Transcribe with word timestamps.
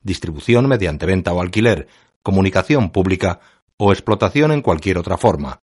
distribución 0.00 0.68
mediante 0.68 1.06
venta 1.06 1.32
o 1.32 1.40
alquiler, 1.40 1.88
comunicación 2.22 2.90
pública 2.90 3.40
o 3.76 3.92
explotación 3.92 4.52
en 4.52 4.62
cualquier 4.62 4.98
otra 4.98 5.16
forma. 5.16 5.60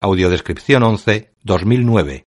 Audiodescripción 0.00 0.82
11, 0.82 1.34
2009. 1.42 2.24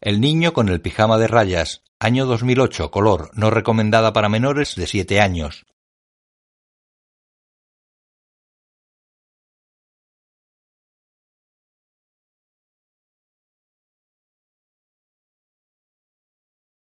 El 0.00 0.20
niño 0.20 0.52
con 0.52 0.68
el 0.68 0.80
pijama 0.80 1.18
de 1.18 1.26
rayas, 1.26 1.82
año 1.98 2.26
2008, 2.26 2.90
color, 2.90 3.30
no 3.32 3.50
recomendada 3.50 4.12
para 4.12 4.28
menores 4.28 4.74
de 4.76 4.86
7 4.86 5.20
años. 5.20 5.66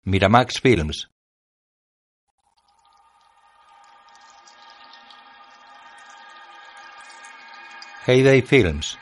Miramax 0.10 0.60
Films. 0.60 1.08
Heyday 8.08 8.42
Films. 8.42 8.98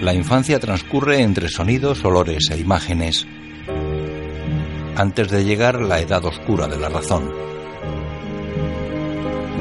La 0.00 0.14
infancia 0.14 0.58
transcurre 0.58 1.20
entre 1.20 1.50
sonidos, 1.50 2.02
olores 2.06 2.48
e 2.50 2.56
imágenes, 2.58 3.26
antes 4.96 5.28
de 5.28 5.44
llegar 5.44 5.82
la 5.82 6.00
edad 6.00 6.24
oscura 6.24 6.66
de 6.66 6.78
la 6.78 6.88
razón. 6.88 7.30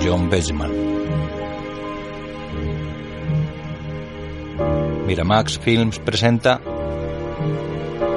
John 0.01 0.29
Benjamin 0.29 0.96
Miramax 5.07 5.57
Films 5.59 5.99
presenta, 5.99 6.59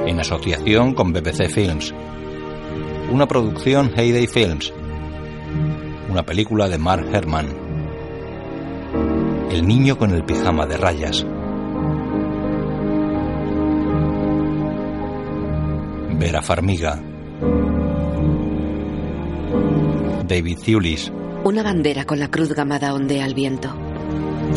en 0.06 0.19
asociación 0.19 0.92
con 0.92 1.12
BBC 1.12 1.48
Films, 1.48 1.94
una 3.12 3.28
producción 3.28 3.92
Heyday 3.94 4.27
Films, 4.27 4.72
una 6.11 6.24
película 6.27 6.68
de 6.68 6.78
Mark 6.78 7.06
Herman, 7.12 7.46
El 9.52 9.68
niño 9.68 9.96
con 9.98 10.11
el 10.11 10.24
pijama 10.24 10.66
de 10.66 10.77
rayas. 10.78 11.24
Vera 16.18 16.42
Farmiga, 16.42 17.00
David 20.27 20.58
Thewlis, 20.58 21.12
Una 21.44 21.62
bandera 21.62 22.05
con 22.05 22.18
la 22.18 22.33
cruz 22.33 22.52
gamada 22.52 22.92
ondea 22.94 23.24
al 23.24 23.34
viento. 23.34 23.70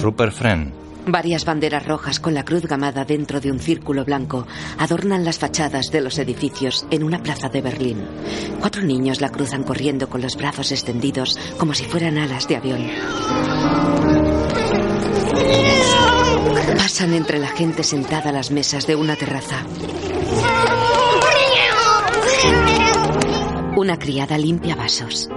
Rupert 0.01 0.33
Friend, 0.33 0.82
Varias 1.05 1.43
banderas 1.43 1.85
rojas 1.85 2.19
con 2.19 2.33
la 2.33 2.45
cruz 2.45 2.65
gamada 2.65 3.03
dentro 3.03 3.41
de 3.41 3.51
un 3.51 3.59
círculo 3.59 4.05
blanco 4.05 4.47
adornan 4.77 5.25
las 5.25 5.37
fachadas 5.37 5.91
de 5.91 6.01
los 6.01 6.17
edificios 6.17 6.85
en 6.91 7.03
una 7.03 7.21
plaza 7.21 7.49
de 7.49 7.61
Berlín. 7.61 8.05
Cuatro 8.59 8.83
niños 8.83 9.19
la 9.19 9.29
cruzan 9.29 9.63
corriendo 9.63 10.09
con 10.09 10.21
los 10.21 10.37
brazos 10.37 10.71
extendidos 10.71 11.37
como 11.57 11.73
si 11.73 11.83
fueran 11.83 12.17
alas 12.17 12.47
de 12.47 12.55
avión. 12.55 12.87
Pasan 16.77 17.13
entre 17.13 17.39
la 17.39 17.49
gente 17.49 17.83
sentada 17.83 18.29
a 18.29 18.33
las 18.33 18.51
mesas 18.51 18.87
de 18.87 18.95
una 18.95 19.15
terraza. 19.15 19.65
Una 23.75 23.97
criada 23.97 24.37
limpia 24.37 24.75
vasos. 24.75 25.29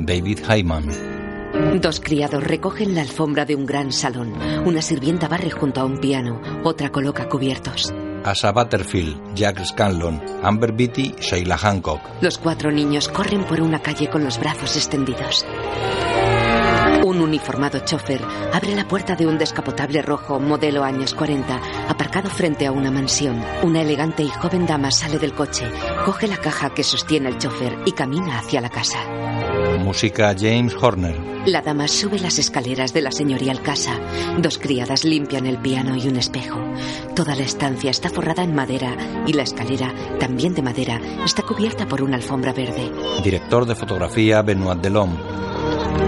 David 0.00 0.40
Hyman, 0.48 0.88
Dos 1.80 2.00
criados 2.00 2.44
recogen 2.44 2.94
la 2.94 3.02
alfombra 3.02 3.44
de 3.44 3.56
un 3.56 3.66
gran 3.66 3.92
salón. 3.92 4.34
Una 4.66 4.82
sirvienta 4.82 5.28
barre 5.28 5.50
junto 5.50 5.80
a 5.80 5.84
un 5.84 5.98
piano. 5.98 6.40
Otra 6.64 6.90
coloca 6.90 7.28
cubiertos. 7.28 7.92
Asa 8.24 8.52
Butterfield, 8.52 9.34
Jack 9.34 9.64
Scanlon, 9.64 10.20
Amber 10.42 10.72
Beatty, 10.72 11.14
Sheila 11.18 11.56
Hancock. 11.56 12.00
Los 12.20 12.38
cuatro 12.38 12.70
niños 12.70 13.08
corren 13.08 13.44
por 13.44 13.60
una 13.62 13.80
calle 13.80 14.10
con 14.10 14.24
los 14.24 14.38
brazos 14.38 14.76
extendidos. 14.76 15.46
Un 17.04 17.22
uniformado 17.22 17.78
chofer 17.80 18.20
abre 18.52 18.76
la 18.76 18.86
puerta 18.86 19.16
de 19.16 19.26
un 19.26 19.38
descapotable 19.38 20.02
rojo 20.02 20.38
modelo 20.38 20.84
años 20.84 21.14
40, 21.14 21.88
aparcado 21.88 22.28
frente 22.28 22.66
a 22.66 22.72
una 22.72 22.90
mansión. 22.90 23.42
Una 23.62 23.80
elegante 23.80 24.22
y 24.22 24.28
joven 24.28 24.66
dama 24.66 24.90
sale 24.90 25.18
del 25.18 25.32
coche, 25.32 25.70
coge 26.04 26.28
la 26.28 26.36
caja 26.36 26.70
que 26.74 26.84
sostiene 26.84 27.30
el 27.30 27.38
chofer 27.38 27.78
y 27.86 27.92
camina 27.92 28.38
hacia 28.38 28.60
la 28.60 28.68
casa. 28.68 28.98
Música 29.80 30.34
James 30.38 30.74
Horner. 30.80 31.16
La 31.46 31.62
dama 31.62 31.88
sube 31.88 32.18
las 32.18 32.38
escaleras 32.38 32.92
de 32.92 33.00
la 33.00 33.10
señorial 33.10 33.62
casa. 33.62 33.98
Dos 34.38 34.58
criadas 34.58 35.04
limpian 35.04 35.46
el 35.46 35.58
piano 35.58 35.96
y 35.96 36.06
un 36.06 36.16
espejo. 36.16 36.60
Toda 37.16 37.34
la 37.34 37.42
estancia 37.42 37.90
está 37.90 38.10
forrada 38.10 38.44
en 38.44 38.54
madera 38.54 38.96
y 39.26 39.32
la 39.32 39.42
escalera, 39.42 39.92
también 40.18 40.54
de 40.54 40.62
madera, 40.62 41.00
está 41.24 41.42
cubierta 41.42 41.88
por 41.88 42.02
una 42.02 42.16
alfombra 42.16 42.52
verde. 42.52 42.92
Director 43.24 43.66
de 43.66 43.74
fotografía 43.74 44.42
Benoit 44.42 44.80
Delhomme. 44.80 45.16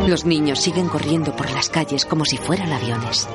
Los 0.06 0.25
niños 0.25 0.60
siguen 0.60 0.89
corriendo 0.89 1.34
por 1.34 1.50
las 1.50 1.69
calles 1.69 2.04
como 2.04 2.25
si 2.25 2.37
fueran 2.37 2.72
aviones. 2.72 3.28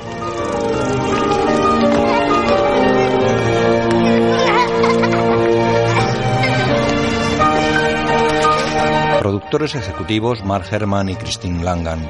Productores 9.48 9.76
ejecutivos 9.76 10.44
Mark 10.44 10.66
Herman 10.70 11.08
y 11.08 11.14
Christine 11.14 11.64
Langan. 11.64 12.06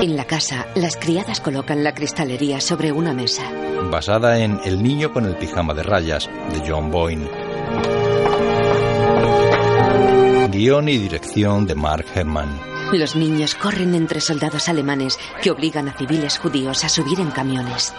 En 0.00 0.16
la 0.16 0.24
casa, 0.24 0.68
las 0.76 0.96
criadas 0.96 1.40
colocan 1.40 1.82
la 1.82 1.94
cristalería 1.94 2.60
sobre 2.60 2.92
una 2.92 3.12
mesa. 3.12 3.42
Basada 3.90 4.38
en 4.38 4.60
El 4.64 4.80
niño 4.80 5.12
con 5.12 5.24
el 5.24 5.34
pijama 5.34 5.74
de 5.74 5.82
rayas, 5.82 6.30
de 6.52 6.62
John 6.64 6.92
Boyne. 6.92 7.28
Guión 10.52 10.88
y 10.88 10.98
dirección 10.98 11.66
de 11.66 11.74
Mark 11.74 12.06
Herman. 12.14 12.60
Los 12.92 13.16
niños 13.16 13.56
corren 13.56 13.96
entre 13.96 14.20
soldados 14.20 14.68
alemanes 14.68 15.18
que 15.42 15.50
obligan 15.50 15.88
a 15.88 15.92
civiles 15.94 16.38
judíos 16.38 16.84
a 16.84 16.88
subir 16.88 17.18
en 17.18 17.32
camiones. 17.32 17.92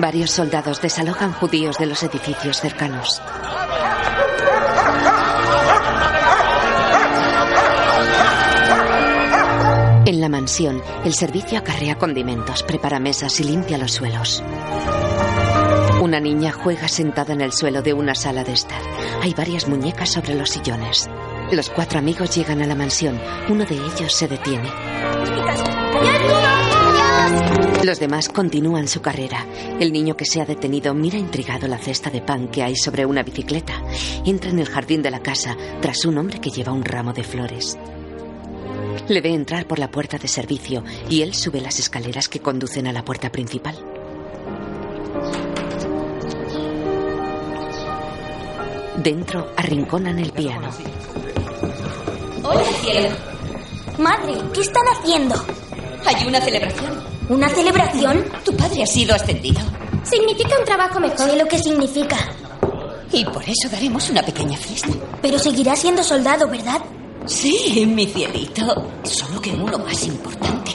Varios 0.00 0.30
soldados 0.30 0.80
desalojan 0.80 1.34
judíos 1.34 1.76
de 1.76 1.84
los 1.84 2.02
edificios 2.02 2.58
cercanos. 2.58 3.20
En 10.06 10.20
la 10.22 10.30
mansión, 10.30 10.82
el 11.04 11.12
servicio 11.12 11.58
acarrea 11.58 11.98
condimentos, 11.98 12.62
prepara 12.62 12.98
mesas 12.98 13.38
y 13.40 13.44
limpia 13.44 13.76
los 13.76 13.92
suelos. 13.92 14.42
Una 16.00 16.18
niña 16.18 16.50
juega 16.52 16.88
sentada 16.88 17.34
en 17.34 17.42
el 17.42 17.52
suelo 17.52 17.82
de 17.82 17.92
una 17.92 18.14
sala 18.14 18.42
de 18.42 18.54
estar. 18.54 18.80
Hay 19.20 19.34
varias 19.34 19.68
muñecas 19.68 20.08
sobre 20.08 20.34
los 20.34 20.48
sillones. 20.48 21.10
Los 21.52 21.68
cuatro 21.68 21.98
amigos 21.98 22.34
llegan 22.34 22.62
a 22.62 22.66
la 22.66 22.74
mansión. 22.74 23.20
Uno 23.50 23.66
de 23.66 23.74
ellos 23.74 24.14
se 24.14 24.26
detiene. 24.28 24.70
Los 27.82 27.98
demás 27.98 28.28
continúan 28.28 28.88
su 28.88 29.00
carrera. 29.00 29.46
El 29.78 29.90
niño 29.90 30.14
que 30.14 30.26
se 30.26 30.42
ha 30.42 30.44
detenido 30.44 30.92
mira 30.92 31.16
intrigado 31.16 31.66
la 31.66 31.78
cesta 31.78 32.10
de 32.10 32.20
pan 32.20 32.48
que 32.48 32.62
hay 32.62 32.76
sobre 32.76 33.06
una 33.06 33.22
bicicleta. 33.22 33.82
Entra 34.26 34.50
en 34.50 34.58
el 34.58 34.68
jardín 34.68 35.00
de 35.00 35.10
la 35.10 35.20
casa 35.20 35.56
tras 35.80 36.04
un 36.04 36.18
hombre 36.18 36.40
que 36.40 36.50
lleva 36.50 36.72
un 36.72 36.84
ramo 36.84 37.14
de 37.14 37.24
flores. 37.24 37.78
Le 39.08 39.22
ve 39.22 39.30
entrar 39.30 39.66
por 39.66 39.78
la 39.78 39.90
puerta 39.90 40.18
de 40.18 40.28
servicio 40.28 40.84
y 41.08 41.22
él 41.22 41.32
sube 41.32 41.62
las 41.62 41.78
escaleras 41.78 42.28
que 42.28 42.40
conducen 42.40 42.86
a 42.86 42.92
la 42.92 43.02
puerta 43.02 43.32
principal. 43.32 43.78
Dentro 49.02 49.52
arrinconan 49.56 50.18
el 50.18 50.32
piano. 50.32 50.68
Hola, 52.42 52.64
cielo. 52.82 53.08
Madre, 53.98 54.34
¿qué 54.52 54.60
están 54.60 54.84
haciendo? 54.86 55.34
Hay 56.04 56.28
una 56.28 56.40
celebración. 56.42 57.09
¿Una 57.30 57.48
celebración? 57.48 58.24
Tu 58.44 58.56
padre 58.56 58.82
ha 58.82 58.86
sido 58.86 59.14
ascendido. 59.14 59.60
Significa 60.02 60.58
un 60.58 60.64
trabajo 60.64 60.98
mejor. 60.98 61.30
Sé 61.30 61.36
lo 61.36 61.46
que 61.46 61.60
significa. 61.60 62.16
Y 63.12 63.24
por 63.24 63.44
eso 63.44 63.68
daremos 63.70 64.10
una 64.10 64.20
pequeña 64.20 64.58
fiesta. 64.58 64.88
Pero 65.22 65.38
seguirá 65.38 65.76
siendo 65.76 66.02
soldado, 66.02 66.48
¿verdad? 66.48 66.80
Sí, 67.26 67.86
mi 67.86 68.06
cielito. 68.06 68.62
Solo 69.04 69.40
que 69.40 69.50
uno 69.50 69.78
más 69.78 70.04
importante. 70.08 70.72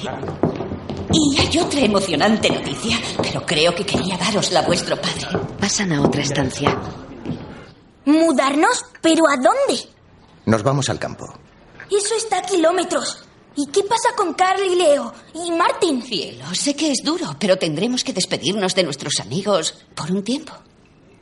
Y 1.12 1.42
hay 1.42 1.58
otra 1.60 1.82
emocionante 1.82 2.50
noticia, 2.50 3.00
pero 3.22 3.46
creo 3.46 3.76
que 3.76 3.86
quería 3.86 4.16
darosla 4.18 4.62
a 4.62 4.66
vuestro 4.66 4.96
padre. 4.96 5.28
Pasan 5.60 5.92
a 5.92 6.02
otra 6.02 6.22
estancia. 6.22 6.80
¿Mudarnos? 8.06 8.86
¿Pero 9.02 9.24
a 9.28 9.36
dónde? 9.36 9.90
Nos 10.46 10.64
vamos 10.64 10.90
al 10.90 11.00
campo. 11.00 11.26
Eso 11.92 12.16
está 12.16 12.38
a 12.38 12.42
kilómetros. 12.44 13.26
¿Y 13.56 13.68
qué 13.68 13.84
pasa 13.84 14.10
con 14.18 14.34
Carl 14.34 14.62
y 14.64 14.76
Leo? 14.76 15.14
¿Y 15.34 15.52
Martin? 15.52 16.02
Cielo, 16.02 16.54
sé 16.54 16.76
que 16.76 16.92
es 16.92 17.04
duro, 17.04 17.36
pero 17.40 17.58
tendremos 17.58 18.04
que 18.04 18.14
despedirnos 18.14 18.76
de 18.76 18.84
nuestros 18.84 19.20
amigos 19.20 19.76
por 19.96 20.12
un 20.12 20.24
tiempo. 20.24 20.54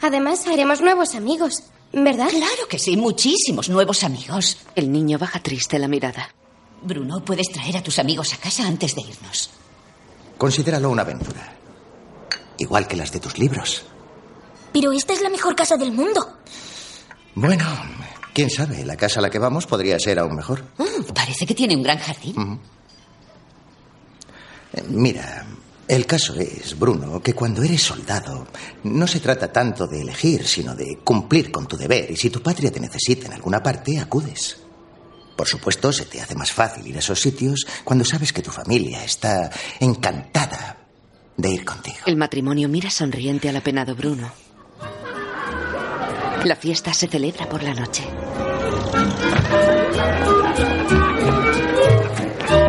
Además, 0.01 0.45
haremos 0.47 0.81
nuevos 0.81 1.15
amigos, 1.15 1.63
¿verdad? 1.91 2.29
Claro 2.29 2.67
que 2.67 2.79
sí, 2.79 2.97
muchísimos 2.97 3.69
nuevos 3.69 4.03
amigos. 4.03 4.57
El 4.75 4.91
niño 4.91 5.19
baja 5.19 5.41
triste 5.41 5.77
la 5.77 5.87
mirada. 5.87 6.33
Bruno, 6.81 7.23
puedes 7.23 7.49
traer 7.51 7.77
a 7.77 7.83
tus 7.83 7.99
amigos 7.99 8.33
a 8.33 8.37
casa 8.37 8.67
antes 8.67 8.95
de 8.95 9.01
irnos. 9.01 9.49
Considéralo 10.37 10.89
una 10.89 11.03
aventura. 11.03 11.55
Igual 12.57 12.87
que 12.87 12.97
las 12.97 13.11
de 13.11 13.19
tus 13.19 13.37
libros. 13.37 13.83
Pero 14.73 14.91
esta 14.91 15.13
es 15.13 15.21
la 15.21 15.29
mejor 15.29 15.55
casa 15.55 15.77
del 15.77 15.91
mundo. 15.91 16.37
Bueno, 17.35 17.65
quién 18.33 18.49
sabe, 18.49 18.83
la 18.85 18.95
casa 18.95 19.19
a 19.19 19.21
la 19.21 19.29
que 19.29 19.39
vamos 19.39 19.65
podría 19.67 19.99
ser 19.99 20.19
aún 20.19 20.35
mejor. 20.35 20.63
Mm, 20.77 21.13
parece 21.13 21.45
que 21.45 21.55
tiene 21.55 21.75
un 21.75 21.83
gran 21.83 21.99
jardín. 21.99 22.59
Eh, 24.73 24.83
Mira, 24.89 25.45
el 25.87 26.05
caso 26.05 26.33
es, 26.35 26.77
Bruno, 26.77 27.21
que 27.21 27.33
cuando 27.33 27.61
eres 27.61 27.81
soldado 27.83 28.47
no 28.83 29.05
se 29.05 29.19
trata 29.19 29.51
tanto 29.51 29.85
de 29.85 30.01
elegir, 30.01 30.47
sino 30.47 30.75
de 30.75 30.99
cumplir 31.03 31.51
con 31.51 31.67
tu 31.67 31.77
deber. 31.77 32.09
Y 32.09 32.15
si 32.15 32.29
tu 32.29 32.41
patria 32.41 32.71
te 32.71 32.79
necesita 32.79 33.27
en 33.27 33.33
alguna 33.33 33.61
parte, 33.61 33.99
acudes. 33.99 34.57
Por 35.35 35.47
supuesto, 35.47 35.91
se 35.91 36.05
te 36.05 36.21
hace 36.21 36.35
más 36.35 36.51
fácil 36.51 36.85
ir 36.87 36.95
a 36.95 36.99
esos 36.99 37.19
sitios 37.19 37.65
cuando 37.83 38.05
sabes 38.05 38.31
que 38.31 38.41
tu 38.41 38.51
familia 38.51 39.03
está 39.03 39.49
encantada 39.79 40.77
de 41.35 41.49
ir 41.49 41.65
contigo. 41.65 41.97
El 42.05 42.17
matrimonio 42.17 42.69
mira 42.69 42.89
sonriente 42.89 43.49
al 43.49 43.55
apenado 43.57 43.95
Bruno. 43.95 44.31
La 46.45 46.55
fiesta 46.57 46.93
se 46.93 47.07
celebra 47.07 47.47
por 47.47 47.63
la 47.63 47.73
noche. 47.73 48.03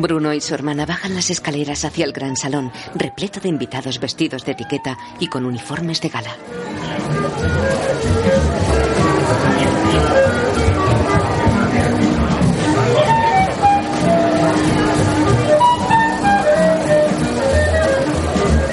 Bruno 0.00 0.32
y 0.32 0.40
su 0.40 0.54
hermana 0.54 0.86
bajan 0.86 1.14
las 1.14 1.30
escaleras 1.30 1.84
hacia 1.84 2.04
el 2.04 2.12
gran 2.12 2.36
salón, 2.36 2.70
repleto 2.94 3.40
de 3.40 3.48
invitados 3.48 3.98
vestidos 3.98 4.44
de 4.44 4.52
etiqueta 4.52 4.96
y 5.18 5.26
con 5.26 5.44
uniformes 5.44 6.00
de 6.00 6.08
gala. 6.08 6.36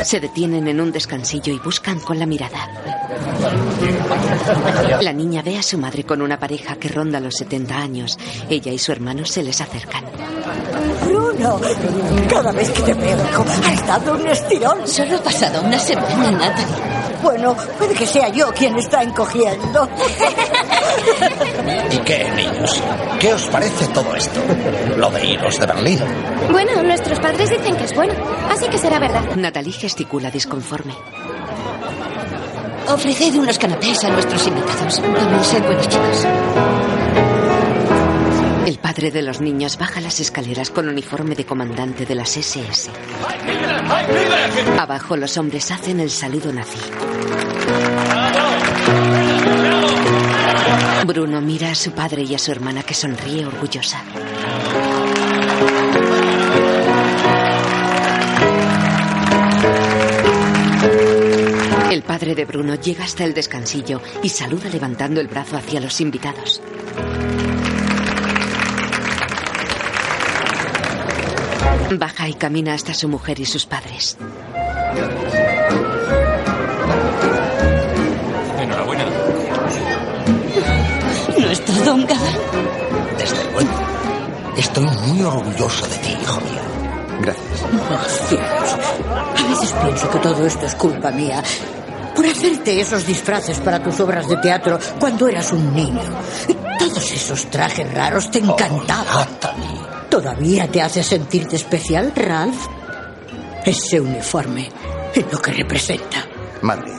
Se 0.04 0.20
detienen 0.20 0.68
en 0.68 0.82
un 0.82 0.92
descansillo 0.92 1.54
y 1.54 1.60
buscan 1.60 2.00
con 2.02 2.20
la 2.20 2.26
mirada. 2.26 3.11
La 5.02 5.14
niña 5.14 5.42
ve 5.42 5.58
a 5.58 5.64
su 5.64 5.78
madre 5.78 6.04
con 6.04 6.22
una 6.22 6.40
pareja 6.40 6.76
que 6.76 6.90
ronda 6.90 7.20
los 7.20 7.36
70 7.36 7.76
años. 7.76 8.18
Ella 8.50 8.72
y 8.72 8.78
su 8.78 8.92
hermano 8.92 9.26
se 9.26 9.44
les 9.44 9.60
acercan. 9.62 10.04
Bruno, 11.06 11.60
cada 12.30 12.52
vez 12.52 12.70
que 12.72 12.82
te 12.82 12.94
veo, 12.94 13.18
hijo, 13.18 13.46
has 13.66 13.88
dado 13.88 14.14
un 14.16 14.28
estirón. 14.28 14.88
Solo 14.88 15.18
ha 15.18 15.24
pasado 15.24 15.62
una 15.62 15.80
semana, 15.80 16.32
Natalie. 16.32 16.92
Bueno, 17.22 17.56
puede 17.78 17.94
que 17.94 18.08
sea 18.08 18.30
yo 18.30 18.52
quien 18.52 18.76
está 18.78 19.04
encogiendo. 19.04 19.88
¿Y 21.92 21.98
qué, 22.00 22.32
niños? 22.32 22.82
¿Qué 23.20 23.34
os 23.34 23.46
parece 23.48 23.88
todo 23.88 24.16
esto? 24.16 24.40
Lo 24.98 25.10
de 25.12 25.26
iros 25.26 25.60
de 25.60 25.66
Berlín. 25.68 26.00
Bueno, 26.52 26.82
nuestros 26.84 27.20
padres 27.20 27.50
dicen 27.50 27.76
que 27.76 27.84
es 27.84 27.96
bueno, 27.96 28.14
así 28.50 28.68
que 28.70 28.78
será 28.78 29.00
verdad. 29.00 29.36
Natalie 29.36 29.74
gesticula 29.74 30.32
disconforme. 30.32 30.94
Ofreced 32.88 33.36
unos 33.36 33.58
canapés 33.58 34.04
a 34.04 34.10
nuestros 34.10 34.48
invitados. 34.48 35.02
Vamos, 35.02 35.48
sed 35.48 35.64
buenos 35.64 35.88
chicos. 35.88 36.26
El 38.66 38.78
padre 38.80 39.12
de 39.12 39.22
los 39.22 39.42
niños 39.42 39.78
baja 39.78 40.02
las 40.02 40.20
escaleras 40.20 40.70
con 40.70 40.88
uniforme 40.88 41.36
de 41.36 41.46
comandante 41.46 42.06
de 42.06 42.16
las 42.16 42.36
SS. 42.38 42.90
Abajo 44.80 45.18
los 45.18 45.38
hombres 45.38 45.72
hacen 45.72 46.00
el 46.00 46.10
saludo 46.10 46.52
nazi. 46.52 46.80
Bruno 51.06 51.42
mira 51.42 51.72
a 51.72 51.76
su 51.76 51.92
padre 51.92 52.24
y 52.24 52.36
a 52.36 52.40
su 52.40 52.52
hermana 52.52 52.84
que 52.84 52.94
sonríe 52.94 53.46
orgullosa. 53.46 54.04
El 61.92 62.04
padre 62.04 62.36
de 62.36 62.46
Bruno 62.46 62.76
llega 62.76 63.04
hasta 63.04 63.26
el 63.26 63.34
descansillo 63.34 64.00
y 64.24 64.30
saluda 64.30 64.70
levantando 64.70 65.20
el 65.20 65.28
brazo 65.28 65.58
hacia 65.58 65.82
los 65.82 66.00
invitados. 66.00 66.62
Baja 71.92 72.30
y 72.30 72.34
camina 72.36 72.76
hasta 72.76 72.94
su 72.94 73.10
mujer 73.10 73.42
y 73.42 73.46
sus 73.46 73.66
padres. 73.66 74.18
Enhorabuena. 78.58 79.06
Nuestro 81.40 81.76
don 81.84 82.06
Galán. 82.06 82.38
Desde 83.18 83.52
luego. 83.52 83.70
Estoy 84.56 84.86
muy 84.86 85.24
orgulloso 85.24 85.86
de 85.88 85.98
ti, 85.98 86.18
hijo 86.22 86.40
mío. 86.40 86.62
Gracias. 87.20 87.64
Oh, 87.64 88.28
cielos. 88.30 88.76
A 89.38 89.50
veces 89.50 89.74
pienso 89.84 90.10
que 90.10 90.20
todo 90.20 90.46
esto 90.48 90.66
es 90.66 90.76
culpa 90.76 91.12
mía. 91.12 91.44
Por 92.16 92.26
hacerte 92.26 92.80
esos 92.80 93.06
disfraces 93.06 93.60
para 93.60 93.82
tus 93.82 94.00
obras 94.00 94.28
de 94.28 94.38
teatro 94.38 94.78
cuando 95.00 95.28
eras 95.28 95.52
un 95.52 95.74
niño. 95.74 96.02
Todos 96.78 97.12
esos 97.12 97.50
trajes 97.50 97.92
raros 97.94 98.30
te 98.30 98.40
encantaban. 98.40 99.28
Natalie. 99.32 99.82
¿Todavía 100.10 100.68
te 100.68 100.82
hace 100.82 101.04
sentirte 101.04 101.56
especial, 101.56 102.12
Ralph? 102.16 102.68
Ese 103.66 104.00
uniforme 104.00 104.70
y 105.16 105.22
lo 105.32 105.42
que 105.42 105.54
representa. 105.54 106.26
Madre, 106.62 106.92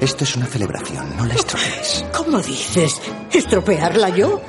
esto 0.00 0.24
es 0.24 0.36
una 0.36 0.46
celebración, 0.46 1.16
no 1.16 1.24
la 1.24 1.34
estropees. 1.34 2.04
¿Cómo 2.12 2.40
dices? 2.40 3.00
¿Estropearla 3.32 4.10
yo? 4.10 4.40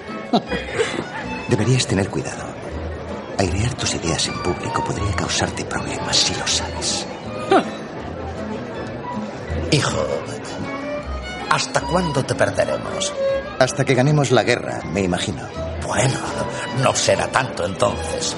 Deberías 1.48 1.88
tener 1.88 2.10
cuidado. 2.10 2.46
Airear 3.38 3.74
tus 3.76 3.96
ideas 3.96 4.28
en 4.28 4.38
público 4.44 4.84
podría 4.84 5.16
causarte 5.16 5.64
problemas 5.64 6.16
si 6.18 6.36
lo 6.36 6.46
sabes. 6.46 7.08
Hijo, 9.72 10.04
¿hasta 11.52 11.82
cuándo 11.82 12.24
te 12.24 12.34
perderemos? 12.34 13.14
Hasta 13.60 13.86
que 13.86 13.94
ganemos 13.94 14.32
la 14.32 14.44
guerra, 14.44 14.82
me 14.92 15.02
imagino. 15.02 15.44
Bueno, 15.86 16.16
no 16.82 16.96
será 16.96 17.28
tanto 17.28 17.66
entonces. 17.66 18.36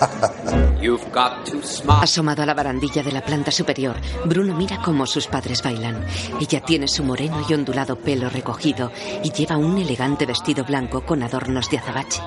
Asomado 1.88 2.42
a 2.42 2.46
la 2.46 2.54
barandilla 2.54 3.02
de 3.02 3.12
la 3.12 3.20
planta 3.20 3.50
superior, 3.50 3.96
Bruno 4.24 4.54
mira 4.54 4.80
cómo 4.82 5.06
sus 5.06 5.26
padres 5.26 5.62
bailan. 5.62 6.04
Ella 6.40 6.60
tiene 6.60 6.88
su 6.88 7.04
moreno 7.04 7.44
y 7.48 7.54
ondulado 7.54 7.96
pelo 7.96 8.30
recogido 8.30 8.90
y 9.22 9.30
lleva 9.30 9.58
un 9.58 9.78
elegante 9.78 10.26
vestido 10.26 10.64
blanco 10.64 11.04
con 11.04 11.22
adornos 11.22 11.70
de 11.70 11.78
azabache. 11.78 12.20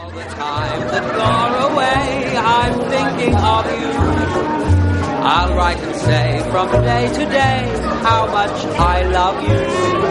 Time 5.24 5.32
that 5.32 5.32
far 5.32 5.32
away, 5.32 5.32
I'm 5.32 5.32
thinking 5.32 5.32
of 5.32 5.32
you. 5.32 5.32
I'll 5.32 5.56
write 5.56 5.80
and 5.80 5.96
say 5.96 6.44
from 6.51 6.68
day 6.84 7.08
to 7.08 7.25
day 7.25 7.72
how 8.03 8.27
much 8.27 8.65
I 8.80 9.03
love 9.03 9.42
you. 9.44 9.56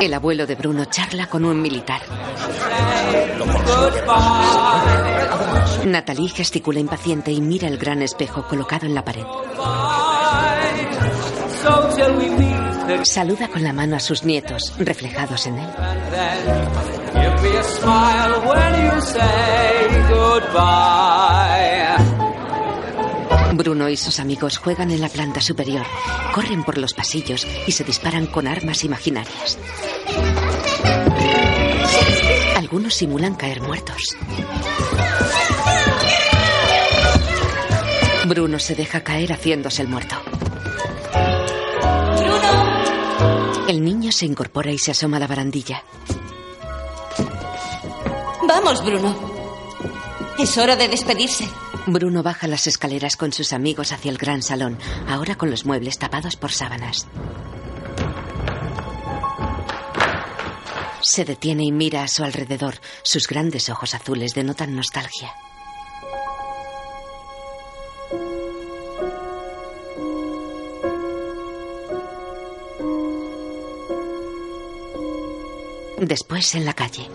El 0.01 0.15
abuelo 0.15 0.47
de 0.47 0.55
Bruno 0.55 0.85
charla 0.87 1.27
con 1.27 1.45
un 1.45 1.61
militar. 1.61 2.01
Natalie 5.87 6.29
gesticula 6.29 6.81
impaciente 6.81 7.31
y 7.33 7.41
mira 7.41 7.69
el 7.69 7.79
gran 7.79 8.03
espejo 8.03 8.47
colocado 8.49 8.87
en 8.87 8.95
la 8.95 9.05
pared. 9.05 9.25
Saluda 13.03 13.49
con 13.49 13.63
la 13.63 13.73
mano 13.73 13.97
a 13.97 14.01
sus 14.01 14.25
nietos, 14.25 14.75
reflejados 14.79 15.47
en 15.47 15.59
él. 15.59 15.69
give 17.15 17.43
me 17.43 17.57
a 17.57 17.63
smile 17.63 18.41
when 18.47 18.85
you 18.85 19.01
say 19.01 19.89
goodbye. 20.09 22.12
Bruno 23.55 23.89
y 23.89 23.97
sus 23.97 24.19
amigos 24.19 24.57
juegan 24.59 24.91
en 24.91 25.01
la 25.01 25.09
planta 25.09 25.41
superior, 25.41 25.85
corren 26.35 26.65
por 26.65 26.79
los 26.79 26.95
pasillos 26.95 27.47
y 27.67 27.73
se 27.73 27.85
disparan 27.85 28.27
con 28.27 28.47
armas 28.47 28.85
imaginarias. 28.85 29.59
Algunos 32.57 32.95
simulan 32.95 33.35
caer 33.35 33.61
muertos. 33.61 34.17
Bruno 38.27 38.59
se 38.59 38.75
deja 38.75 39.03
caer 39.03 39.33
haciéndose 39.33 39.83
el 39.83 39.89
muerto. 39.89 40.17
El 43.69 43.85
niño 43.85 44.13
se 44.13 44.27
incorpora 44.27 44.71
y 44.73 44.79
se 44.79 44.93
asoma 44.93 45.19
a 45.19 45.21
la 45.21 45.27
barandilla. 45.27 45.85
Vamos, 48.47 48.85
Bruno. 48.85 49.15
Es 50.39 50.57
hora 50.57 50.77
de 50.77 50.89
despedirse. 50.89 51.49
Bruno 51.87 52.23
baja 52.23 52.47
las 52.47 52.67
escaleras 52.67 53.17
con 53.17 53.33
sus 53.33 53.53
amigos 53.53 53.93
hacia 53.93 54.11
el 54.11 54.19
gran 54.19 54.43
salón, 54.43 54.79
ahora 55.09 55.35
con 55.35 55.51
los 55.51 55.67
muebles 55.67 55.99
tapados 55.99 56.37
por 56.37 56.53
sábanas. 56.53 57.09
Se 61.03 61.25
detiene 61.25 61.65
y 61.65 61.73
mira 61.73 62.05
a 62.05 62.09
su 62.09 62.23
alrededor. 62.23 62.77
Sus 63.03 63.27
grandes 63.27 63.69
ojos 63.69 63.95
azules 63.95 64.35
denotan 64.35 64.77
nostalgia. 64.77 65.35
Después 75.99 76.55
en 76.55 76.65
la 76.65 76.75
calle. 76.75 77.09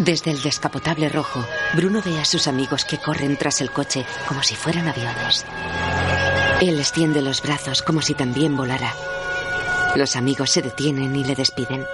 Desde 0.00 0.30
el 0.30 0.40
descapotable 0.40 1.10
rojo, 1.10 1.44
Bruno 1.74 2.00
ve 2.02 2.18
a 2.18 2.24
sus 2.24 2.48
amigos 2.48 2.86
que 2.86 2.96
corren 2.96 3.36
tras 3.36 3.60
el 3.60 3.70
coche 3.70 4.06
como 4.26 4.42
si 4.42 4.54
fueran 4.54 4.88
aviones. 4.88 5.44
Él 6.62 6.78
extiende 6.78 7.20
los 7.20 7.42
brazos 7.42 7.82
como 7.82 8.00
si 8.00 8.14
también 8.14 8.56
volara. 8.56 8.94
Los 9.96 10.16
amigos 10.16 10.52
se 10.52 10.62
detienen 10.62 11.14
y 11.14 11.22
le 11.22 11.34
despiden. 11.34 11.84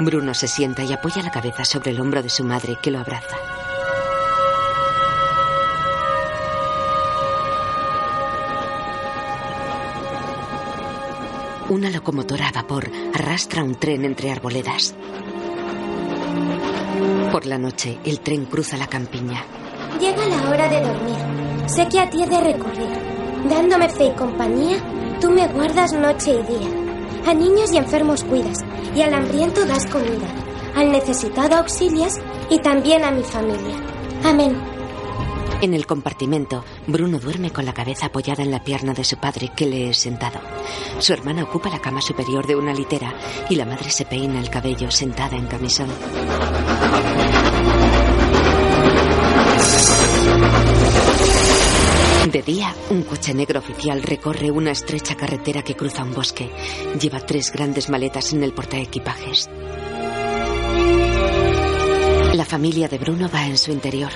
Bruno 0.00 0.32
se 0.32 0.48
sienta 0.48 0.84
y 0.84 0.94
apoya 0.94 1.22
la 1.22 1.30
cabeza 1.30 1.66
sobre 1.66 1.90
el 1.90 2.00
hombro 2.00 2.22
de 2.22 2.30
su 2.30 2.44
madre 2.44 2.78
que 2.80 2.90
lo 2.90 2.98
abraza. 2.98 3.36
Una 11.68 11.90
locomotora 11.90 12.48
a 12.48 12.52
vapor 12.52 12.90
arrastra 13.14 13.62
un 13.62 13.74
tren 13.74 14.06
entre 14.06 14.32
arboledas. 14.32 14.94
Por 17.32 17.46
la 17.46 17.58
noche, 17.58 17.98
el 18.04 18.20
tren 18.20 18.44
cruza 18.46 18.76
la 18.76 18.86
campiña. 18.86 19.44
Llega 20.00 20.26
la 20.26 20.50
hora 20.50 20.68
de 20.68 20.80
dormir. 20.80 21.16
Sé 21.66 21.88
que 21.88 22.00
a 22.00 22.10
ti 22.10 22.22
he 22.22 22.26
de 22.26 22.40
recurrir. 22.40 22.88
Dándome 23.48 23.88
fe 23.88 24.06
y 24.06 24.10
compañía, 24.12 24.76
tú 25.20 25.30
me 25.30 25.46
guardas 25.48 25.92
noche 25.92 26.32
y 26.32 26.42
día. 26.42 26.68
A 27.26 27.34
niños 27.34 27.72
y 27.72 27.76
enfermos 27.76 28.24
cuidas, 28.24 28.58
y 28.94 29.02
al 29.02 29.14
hambriento 29.14 29.64
das 29.66 29.86
comida. 29.86 30.28
Al 30.74 30.90
necesitado 30.92 31.56
auxilias, 31.56 32.14
y 32.50 32.58
también 32.58 33.04
a 33.04 33.10
mi 33.10 33.22
familia. 33.22 33.76
Amén. 34.24 34.69
En 35.62 35.74
el 35.74 35.86
compartimento, 35.86 36.64
Bruno 36.86 37.18
duerme 37.18 37.50
con 37.50 37.66
la 37.66 37.74
cabeza 37.74 38.06
apoyada 38.06 38.42
en 38.42 38.50
la 38.50 38.64
pierna 38.64 38.94
de 38.94 39.04
su 39.04 39.18
padre 39.18 39.50
que 39.54 39.66
le 39.66 39.90
es 39.90 39.98
sentado. 39.98 40.40
Su 40.98 41.12
hermana 41.12 41.42
ocupa 41.42 41.68
la 41.68 41.80
cama 41.80 42.00
superior 42.00 42.46
de 42.46 42.56
una 42.56 42.72
litera 42.72 43.14
y 43.50 43.56
la 43.56 43.66
madre 43.66 43.90
se 43.90 44.06
peina 44.06 44.40
el 44.40 44.48
cabello 44.48 44.90
sentada 44.90 45.36
en 45.36 45.46
camisón. 45.46 45.90
De 52.32 52.42
día, 52.42 52.74
un 52.88 53.02
coche 53.02 53.34
negro 53.34 53.58
oficial 53.58 54.02
recorre 54.02 54.50
una 54.50 54.70
estrecha 54.70 55.14
carretera 55.14 55.62
que 55.62 55.74
cruza 55.74 56.04
un 56.04 56.14
bosque. 56.14 56.50
Lleva 56.98 57.20
tres 57.20 57.52
grandes 57.52 57.90
maletas 57.90 58.32
en 58.32 58.42
el 58.44 58.54
portaequipajes. 58.54 59.50
La 62.34 62.44
familia 62.46 62.88
de 62.88 62.98
Bruno 62.98 63.28
va 63.28 63.46
en 63.46 63.58
su 63.58 63.72
interior. 63.72 64.10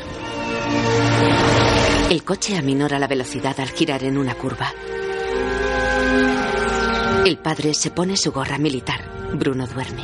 El 2.10 2.22
coche 2.22 2.56
aminora 2.56 2.98
la 2.98 3.08
velocidad 3.08 3.58
al 3.58 3.70
girar 3.70 4.04
en 4.04 4.18
una 4.18 4.34
curva. 4.34 4.72
El 7.24 7.38
padre 7.38 7.74
se 7.74 7.90
pone 7.90 8.16
su 8.16 8.30
gorra 8.32 8.58
militar. 8.58 9.00
Bruno 9.32 9.66
duerme. 9.66 10.02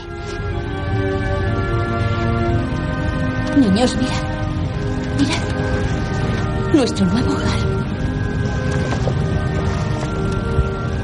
Niños, 3.57 3.95
mirad. 3.97 4.23
Mirad. 5.19 6.75
Nuestro 6.75 7.07
nuevo 7.07 7.33
hogar. 7.33 7.70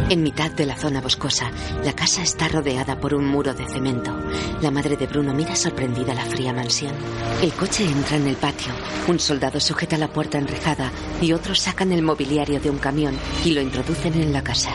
En 0.08 0.22
mitad 0.22 0.52
de 0.52 0.66
la 0.66 0.76
zona 0.76 1.00
boscosa, 1.00 1.50
la 1.84 1.92
casa 1.92 2.22
está 2.22 2.46
rodeada 2.46 3.00
por 3.00 3.12
un 3.12 3.26
muro 3.26 3.52
de 3.54 3.66
cemento. 3.66 4.16
La 4.62 4.70
madre 4.70 4.96
de 4.96 5.08
Bruno 5.08 5.34
mira 5.34 5.56
sorprendida 5.56 6.14
la 6.14 6.24
fría 6.24 6.52
mansión. 6.52 6.94
El 7.42 7.52
coche 7.52 7.84
entra 7.84 8.16
en 8.16 8.28
el 8.28 8.36
patio. 8.36 8.72
Un 9.08 9.18
soldado 9.18 9.58
sujeta 9.58 9.98
la 9.98 10.06
puerta 10.06 10.38
enrejada 10.38 10.92
y 11.20 11.32
otros 11.32 11.58
sacan 11.58 11.90
el 11.90 12.02
mobiliario 12.02 12.60
de 12.60 12.70
un 12.70 12.78
camión 12.78 13.16
y 13.44 13.50
lo 13.50 13.60
introducen 13.60 14.14
en 14.14 14.32
la 14.32 14.44
casa. 14.44 14.70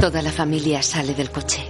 Toda 0.00 0.20
la 0.20 0.32
familia 0.32 0.82
sale 0.82 1.14
del 1.14 1.30
coche. 1.30 1.64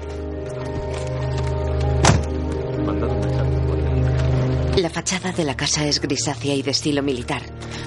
La 4.76 4.88
fachada 4.88 5.32
de 5.32 5.44
la 5.44 5.54
casa 5.54 5.84
es 5.84 6.00
grisácea 6.00 6.54
y 6.54 6.62
de 6.62 6.70
estilo 6.70 7.02
militar. 7.02 7.42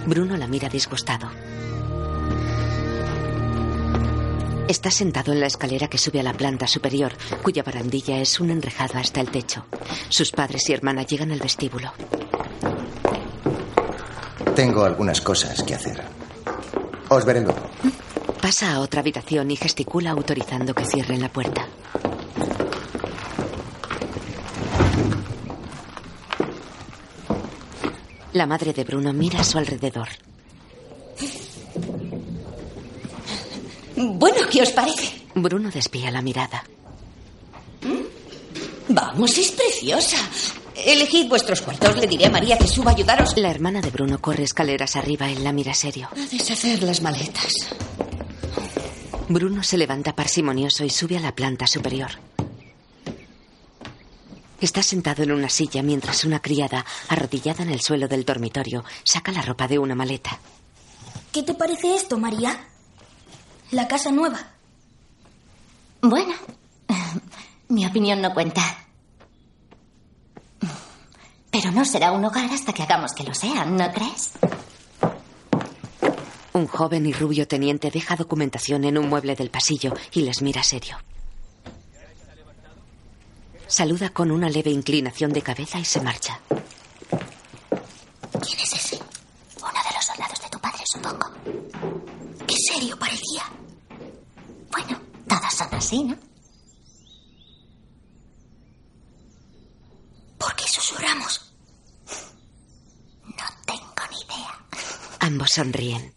Bruno 0.05 0.37
la 0.37 0.47
mira 0.47 0.69
disgustado. 0.69 1.29
Está 4.67 4.91
sentado 4.91 5.33
en 5.33 5.39
la 5.39 5.47
escalera 5.47 5.87
que 5.87 5.97
sube 5.97 6.19
a 6.19 6.23
la 6.23 6.33
planta 6.33 6.67
superior, 6.67 7.13
cuya 7.41 7.63
barandilla 7.63 8.19
es 8.19 8.39
un 8.39 8.49
enrejado 8.49 8.97
hasta 8.97 9.21
el 9.21 9.29
techo. 9.29 9.65
Sus 10.09 10.31
padres 10.31 10.69
y 10.69 10.73
hermana 10.73 11.03
llegan 11.03 11.31
al 11.31 11.39
vestíbulo. 11.39 11.91
Tengo 14.55 14.83
algunas 14.85 15.21
cosas 15.21 15.61
que 15.63 15.75
hacer. 15.75 16.01
Os 17.09 17.25
veré 17.25 17.41
luego. 17.41 17.61
Pasa 18.41 18.73
a 18.73 18.79
otra 18.79 19.01
habitación 19.01 19.51
y 19.51 19.55
gesticula 19.55 20.11
autorizando 20.11 20.73
que 20.73 20.85
cierren 20.85 21.21
la 21.21 21.29
puerta. 21.29 21.67
La 28.33 28.47
madre 28.47 28.73
de 28.73 28.83
Bruno 28.83 29.13
mira 29.13 29.41
a 29.41 29.43
su 29.43 29.57
alrededor. 29.57 30.09
Bueno, 33.95 34.37
¿qué 34.51 34.61
os 34.61 34.71
parece? 34.71 35.21
Bruno 35.35 35.69
desvía 35.69 36.09
la 36.11 36.21
mirada. 36.21 36.63
Vamos, 38.89 39.37
es 39.37 39.51
preciosa. 39.51 40.17
Elegid 40.75 41.27
vuestros 41.29 41.61
cuartos. 41.61 41.95
Le 41.97 42.07
diré 42.07 42.25
a 42.25 42.31
María 42.31 42.57
que 42.57 42.67
suba 42.67 42.91
a 42.91 42.95
ayudaros 42.95 43.37
La 43.37 43.51
hermana 43.51 43.81
de 43.81 43.91
Bruno 43.91 44.19
corre 44.19 44.43
escaleras 44.43 44.95
arriba. 44.95 45.29
Él 45.29 45.43
la 45.43 45.53
mira 45.53 45.73
serio. 45.73 46.09
a 46.11 46.25
deshacer 46.27 46.81
las 46.83 47.01
maletas. 47.01 47.53
Bruno 49.29 49.63
se 49.63 49.77
levanta 49.77 50.15
parsimonioso 50.15 50.83
y 50.83 50.89
sube 50.89 51.17
a 51.17 51.21
la 51.21 51.33
planta 51.35 51.67
superior. 51.67 52.11
Está 54.63 54.81
sentado 54.81 55.23
en 55.23 55.33
una 55.33 55.49
silla 55.49 55.83
mientras 55.83 56.23
una 56.23 56.41
criada, 56.41 56.85
arrodillada 57.09 57.63
en 57.63 57.69
el 57.69 57.81
suelo 57.81 58.07
del 58.07 58.23
dormitorio, 58.23 58.85
saca 59.03 59.33
la 59.33 59.41
ropa 59.41 59.67
de 59.67 59.77
una 59.77 59.93
maleta. 59.93 60.39
¿Qué 61.33 61.43
te 61.43 61.53
parece 61.53 61.93
esto, 61.93 62.17
María? 62.17 62.65
La 63.71 63.89
casa 63.89 64.09
nueva. 64.09 64.39
Bueno, 66.01 66.33
mi 67.67 67.85
opinión 67.85 68.21
no 68.21 68.33
cuenta. 68.33 68.61
Pero 71.51 71.71
no 71.73 71.83
será 71.83 72.13
un 72.13 72.23
hogar 72.23 72.49
hasta 72.49 72.71
que 72.71 72.83
hagamos 72.83 73.11
que 73.11 73.25
lo 73.25 73.33
sea, 73.33 73.65
¿no 73.65 73.91
crees? 73.91 74.31
Un 76.53 76.67
joven 76.67 77.05
y 77.05 77.11
rubio 77.11 77.49
teniente 77.49 77.91
deja 77.91 78.15
documentación 78.15 78.85
en 78.85 78.97
un 78.97 79.09
mueble 79.09 79.35
del 79.35 79.49
pasillo 79.49 79.93
y 80.13 80.21
les 80.21 80.41
mira 80.41 80.63
serio. 80.63 80.95
Saluda 83.73 84.11
con 84.11 84.29
una 84.29 84.51
leve 84.51 84.69
inclinación 84.69 85.33
de 85.33 85.41
cabeza 85.41 85.79
y 85.79 85.83
se 85.83 85.99
marcha. 85.99 86.39
¿Quién 88.39 88.59
es 88.59 88.71
ese? 88.71 88.99
Uno 89.57 89.71
de 89.71 89.95
los 89.95 90.05
soldados 90.05 90.39
de 90.43 90.49
tu 90.51 90.59
padre, 90.59 90.83
supongo. 90.85 91.31
Qué 92.45 92.55
serio 92.71 92.99
parecía. 92.99 93.45
Bueno, 94.71 95.01
todos 95.27 95.53
son 95.57 95.73
así, 95.73 96.03
¿no? 96.03 96.15
¿Por 100.37 100.55
qué 100.55 100.67
susurramos? 100.67 101.51
No 103.25 103.45
tengo 103.65 104.03
ni 104.11 104.21
idea. 104.21 104.59
Ambos 105.19 105.49
sonríen. 105.51 106.13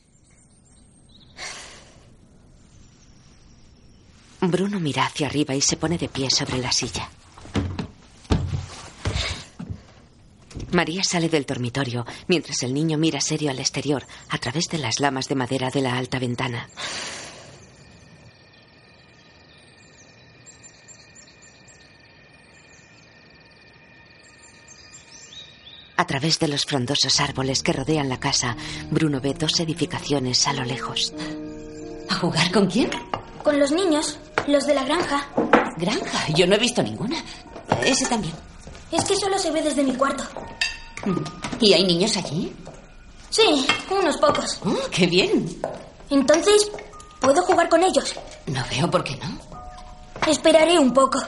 Bruno 4.43 4.79
mira 4.79 5.07
hacia 5.07 5.27
arriba 5.27 5.55
y 5.55 5.63
se 5.63 5.79
pone 5.79 5.97
de 5.97 6.11
pie 6.11 6.31
sobre 6.31 6.59
la 6.59 6.71
silla. 6.71 7.09
María 10.73 11.02
sale 11.04 11.28
del 11.28 11.46
dormitorio 11.46 12.04
mientras 12.26 12.62
el 12.62 12.75
niño 12.75 12.99
mira 12.99 13.20
serio 13.20 13.50
al 13.50 13.58
exterior 13.58 14.04
a 14.28 14.38
través 14.38 14.64
de 14.68 14.78
las 14.78 15.00
lamas 15.00 15.28
de 15.28 15.35
madera 15.35 15.70
de 15.70 15.82
la 15.82 15.96
alta 15.96 16.18
ventana. 16.18 16.68
A 25.99 26.06
través 26.06 26.38
de 26.38 26.49
los 26.49 26.66
frondosos 26.66 27.20
árboles 27.20 27.62
que 27.62 27.73
rodean 27.73 28.11
la 28.11 28.20
casa, 28.20 28.54
Bruno 28.90 29.20
ve 29.20 29.32
dos 29.32 29.58
edificaciones 29.61 30.46
a 30.46 30.52
lo 30.52 30.64
lejos. 30.64 31.14
¿A 32.11 32.14
jugar 32.16 32.52
con 32.52 32.66
quién? 32.66 32.90
Con 33.42 33.58
los 33.58 33.73
niños. 33.73 34.18
Los 34.46 34.66
de 34.66 34.75
la 34.75 34.85
granja. 34.85 35.28
¿Granja? 35.78 36.28
Yo 36.35 36.46
no 36.46 36.54
he 36.54 36.58
visto 36.58 36.82
ninguna. 36.82 37.16
Ese 37.85 38.06
también. 38.06 38.35
Es 38.90 39.05
que 39.05 39.16
solo 39.16 39.38
se 39.38 39.50
ve 39.50 39.62
desde 39.62 39.83
mi 39.83 39.95
cuarto. 39.95 40.25
¿Y 41.61 41.73
hay 41.73 41.85
niños 41.85 42.16
allí? 42.16 42.55
Sí, 43.31 43.66
unos 43.90 44.16
pocos. 44.19 44.59
Oh, 44.64 44.76
¡Qué 44.90 45.07
bien! 45.07 45.61
Entonces, 46.11 46.71
¿puedo 47.21 47.43
jugar 47.43 47.69
con 47.69 47.83
ellos? 47.83 48.14
No 48.47 48.62
veo 48.71 48.90
por 48.90 49.02
qué 49.05 49.16
no. 49.16 49.38
Esperaré 50.31 50.78
un 50.78 50.93
poco. 50.93 51.19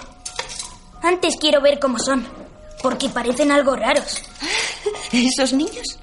Antes 1.03 1.37
quiero 1.41 1.61
ver 1.61 1.79
cómo 1.79 1.99
son, 1.99 2.27
porque 2.83 3.09
parecen 3.09 3.51
algo 3.53 3.77
raros. 3.77 4.23
¿Esos 5.13 5.53
niños? 5.53 5.99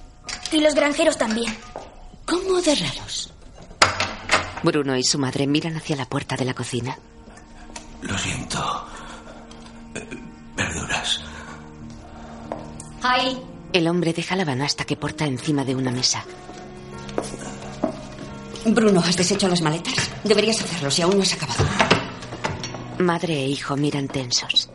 Y 0.51 0.59
los 0.59 0.73
granjeros 0.75 1.17
también. 1.17 1.55
¿Cómo 2.25 2.61
de 2.61 2.75
raros? 2.75 3.31
Bruno 4.63 4.95
y 4.97 5.03
su 5.03 5.19
madre 5.19 5.47
miran 5.47 5.75
hacia 5.77 5.95
la 5.95 6.05
puerta 6.05 6.35
de 6.35 6.45
la 6.45 6.53
cocina. 6.53 6.97
Lo 8.01 8.17
siento. 8.17 8.87
Eh, 9.95 10.07
Verduras. 10.55 11.21
El 13.73 13.87
hombre 13.87 14.13
deja 14.13 14.35
la 14.35 14.45
banasta 14.45 14.85
que 14.85 14.95
porta 14.95 15.25
encima 15.25 15.63
de 15.63 15.75
una 15.75 15.91
mesa. 15.91 16.23
Bruno, 18.65 18.99
¿has 18.99 19.15
deshecho 19.15 19.47
las 19.47 19.61
maletas? 19.61 19.93
Deberías 20.23 20.61
hacerlo 20.61 20.89
si 20.89 21.01
aún 21.01 21.17
no 21.17 21.23
has 21.23 21.33
acabado. 21.33 21.63
Madre 22.99 23.35
e 23.35 23.47
hijo 23.47 23.75
miran 23.75 24.07
tensos. 24.07 24.69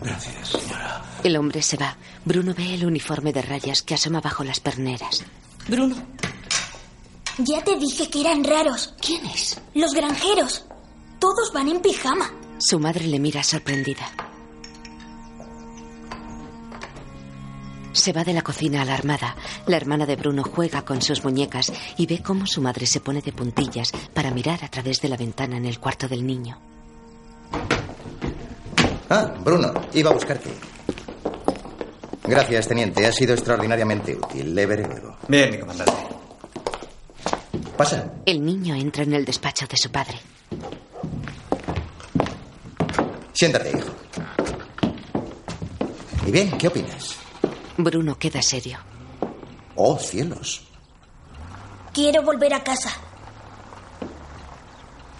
Gracias, 0.00 0.48
señora. 0.48 1.04
El 1.22 1.36
hombre 1.36 1.62
se 1.62 1.76
va. 1.76 1.96
Bruno 2.24 2.54
ve 2.54 2.74
el 2.74 2.86
uniforme 2.86 3.32
de 3.32 3.42
rayas 3.42 3.82
que 3.82 3.94
asoma 3.94 4.20
bajo 4.20 4.42
las 4.42 4.58
perneras. 4.58 5.22
Bruno. 5.68 5.94
Ya 7.38 7.62
te 7.62 7.76
dije 7.76 8.10
que 8.10 8.20
eran 8.22 8.42
raros. 8.42 8.94
¿Quién 9.00 9.24
es? 9.26 9.60
Los 9.74 9.92
granjeros. 9.92 10.64
Todos 11.20 11.52
van 11.52 11.68
en 11.68 11.80
pijama. 11.80 12.32
Su 12.58 12.80
madre 12.80 13.06
le 13.06 13.20
mira 13.20 13.42
sorprendida. 13.44 14.10
Se 17.92 18.12
va 18.12 18.22
de 18.24 18.32
la 18.32 18.42
cocina 18.42 18.82
alarmada. 18.82 19.34
La 19.66 19.76
hermana 19.76 20.06
de 20.06 20.16
Bruno 20.16 20.42
juega 20.44 20.82
con 20.82 21.02
sus 21.02 21.24
muñecas 21.24 21.72
y 21.96 22.06
ve 22.06 22.22
cómo 22.22 22.46
su 22.46 22.60
madre 22.60 22.86
se 22.86 23.00
pone 23.00 23.20
de 23.22 23.32
puntillas 23.32 23.92
para 24.14 24.30
mirar 24.30 24.62
a 24.64 24.68
través 24.68 25.00
de 25.00 25.08
la 25.08 25.16
ventana 25.16 25.56
en 25.56 25.64
el 25.66 25.78
cuarto 25.80 26.06
del 26.08 26.26
niño. 26.26 26.58
Ah, 29.10 29.34
Bruno, 29.42 29.72
iba 29.94 30.10
a 30.10 30.14
buscarte. 30.14 30.50
Gracias, 32.24 32.68
teniente. 32.68 33.06
Ha 33.06 33.12
sido 33.12 33.32
extraordinariamente 33.34 34.14
útil. 34.14 34.54
Le 34.54 34.66
veré 34.66 34.86
luego. 34.86 35.16
Bien, 35.26 35.50
mi 35.50 35.58
comandante. 35.58 35.92
Pasa. 37.76 38.12
El 38.26 38.44
niño 38.44 38.74
entra 38.74 39.02
en 39.04 39.14
el 39.14 39.24
despacho 39.24 39.66
de 39.66 39.76
su 39.76 39.90
padre. 39.90 40.18
Siéntate, 43.32 43.70
hijo. 43.70 43.88
¿Y 46.26 46.30
bien? 46.30 46.50
¿Qué 46.58 46.68
opinas? 46.68 47.16
Bruno 47.78 48.18
queda 48.18 48.42
serio. 48.42 48.78
Oh, 49.76 49.96
cielos. 49.98 50.62
Quiero 51.94 52.22
volver 52.22 52.52
a 52.52 52.62
casa. 52.64 52.90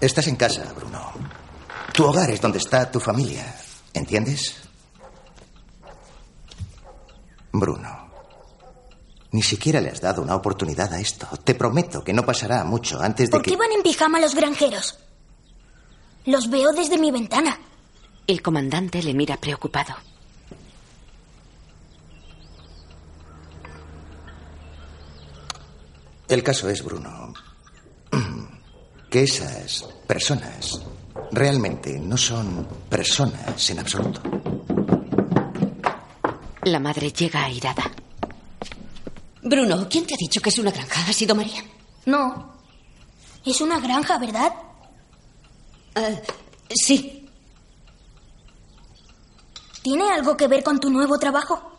Estás 0.01 0.27
en 0.27 0.35
casa, 0.37 0.65
Bruno. 0.75 1.13
Tu 1.93 2.05
hogar 2.05 2.31
es 2.31 2.41
donde 2.41 2.59
está 2.59 2.91
tu 2.91 2.99
familia. 2.99 3.55
¿Entiendes? 3.95 4.57
Bruno, 7.53 8.11
ni 9.31 9.43
siquiera 9.43 9.81
le 9.81 9.91
has 9.91 10.01
dado 10.01 10.23
una 10.23 10.35
oportunidad 10.35 10.93
a 10.93 11.01
esto. 11.01 11.29
Te 11.45 11.55
prometo 11.55 12.03
que 12.05 12.13
no 12.13 12.25
pasará 12.27 12.65
mucho 12.65 13.01
antes 13.01 13.29
de 13.29 13.33
¿Por 13.33 13.43
que... 13.43 13.53
qué 13.53 13.57
van 13.57 13.73
en 13.73 13.83
pijama 13.83 14.21
los 14.21 14.35
granjeros? 14.35 14.99
Los 16.27 16.51
veo 16.51 16.73
desde 16.73 16.99
mi 16.99 17.11
ventana. 17.11 17.59
El 18.27 18.43
comandante 18.43 19.03
le 19.03 19.15
mira 19.15 19.37
preocupado. 19.39 19.95
El 26.29 26.43
caso 26.43 26.69
es, 26.69 26.85
Bruno, 26.85 27.33
que 29.11 29.23
esas 29.23 29.85
personas 30.07 30.81
realmente 31.33 31.99
no 31.99 32.17
son 32.17 32.67
personas 32.89 33.71
en 33.71 33.79
absoluto. 33.79 34.21
La 36.65 36.79
madre 36.79 37.11
llega 37.13 37.45
airada. 37.45 37.91
Bruno, 39.43 39.89
¿quién 39.89 40.07
te 40.07 40.15
ha 40.15 40.19
dicho 40.19 40.41
que 40.41 40.51
es 40.51 40.59
una 40.59 40.71
granja? 40.71 41.01
¿Ha 41.09 41.13
sido 41.13 41.35
María? 41.35 41.65
No. 42.05 42.53
Es 43.45 43.61
una 43.63 43.81
granja, 43.81 44.19
¿verdad? 44.19 44.53
Eh, 45.95 46.23
sí. 46.75 47.27
¿Tiene 49.83 50.11
algo 50.11 50.37
que 50.37 50.49
ver 50.49 50.63
con 50.63 50.79
tu 50.79 50.91
nuevo 50.91 51.19
trabajo? 51.19 51.73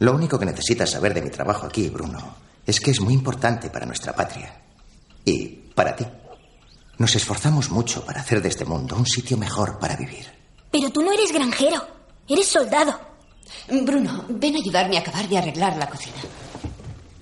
Lo 0.00 0.12
único 0.14 0.36
que 0.38 0.46
necesitas 0.46 0.90
saber 0.90 1.14
de 1.14 1.22
mi 1.22 1.30
trabajo 1.30 1.66
aquí, 1.66 1.88
Bruno, 1.88 2.47
es 2.68 2.80
que 2.80 2.90
es 2.90 3.00
muy 3.00 3.14
importante 3.14 3.70
para 3.70 3.86
nuestra 3.86 4.14
patria. 4.14 4.54
Y 5.24 5.48
para 5.74 5.96
ti. 5.96 6.06
Nos 6.98 7.14
esforzamos 7.14 7.70
mucho 7.70 8.04
para 8.04 8.20
hacer 8.20 8.42
de 8.42 8.48
este 8.48 8.64
mundo 8.64 8.94
un 8.96 9.06
sitio 9.06 9.36
mejor 9.36 9.78
para 9.78 9.96
vivir. 9.96 10.26
Pero 10.70 10.90
tú 10.90 11.00
no 11.02 11.12
eres 11.12 11.32
granjero. 11.32 11.86
Eres 12.28 12.46
soldado. 12.48 12.98
Bruno, 13.68 14.24
ven 14.28 14.56
a 14.56 14.58
ayudarme 14.58 14.98
a 14.98 15.00
acabar 15.00 15.26
de 15.28 15.38
arreglar 15.38 15.76
la 15.76 15.88
cocina. 15.88 16.16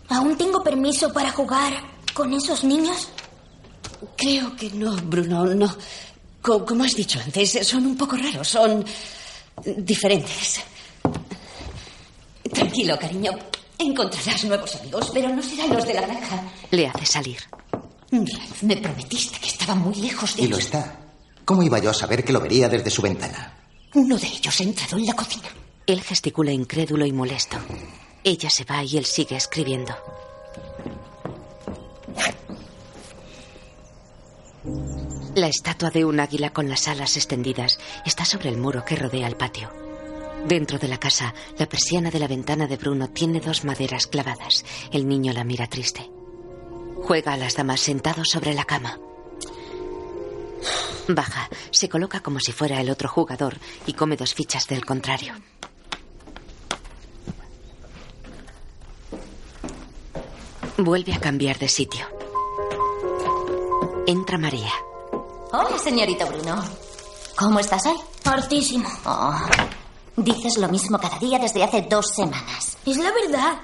¿Aún 0.09 0.37
tengo 0.37 0.62
permiso 0.64 1.12
para 1.12 1.30
jugar 1.30 1.72
con 2.14 2.32
esos 2.32 2.64
niños? 2.64 3.09
Creo 4.16 4.56
que 4.56 4.70
no, 4.70 4.96
Bruno, 4.96 5.44
no. 5.46 5.76
Co- 6.42 6.64
como 6.64 6.85
has 6.85 6.94
dicho 6.94 7.20
antes, 7.24 7.59
son 7.66 7.87
un 7.87 7.96
poco 7.96 8.16
raros, 8.16 8.48
son 8.48 8.85
diferentes. 9.76 10.61
Tranquilo, 12.52 12.98
cariño. 12.98 13.32
Encontrarás 13.78 14.44
nuevos 14.44 14.74
amigos, 14.76 15.10
pero 15.12 15.28
no 15.28 15.42
serán 15.42 15.74
los 15.74 15.86
de 15.86 15.94
la 15.94 16.02
granja. 16.02 16.42
Le 16.70 16.86
hace 16.86 17.06
salir. 17.06 17.38
Ralph, 18.10 18.62
me 18.62 18.76
prometiste 18.76 19.38
que 19.38 19.48
estaba 19.48 19.74
muy 19.74 19.94
lejos 19.96 20.36
de 20.36 20.42
Y 20.42 20.48
lo 20.48 20.56
está. 20.56 20.98
¿Cómo 21.44 21.62
iba 21.62 21.78
yo 21.78 21.90
a 21.90 21.94
saber 21.94 22.24
que 22.24 22.32
lo 22.32 22.40
vería 22.40 22.68
desde 22.68 22.90
su 22.90 23.02
ventana? 23.02 23.54
Uno 23.94 24.16
de 24.18 24.26
ellos 24.26 24.60
ha 24.60 24.64
entrado 24.64 24.96
en 24.98 25.06
la 25.06 25.14
cocina. 25.14 25.48
Él 25.86 26.02
gesticula 26.02 26.52
incrédulo 26.52 27.06
y 27.06 27.12
molesto. 27.12 27.56
Ella 28.24 28.50
se 28.50 28.64
va 28.64 28.82
y 28.82 28.96
él 28.96 29.04
sigue 29.04 29.36
escribiendo. 29.36 29.94
La 35.36 35.48
estatua 35.48 35.90
de 35.90 36.04
un 36.04 36.18
águila 36.18 36.50
con 36.50 36.68
las 36.68 36.88
alas 36.88 37.16
extendidas 37.16 37.78
está 38.04 38.24
sobre 38.24 38.48
el 38.48 38.56
muro 38.56 38.84
que 38.84 38.96
rodea 38.96 39.28
el 39.28 39.36
patio. 39.36 39.86
Dentro 40.46 40.78
de 40.78 40.87
la 40.87 40.98
casa, 40.98 41.35
la 41.59 41.66
persiana 41.66 42.09
de 42.09 42.20
la 42.20 42.28
ventana 42.28 42.68
de 42.68 42.76
Bruno 42.76 43.09
tiene 43.11 43.40
dos 43.40 43.64
maderas 43.64 44.06
clavadas. 44.06 44.64
El 44.92 45.09
niño 45.09 45.32
la 45.32 45.42
mira 45.42 45.66
triste. 45.66 46.09
Juega 47.02 47.32
a 47.32 47.37
las 47.37 47.56
damas 47.56 47.80
sentado 47.80 48.22
sobre 48.24 48.54
la 48.54 48.64
cama. 48.64 48.96
Baja, 51.09 51.48
se 51.72 51.88
coloca 51.88 52.20
como 52.20 52.38
si 52.38 52.52
fuera 52.52 52.80
el 52.80 52.90
otro 52.90 53.09
jugador 53.09 53.56
y 53.88 53.94
come 53.94 54.16
dos 54.16 54.35
fichas 54.35 54.68
del 54.68 54.85
contrario. 54.85 55.35
Vuelve 60.78 61.12
a 61.12 61.18
cambiar 61.18 61.59
de 61.59 61.66
sitio. 61.68 62.06
Entra 64.06 64.38
María. 64.38 64.70
Hola, 65.50 65.76
señorita 65.82 66.24
Bruno. 66.26 66.62
¿Cómo 67.37 67.59
estás 67.59 67.85
hoy? 67.87 67.96
Hartísimo. 68.24 68.88
Oh, 69.04 69.35
dices 70.16 70.59
lo 70.59 70.68
mismo 70.68 70.98
cada 70.98 71.18
día 71.18 71.38
desde 71.38 71.62
hace 71.62 71.83
dos 71.83 72.07
semanas. 72.14 72.76
Es 72.85 72.96
la 72.96 73.12
verdad. 73.12 73.59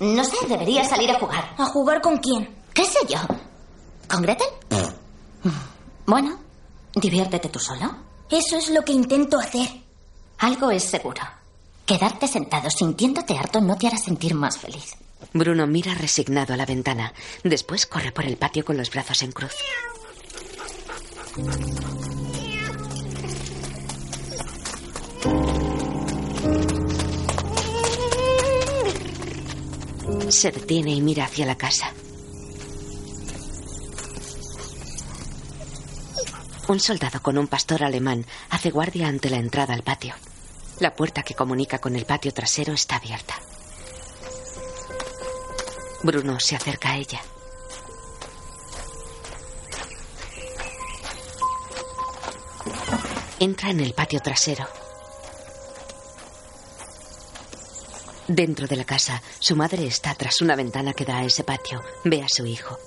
No 0.00 0.24
sé, 0.24 0.36
deberías 0.48 0.88
salir 0.88 1.10
a 1.10 1.18
jugar. 1.18 1.54
¿A 1.58 1.66
jugar 1.66 2.00
con 2.00 2.18
quién? 2.18 2.54
¿Qué 2.72 2.84
sé 2.84 2.98
yo? 3.08 3.18
¿Con 4.08 4.22
Gretel? 4.22 4.48
Bueno, 6.06 6.38
diviértete 6.94 7.48
tú 7.48 7.58
solo. 7.58 7.94
Eso 8.30 8.56
es 8.56 8.70
lo 8.70 8.82
que 8.82 8.92
intento 8.92 9.38
hacer. 9.38 9.68
Algo 10.38 10.70
es 10.70 10.84
seguro. 10.84 11.22
Quedarte 11.84 12.26
sentado 12.26 12.70
sintiéndote 12.70 13.36
harto 13.36 13.60
no 13.60 13.76
te 13.76 13.86
hará 13.86 13.98
sentir 13.98 14.34
más 14.34 14.58
feliz. 14.58 14.96
Bruno 15.32 15.66
mira 15.66 15.94
resignado 15.94 16.54
a 16.54 16.56
la 16.56 16.66
ventana. 16.66 17.12
Después 17.44 17.86
corre 17.86 18.12
por 18.12 18.24
el 18.24 18.36
patio 18.36 18.64
con 18.64 18.76
los 18.76 18.90
brazos 18.90 19.22
en 19.22 19.32
cruz. 19.32 19.52
Se 30.28 30.50
detiene 30.50 30.92
y 30.92 31.00
mira 31.00 31.24
hacia 31.24 31.46
la 31.46 31.56
casa. 31.56 31.92
Un 36.68 36.80
soldado 36.80 37.20
con 37.20 37.36
un 37.38 37.48
pastor 37.48 37.84
alemán 37.84 38.24
hace 38.48 38.70
guardia 38.70 39.08
ante 39.08 39.28
la 39.28 39.36
entrada 39.36 39.74
al 39.74 39.82
patio. 39.82 40.14
La 40.80 40.94
puerta 40.94 41.22
que 41.22 41.34
comunica 41.34 41.78
con 41.78 41.96
el 41.96 42.06
patio 42.06 42.32
trasero 42.32 42.72
está 42.72 42.96
abierta. 42.96 43.34
Bruno 46.02 46.40
se 46.40 46.56
acerca 46.56 46.92
a 46.92 46.96
ella. 46.96 47.20
Entra 53.38 53.70
en 53.70 53.80
el 53.80 53.92
patio 53.92 54.20
trasero. 54.20 54.66
Dentro 58.34 58.66
de 58.66 58.76
la 58.76 58.84
casa, 58.84 59.22
su 59.40 59.54
madre 59.54 59.86
está 59.86 60.14
tras 60.14 60.40
una 60.40 60.56
ventana 60.56 60.94
que 60.94 61.04
da 61.04 61.18
a 61.18 61.24
ese 61.24 61.44
patio. 61.44 61.82
Ve 62.02 62.22
a 62.22 62.28
su 62.30 62.46
hijo. 62.46 62.78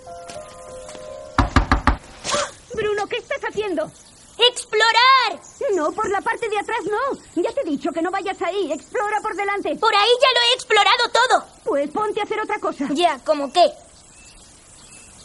Bruno, 2.74 3.06
¿qué 3.06 3.18
estás 3.18 3.42
haciendo? 3.48 3.92
¡Explorar! 4.40 5.40
No, 5.76 5.92
por 5.92 6.10
la 6.10 6.22
parte 6.22 6.50
de 6.50 6.58
atrás 6.58 6.80
no. 6.90 7.44
Ya 7.44 7.54
te 7.54 7.62
he 7.62 7.70
dicho 7.70 7.92
que 7.92 8.02
no 8.02 8.10
vayas 8.10 8.42
ahí. 8.42 8.72
Explora 8.72 9.22
por 9.22 9.36
delante. 9.36 9.76
Por 9.76 9.94
ahí 9.96 10.10
ya 10.20 10.34
lo 10.34 10.40
he 10.40 10.56
explorado 10.56 11.10
todo. 11.14 11.46
Pues 11.64 11.92
ponte 11.92 12.22
a 12.22 12.24
hacer 12.24 12.40
otra 12.40 12.58
cosa. 12.58 12.88
Ya, 12.96 13.20
¿cómo 13.24 13.54
qué? 13.54 13.66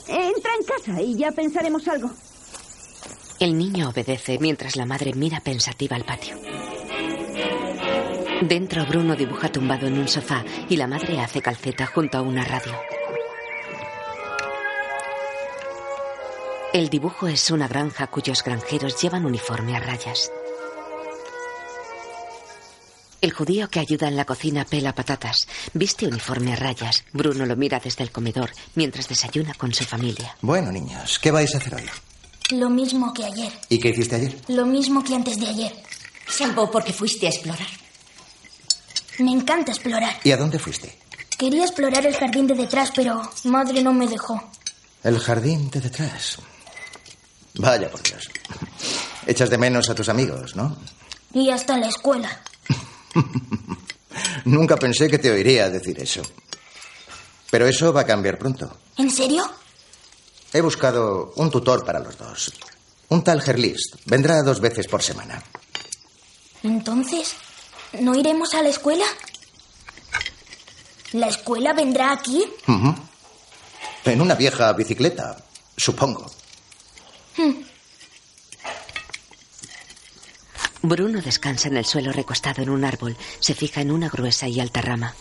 Entra 0.06 0.52
en 0.54 0.64
casa 0.66 1.00
y 1.00 1.16
ya 1.16 1.32
pensaremos 1.32 1.88
algo. 1.88 2.10
El 3.38 3.56
niño 3.56 3.88
obedece 3.88 4.38
mientras 4.38 4.76
la 4.76 4.84
madre 4.84 5.14
mira 5.14 5.40
pensativa 5.40 5.96
al 5.96 6.04
patio. 6.04 6.36
Dentro 8.40 8.86
Bruno 8.86 9.16
dibuja 9.16 9.52
tumbado 9.52 9.86
en 9.86 9.98
un 9.98 10.08
sofá 10.08 10.42
y 10.70 10.76
la 10.76 10.86
madre 10.86 11.20
hace 11.20 11.42
calceta 11.42 11.86
junto 11.86 12.16
a 12.16 12.22
una 12.22 12.42
radio. 12.42 12.72
El 16.72 16.88
dibujo 16.88 17.28
es 17.28 17.50
una 17.50 17.68
granja 17.68 18.06
cuyos 18.06 18.42
granjeros 18.42 19.00
llevan 19.02 19.26
uniforme 19.26 19.76
a 19.76 19.80
rayas. 19.80 20.32
El 23.20 23.32
judío 23.32 23.68
que 23.68 23.80
ayuda 23.80 24.08
en 24.08 24.16
la 24.16 24.24
cocina 24.24 24.64
pela 24.64 24.94
patatas. 24.94 25.46
Viste 25.74 26.06
uniforme 26.06 26.54
a 26.54 26.56
rayas. 26.56 27.04
Bruno 27.12 27.44
lo 27.44 27.56
mira 27.56 27.78
desde 27.78 28.04
el 28.04 28.10
comedor 28.10 28.52
mientras 28.74 29.08
desayuna 29.08 29.52
con 29.52 29.74
su 29.74 29.84
familia. 29.84 30.34
Bueno, 30.40 30.72
niños, 30.72 31.18
¿qué 31.18 31.30
vais 31.30 31.54
a 31.54 31.58
hacer 31.58 31.74
hoy? 31.74 31.84
Lo 32.52 32.70
mismo 32.70 33.12
que 33.12 33.26
ayer. 33.26 33.52
¿Y 33.68 33.78
qué 33.78 33.90
hiciste 33.90 34.16
ayer? 34.16 34.36
Lo 34.48 34.64
mismo 34.64 35.04
que 35.04 35.14
antes 35.14 35.38
de 35.38 35.46
ayer. 35.46 35.72
Salvo 36.26 36.70
porque 36.70 36.94
fuiste 36.94 37.26
a 37.26 37.30
explorar. 37.30 37.68
Me 39.20 39.32
encanta 39.32 39.72
explorar. 39.72 40.18
¿Y 40.24 40.32
a 40.32 40.36
dónde 40.36 40.58
fuiste? 40.58 40.98
Quería 41.36 41.64
explorar 41.64 42.06
el 42.06 42.16
jardín 42.16 42.46
de 42.46 42.54
detrás, 42.54 42.90
pero 42.94 43.20
madre 43.44 43.82
no 43.82 43.92
me 43.92 44.06
dejó. 44.08 44.42
El 45.02 45.18
jardín 45.18 45.70
de 45.70 45.80
detrás. 45.80 46.38
Vaya 47.54 47.90
por 47.90 48.02
Dios. 48.02 48.28
Echas 49.26 49.50
de 49.50 49.58
menos 49.58 49.90
a 49.90 49.94
tus 49.94 50.08
amigos, 50.08 50.56
¿no? 50.56 50.76
Y 51.34 51.50
hasta 51.50 51.76
la 51.76 51.88
escuela. 51.88 52.42
Nunca 54.46 54.76
pensé 54.76 55.08
que 55.08 55.18
te 55.18 55.30
oiría 55.30 55.68
decir 55.68 55.98
eso. 56.00 56.22
Pero 57.50 57.66
eso 57.66 57.92
va 57.92 58.02
a 58.02 58.06
cambiar 58.06 58.38
pronto. 58.38 58.78
¿En 58.96 59.10
serio? 59.10 59.44
He 60.52 60.60
buscado 60.60 61.32
un 61.36 61.50
tutor 61.50 61.84
para 61.84 62.00
los 62.00 62.16
dos. 62.16 62.52
Un 63.08 63.22
tal 63.22 63.42
Gerlist. 63.42 63.96
Vendrá 64.06 64.42
dos 64.42 64.60
veces 64.60 64.86
por 64.86 65.02
semana. 65.02 65.42
Entonces, 66.62 67.34
¿no 67.98 68.14
iremos 68.14 68.54
a 68.54 68.62
la 68.62 68.68
escuela? 68.68 69.04
¿La 71.12 71.26
escuela 71.26 71.72
vendrá 71.72 72.12
aquí? 72.12 72.44
En 74.04 74.20
una 74.20 74.34
vieja 74.34 74.72
bicicleta, 74.72 75.36
supongo. 75.76 76.26
Hmm. 77.36 77.62
Bruno 80.82 81.20
descansa 81.20 81.68
en 81.68 81.76
el 81.76 81.84
suelo 81.84 82.12
recostado 82.12 82.62
en 82.62 82.70
un 82.70 82.84
árbol. 82.84 83.16
Se 83.40 83.54
fija 83.54 83.80
en 83.80 83.90
una 83.90 84.08
gruesa 84.08 84.48
y 84.48 84.60
alta 84.60 84.80
rama. 84.80 85.14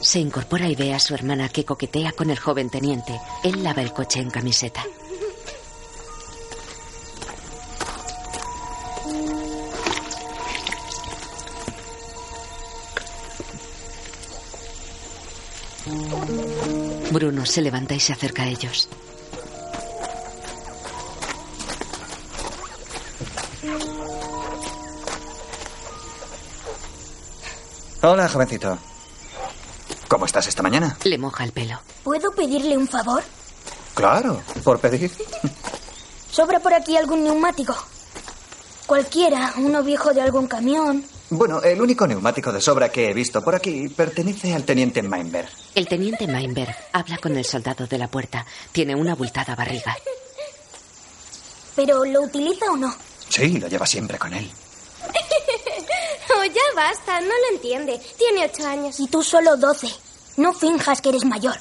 Se 0.00 0.20
incorpora 0.20 0.68
y 0.68 0.76
ve 0.76 0.94
a 0.94 1.00
su 1.00 1.14
hermana 1.14 1.48
que 1.48 1.64
coquetea 1.64 2.12
con 2.12 2.30
el 2.30 2.38
joven 2.38 2.70
teniente. 2.70 3.20
Él 3.42 3.62
lava 3.62 3.82
el 3.82 3.92
coche 3.92 4.20
en 4.20 4.30
camiseta. 4.30 4.84
Bruno 17.10 17.46
se 17.46 17.62
levanta 17.62 17.94
y 17.94 18.00
se 18.00 18.12
acerca 18.12 18.42
a 18.42 18.48
ellos. 18.48 18.88
Hola, 28.02 28.28
jovencito. 28.28 28.78
¿Cómo 30.08 30.26
estás 30.26 30.46
esta 30.46 30.62
mañana? 30.62 30.96
Le 31.04 31.18
moja 31.18 31.44
el 31.44 31.52
pelo. 31.52 31.80
¿Puedo 32.04 32.32
pedirle 32.32 32.76
un 32.76 32.86
favor? 32.86 33.22
Claro, 33.94 34.42
por 34.62 34.78
pedir. 34.78 35.10
¿Sobra 36.30 36.60
por 36.60 36.74
aquí 36.74 36.96
algún 36.96 37.24
neumático? 37.24 37.74
Cualquiera, 38.86 39.54
uno 39.56 39.82
viejo 39.82 40.12
de 40.12 40.20
algún 40.22 40.46
camión. 40.46 41.04
Bueno, 41.30 41.60
el 41.62 41.80
único 41.80 42.06
neumático 42.06 42.52
de 42.52 42.60
sobra 42.60 42.88
que 42.90 43.10
he 43.10 43.14
visto 43.14 43.42
por 43.42 43.54
aquí 43.56 43.88
pertenece 43.88 44.54
al 44.54 44.64
teniente 44.64 45.02
Mainberg. 45.02 45.48
El 45.74 45.88
teniente 45.88 46.26
Mainberg 46.28 46.76
habla 46.92 47.18
con 47.18 47.36
el 47.36 47.44
soldado 47.44 47.86
de 47.86 47.98
la 47.98 48.06
puerta. 48.08 48.46
Tiene 48.70 48.94
una 48.94 49.12
abultada 49.12 49.56
barriga. 49.56 49.96
¿Pero 51.74 52.04
lo 52.04 52.22
utiliza 52.22 52.66
o 52.70 52.76
no? 52.76 52.94
Sí, 53.28 53.58
lo 53.58 53.66
lleva 53.68 53.86
siempre 53.86 54.18
con 54.18 54.32
él. 54.34 54.50
Oh, 56.38 56.44
ya 56.44 56.60
basta, 56.74 57.20
no 57.20 57.28
lo 57.28 57.54
entiende. 57.56 57.98
Tiene 58.18 58.44
ocho 58.44 58.66
años. 58.66 58.98
Y 59.00 59.06
tú 59.06 59.22
solo 59.22 59.56
doce. 59.56 59.88
No 60.36 60.52
finjas 60.52 61.00
que 61.00 61.08
eres 61.10 61.24
mayor. 61.24 61.56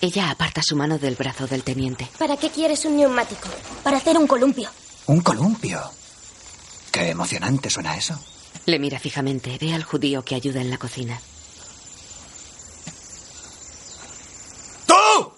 Ella 0.00 0.30
aparta 0.30 0.62
su 0.62 0.76
mano 0.76 0.98
del 0.98 1.16
brazo 1.16 1.46
del 1.46 1.64
teniente. 1.64 2.08
¿Para 2.18 2.36
qué 2.36 2.50
quieres 2.50 2.84
un 2.84 2.96
neumático? 2.96 3.48
Para 3.82 3.96
hacer 3.96 4.16
un 4.18 4.26
columpio. 4.26 4.70
Un 5.06 5.20
columpio. 5.20 5.80
Qué 6.92 7.08
emocionante 7.08 7.70
suena 7.70 7.96
eso. 7.96 8.16
Le 8.66 8.78
mira 8.78 8.98
fijamente. 8.98 9.58
Ve 9.60 9.74
al 9.74 9.84
judío 9.84 10.24
que 10.24 10.34
ayuda 10.34 10.60
en 10.60 10.70
la 10.70 10.78
cocina. 10.78 11.20
¡Tú! 14.86 15.32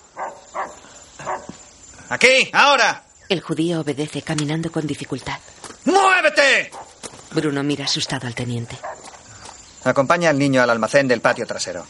Aquí, 2.08 2.50
ahora. 2.52 3.04
El 3.28 3.40
judío 3.40 3.80
obedece 3.80 4.22
caminando 4.22 4.70
con 4.70 4.86
dificultad. 4.86 5.38
¡Muévete! 5.84 6.70
Bruno 7.32 7.62
mira 7.62 7.84
asustado 7.86 8.26
al 8.26 8.34
teniente. 8.34 8.76
Acompaña 9.84 10.30
al 10.30 10.38
niño 10.38 10.62
al 10.62 10.70
almacén 10.70 11.08
del 11.08 11.20
patio 11.20 11.46
trasero. 11.46 11.86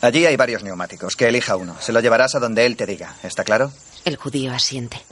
Allí 0.00 0.24
hay 0.26 0.36
varios 0.36 0.62
neumáticos. 0.62 1.16
Que 1.16 1.28
elija 1.28 1.56
uno. 1.56 1.76
Se 1.80 1.92
lo 1.92 2.00
llevarás 2.00 2.34
a 2.36 2.38
donde 2.38 2.64
él 2.66 2.76
te 2.76 2.86
diga. 2.86 3.16
¿Está 3.22 3.42
claro? 3.42 3.72
El 4.04 4.16
judío 4.16 4.52
asiente. 4.52 5.04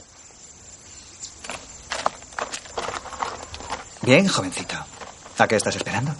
Bien, 4.01 4.25
jovencito. 4.27 4.75
¿A 5.39 5.47
qué 5.47 5.55
estás 5.55 5.75
esperando? 5.75 6.15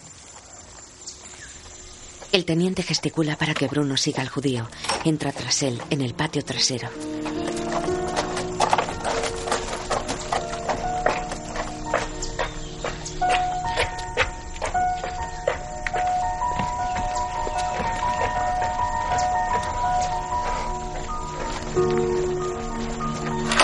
El 2.32 2.46
teniente 2.46 2.84
gesticula 2.84 3.36
para 3.36 3.56
que 3.56 3.68
Bruno 3.68 3.98
siga 3.98 4.22
al 4.22 4.30
judío. 4.30 4.68
Entra 5.06 5.32
tras 5.32 5.64
él 5.64 5.82
en 5.90 6.02
el 6.02 6.14
patio 6.14 6.44
trasero. 6.44 6.90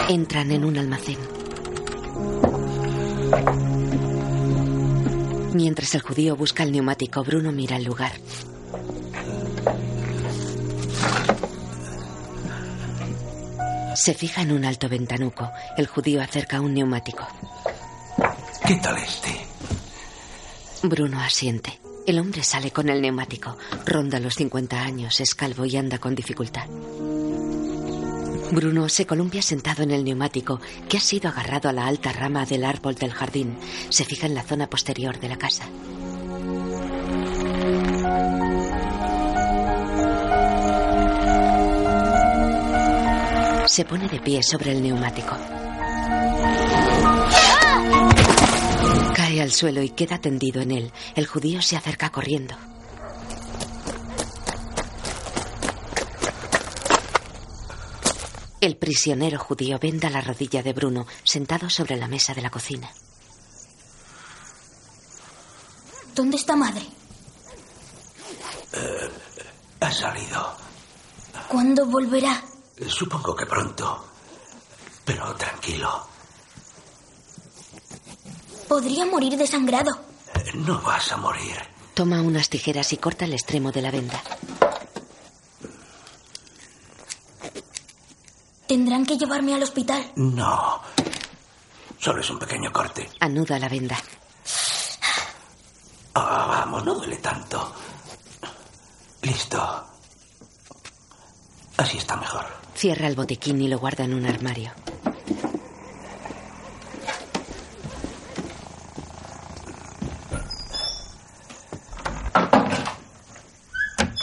Entran 0.10 0.52
en 0.52 0.66
un 0.66 0.78
almacén. 0.78 1.34
Mientras 5.54 5.94
el 5.94 6.02
judío 6.02 6.36
busca 6.36 6.63
el 6.63 6.72
neumático, 6.72 7.24
Bruno 7.24 7.52
mira 7.52 7.78
el 7.78 7.84
lugar. 7.84 8.12
Se 13.96 14.16
fija 14.16 14.42
en 14.42 14.52
un 14.52 14.66
alto 14.66 14.89
ventanuco. 14.89 15.52
El 15.78 15.86
judío 15.86 16.22
acerca 16.22 16.60
un 16.60 16.74
neumático. 16.74 17.28
¿Qué 18.66 18.76
tal 18.78 18.98
este? 18.98 19.30
Bruno 20.82 21.20
asiente. 21.22 21.80
El 22.08 22.20
hombre 22.20 22.44
sale 22.44 22.72
con 22.72 22.89
el 22.89 23.02
neumático. 23.02 23.56
Ronda 23.86 24.20
los 24.20 24.36
50 24.36 24.82
años, 24.82 25.20
es 25.20 25.36
calvo 25.36 25.66
y 25.66 25.78
anda 25.78 26.00
con 26.00 26.16
dificultad. 26.16 26.68
Bruno 28.54 28.88
se 28.88 29.08
columpia 29.08 29.42
sentado 29.42 29.82
en 29.82 29.89
el 29.89 30.04
neumático, 30.04 30.60
que 30.88 30.98
ha 30.98 31.02
sido 31.02 31.30
agarrado 31.30 31.70
a 31.70 31.74
la 31.74 31.88
alta 31.88 32.13
rama 32.13 32.46
del 32.46 32.63
árbol 32.63 32.94
del 32.96 33.12
jardín. 33.12 33.58
Se 33.89 34.06
fija 34.06 34.28
en 34.28 34.36
la 34.36 34.44
zona 34.44 34.70
posterior 34.70 35.20
de 35.20 35.30
la 35.30 35.38
casa. 35.38 35.66
Se 43.66 43.86
pone 43.86 44.08
de 44.08 44.20
pie 44.20 44.44
sobre 44.44 44.72
el 44.72 44.84
neumático. 44.84 45.36
Cae 49.16 49.42
al 49.42 49.52
suelo 49.52 49.82
y 49.82 49.89
queda 49.89 50.20
tendido 50.20 50.62
en 50.62 50.72
él. 50.72 50.92
El 51.16 51.26
judío 51.26 51.62
se 51.62 51.76
acerca 51.76 52.12
corriendo. 52.12 52.56
El 58.63 58.78
prisionero 58.78 59.39
judío 59.39 59.78
venda 59.78 60.10
la 60.10 60.21
rodilla 60.21 60.63
de 60.63 60.71
Bruno, 60.71 61.06
sentado 61.26 61.69
sobre 61.69 61.97
la 61.97 62.08
mesa 62.08 62.34
de 62.34 62.41
la 62.41 62.49
cocina. 62.49 62.89
¿Dónde 66.15 66.38
está 66.38 66.56
madre? 66.56 66.84
Eh, 68.71 69.10
ha 69.82 69.91
salido. 69.91 70.56
¿Cuándo 71.49 71.86
volverá? 71.88 72.41
Supongo 72.88 73.36
que 73.36 73.45
pronto. 73.45 74.06
Pero 75.04 75.36
tranquilo. 75.36 76.08
Podría 78.69 79.06
morir 79.06 79.36
desangrado. 79.36 79.91
Eh, 80.36 80.52
No 80.54 80.82
vas 80.84 81.12
a 81.12 81.17
morir. 81.17 81.58
Toma 81.95 82.21
unas 82.21 82.47
tijeras 82.49 82.93
y 82.93 82.97
corta 82.97 83.26
el 83.26 83.34
extremo 83.34 83.73
de 83.73 83.82
la 83.82 83.91
venda. 83.91 84.23
Tendrán 88.67 89.06
que 89.06 89.17
llevarme 89.17 89.54
al 89.54 89.63
hospital. 89.63 90.12
No. 90.15 90.82
Solo 91.99 92.21
es 92.21 92.30
un 92.30 92.39
pequeño 92.39 92.71
corte. 92.71 93.10
Anuda 93.19 93.60
la 93.60 93.69
venda. 93.69 93.97
Ah, 96.15 96.45
vamos, 96.49 96.86
no 96.86 96.95
duele 96.95 97.17
tanto. 97.17 97.73
Listo. 99.21 99.86
Así 101.78 101.97
está 101.97 102.15
mejor. 102.17 102.45
Cierra 102.76 103.08
el 103.08 103.15
botiquín 103.15 103.62
y 103.62 103.67
lo 103.67 103.80
guarda 103.80 104.04
en 104.04 104.13
un 104.13 104.26
armario. 104.26 104.71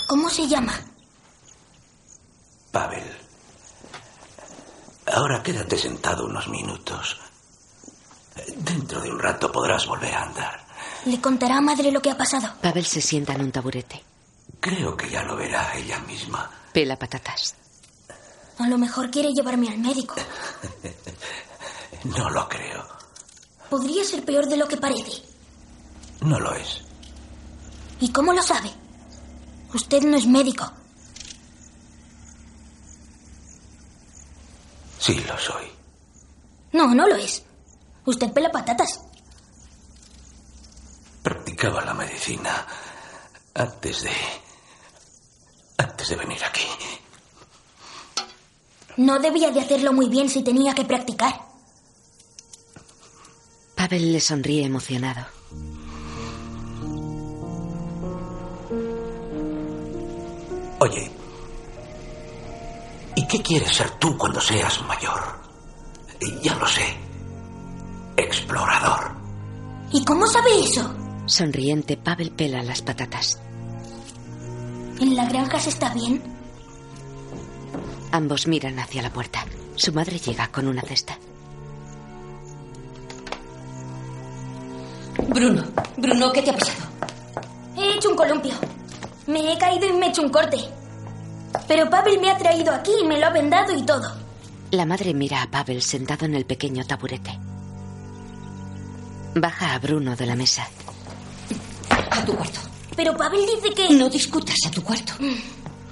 ¿Cómo 0.08 0.28
se 0.28 0.46
llama? 0.48 0.74
Pavel. 2.72 3.04
Ahora 5.12 5.39
quédate 5.50 5.76
sentado 5.76 6.26
unos 6.26 6.46
minutos. 6.46 7.18
Dentro 8.56 9.00
de 9.00 9.10
un 9.10 9.18
rato 9.18 9.50
podrás 9.50 9.84
volver 9.84 10.14
a 10.14 10.22
andar. 10.22 10.64
¿Le 11.06 11.20
contará 11.20 11.56
a 11.56 11.60
madre 11.60 11.90
lo 11.90 12.00
que 12.00 12.08
ha 12.10 12.16
pasado? 12.16 12.54
Pavel 12.62 12.86
se 12.86 13.00
sienta 13.00 13.32
en 13.34 13.40
un 13.40 13.50
taburete. 13.50 14.00
Creo 14.60 14.96
que 14.96 15.10
ya 15.10 15.24
lo 15.24 15.34
verá 15.34 15.74
ella 15.74 15.98
misma. 16.00 16.48
Pela 16.72 16.96
patatas. 16.96 17.56
A 18.58 18.68
lo 18.68 18.78
mejor 18.78 19.10
quiere 19.10 19.32
llevarme 19.32 19.68
al 19.68 19.78
médico. 19.78 20.14
No 22.02 22.30
lo 22.30 22.48
creo. 22.48 22.82
Podría 23.68 24.02
ser 24.04 24.24
peor 24.24 24.46
de 24.46 24.56
lo 24.56 24.66
que 24.66 24.78
parece. 24.78 25.22
No 26.22 26.40
lo 26.40 26.54
es. 26.54 26.80
¿Y 28.00 28.10
cómo 28.10 28.32
lo 28.32 28.42
sabe? 28.42 28.70
Usted 29.74 30.04
no 30.04 30.16
es 30.16 30.26
médico. 30.26 30.72
Sí 35.10 35.18
lo 35.26 35.36
soy. 35.36 35.66
No, 36.70 36.94
no 36.94 37.04
lo 37.08 37.16
es. 37.16 37.42
Usted 38.04 38.32
pela 38.32 38.52
patatas. 38.52 39.00
Practicaba 41.20 41.84
la 41.84 41.94
medicina 41.94 42.64
antes 43.54 44.02
de... 44.02 44.10
antes 45.78 46.10
de 46.10 46.14
venir 46.14 46.38
aquí. 46.44 46.62
No 48.98 49.18
debía 49.18 49.50
de 49.50 49.60
hacerlo 49.60 49.92
muy 49.92 50.08
bien 50.08 50.28
si 50.28 50.44
tenía 50.44 50.76
que 50.76 50.84
practicar. 50.84 51.40
Pavel 53.74 54.12
le 54.12 54.20
sonríe 54.20 54.64
emocionado. 54.64 55.26
Oye, 60.78 61.10
¿y 63.16 63.26
qué 63.26 63.42
quieres 63.42 63.72
ser 63.72 63.90
tú 63.98 64.16
cuando 64.16 64.40
seas 64.40 64.82
mayor? 64.86 65.40
Ya 66.42 66.54
lo 66.56 66.66
sé. 66.66 66.96
Explorador. 68.16 69.12
¿Y 69.92 70.04
cómo 70.04 70.26
sabe 70.26 70.50
eso? 70.62 70.94
Sonriente, 71.26 71.96
Pavel 71.96 72.30
pela 72.32 72.62
las 72.62 72.82
patatas. 72.82 73.40
¿En 75.00 75.16
la 75.16 75.24
granja 75.26 75.58
se 75.58 75.70
está 75.70 75.94
bien? 75.94 76.22
Ambos 78.12 78.46
miran 78.46 78.78
hacia 78.78 79.02
la 79.02 79.12
puerta. 79.12 79.44
Su 79.76 79.92
madre 79.92 80.18
llega 80.18 80.48
con 80.48 80.66
una 80.66 80.82
cesta. 80.82 81.18
Bruno, 85.28 85.64
Bruno, 85.96 86.32
¿qué 86.32 86.42
te 86.42 86.50
ha 86.50 86.56
pasado? 86.56 86.88
He 87.76 87.94
hecho 87.94 88.10
un 88.10 88.16
columpio. 88.16 88.52
Me 89.26 89.52
he 89.52 89.58
caído 89.58 89.86
y 89.86 89.92
me 89.92 90.06
he 90.06 90.08
hecho 90.10 90.22
un 90.22 90.30
corte. 90.30 90.58
Pero 91.66 91.88
Pavel 91.90 92.20
me 92.20 92.30
ha 92.30 92.38
traído 92.38 92.72
aquí 92.72 92.92
y 93.02 93.06
me 93.06 93.18
lo 93.18 93.26
ha 93.26 93.30
vendado 93.30 93.76
y 93.76 93.82
todo. 93.82 94.10
La 94.70 94.86
madre 94.86 95.14
mira 95.14 95.42
a 95.42 95.50
Pavel 95.50 95.82
sentado 95.82 96.26
en 96.26 96.34
el 96.34 96.44
pequeño 96.44 96.84
taburete. 96.86 97.38
Baja 99.34 99.74
a 99.74 99.78
Bruno 99.78 100.16
de 100.16 100.26
la 100.26 100.36
mesa. 100.36 100.68
A 102.10 102.24
tu 102.24 102.34
cuarto. 102.36 102.60
Pero 102.96 103.16
Pavel 103.16 103.40
dice 103.46 103.74
que... 103.74 103.94
No 103.94 104.08
discutas 104.08 104.56
a 104.66 104.70
tu 104.70 104.82
cuarto. 104.82 105.14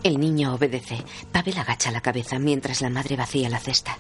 El 0.02 0.18
niño 0.20 0.54
obedece. 0.54 1.02
Pavel 1.32 1.58
agacha 1.58 1.90
la 1.90 2.00
cabeza 2.00 2.38
mientras 2.38 2.80
la 2.80 2.90
madre 2.90 3.16
vacía 3.16 3.48
la 3.48 3.58
cesta. 3.58 3.96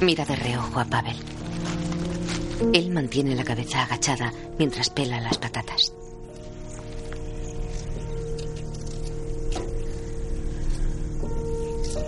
Mira 0.00 0.24
de 0.24 0.36
reojo 0.36 0.80
a 0.80 0.84
Pavel. 0.84 1.16
Él 2.72 2.90
mantiene 2.90 3.34
la 3.34 3.44
cabeza 3.44 3.82
agachada 3.82 4.32
mientras 4.58 4.90
pela 4.90 5.20
las 5.20 5.38
patatas. 5.38 5.92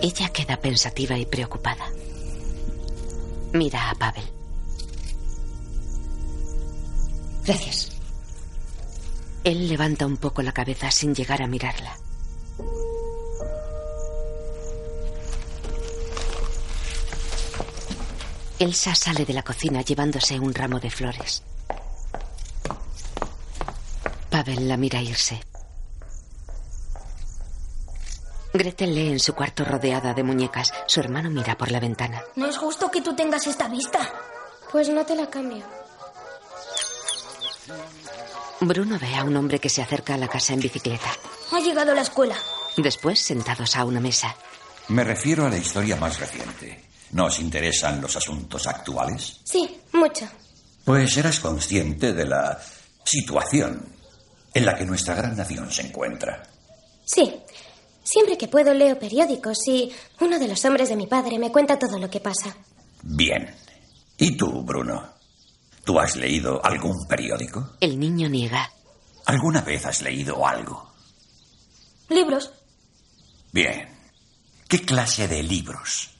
Ella 0.01 0.29
queda 0.29 0.57
pensativa 0.57 1.17
y 1.17 1.25
preocupada. 1.25 1.89
Mira 3.53 3.89
a 3.89 3.95
Pavel. 3.95 4.23
Gracias. 7.45 7.91
Él 9.43 9.69
levanta 9.69 10.05
un 10.05 10.17
poco 10.17 10.41
la 10.41 10.51
cabeza 10.51 10.89
sin 10.91 11.13
llegar 11.13 11.41
a 11.41 11.47
mirarla. 11.47 11.97
Elsa 18.57 18.95
sale 18.95 19.25
de 19.25 19.33
la 19.33 19.43
cocina 19.43 19.81
llevándose 19.81 20.39
un 20.39 20.53
ramo 20.53 20.79
de 20.79 20.89
flores. 20.89 21.43
Pavel 24.29 24.67
la 24.67 24.77
mira 24.77 25.01
irse. 25.01 25.41
Gretel 28.57 28.95
lee 28.95 29.09
en 29.09 29.19
su 29.19 29.33
cuarto 29.33 29.65
rodeada 29.65 30.13
de 30.13 30.23
muñecas. 30.23 30.71
Su 30.87 31.01
hermano 31.01 31.29
mira 31.29 31.57
por 31.57 31.71
la 31.71 31.79
ventana. 31.79 32.23
No 32.35 32.47
es 32.47 32.57
justo 32.57 32.89
que 32.89 33.01
tú 33.01 33.13
tengas 33.13 33.45
esta 33.47 33.67
vista. 33.67 33.99
Pues 34.71 34.87
no 34.89 35.05
te 35.05 35.15
la 35.15 35.29
cambio. 35.29 35.65
Bruno 38.61 38.97
ve 38.97 39.13
a 39.15 39.23
un 39.23 39.35
hombre 39.35 39.59
que 39.59 39.69
se 39.69 39.81
acerca 39.81 40.13
a 40.13 40.17
la 40.17 40.29
casa 40.29 40.53
en 40.53 40.61
bicicleta. 40.61 41.11
Ha 41.51 41.59
llegado 41.59 41.91
a 41.91 41.95
la 41.95 42.01
escuela. 42.01 42.35
Después, 42.77 43.19
sentados 43.19 43.75
a 43.75 43.83
una 43.83 43.99
mesa. 43.99 44.35
Me 44.87 45.03
refiero 45.03 45.45
a 45.45 45.49
la 45.49 45.57
historia 45.57 45.97
más 45.97 46.19
reciente. 46.19 46.85
¿Nos 47.11 47.39
interesan 47.39 48.01
los 48.01 48.15
asuntos 48.15 48.67
actuales? 48.67 49.41
Sí, 49.43 49.81
mucho. 49.93 50.27
Pues 50.85 51.17
eras 51.17 51.39
consciente 51.39 52.13
de 52.13 52.25
la 52.25 52.59
situación 53.03 53.85
en 54.53 54.65
la 54.65 54.75
que 54.75 54.85
nuestra 54.85 55.15
gran 55.15 55.35
nación 55.35 55.69
se 55.71 55.87
encuentra. 55.87 56.43
Sí. 57.05 57.33
Siempre 58.05 58.37
que 58.37 58.47
puedo 58.47 58.71
leo 58.73 58.99
periódicos 58.99 59.67
y 59.67 59.91
uno 60.21 60.37
de 60.37 60.47
los 60.47 60.63
hombres 60.63 60.89
de 60.89 60.95
mi 60.95 61.07
padre 61.07 61.39
me 61.39 61.51
cuenta 61.51 61.79
todo 61.79 61.97
lo 61.97 62.07
que 62.07 62.19
pasa. 62.19 62.55
Bien. 63.01 63.53
¿Y 64.17 64.37
tú, 64.37 64.61
Bruno? 64.61 65.09
¿Tú 65.83 65.99
has 65.99 66.15
leído 66.15 66.63
algún 66.63 67.07
periódico? 67.07 67.71
El 67.81 67.99
niño 67.99 68.29
niega. 68.29 68.71
¿Alguna 69.25 69.61
vez 69.61 69.87
has 69.87 70.03
leído 70.03 70.45
algo? 70.45 70.91
Libros. 72.09 72.51
Bien. 73.51 73.89
¿Qué 74.67 74.85
clase 74.85 75.27
de 75.27 75.41
libros? 75.41 76.11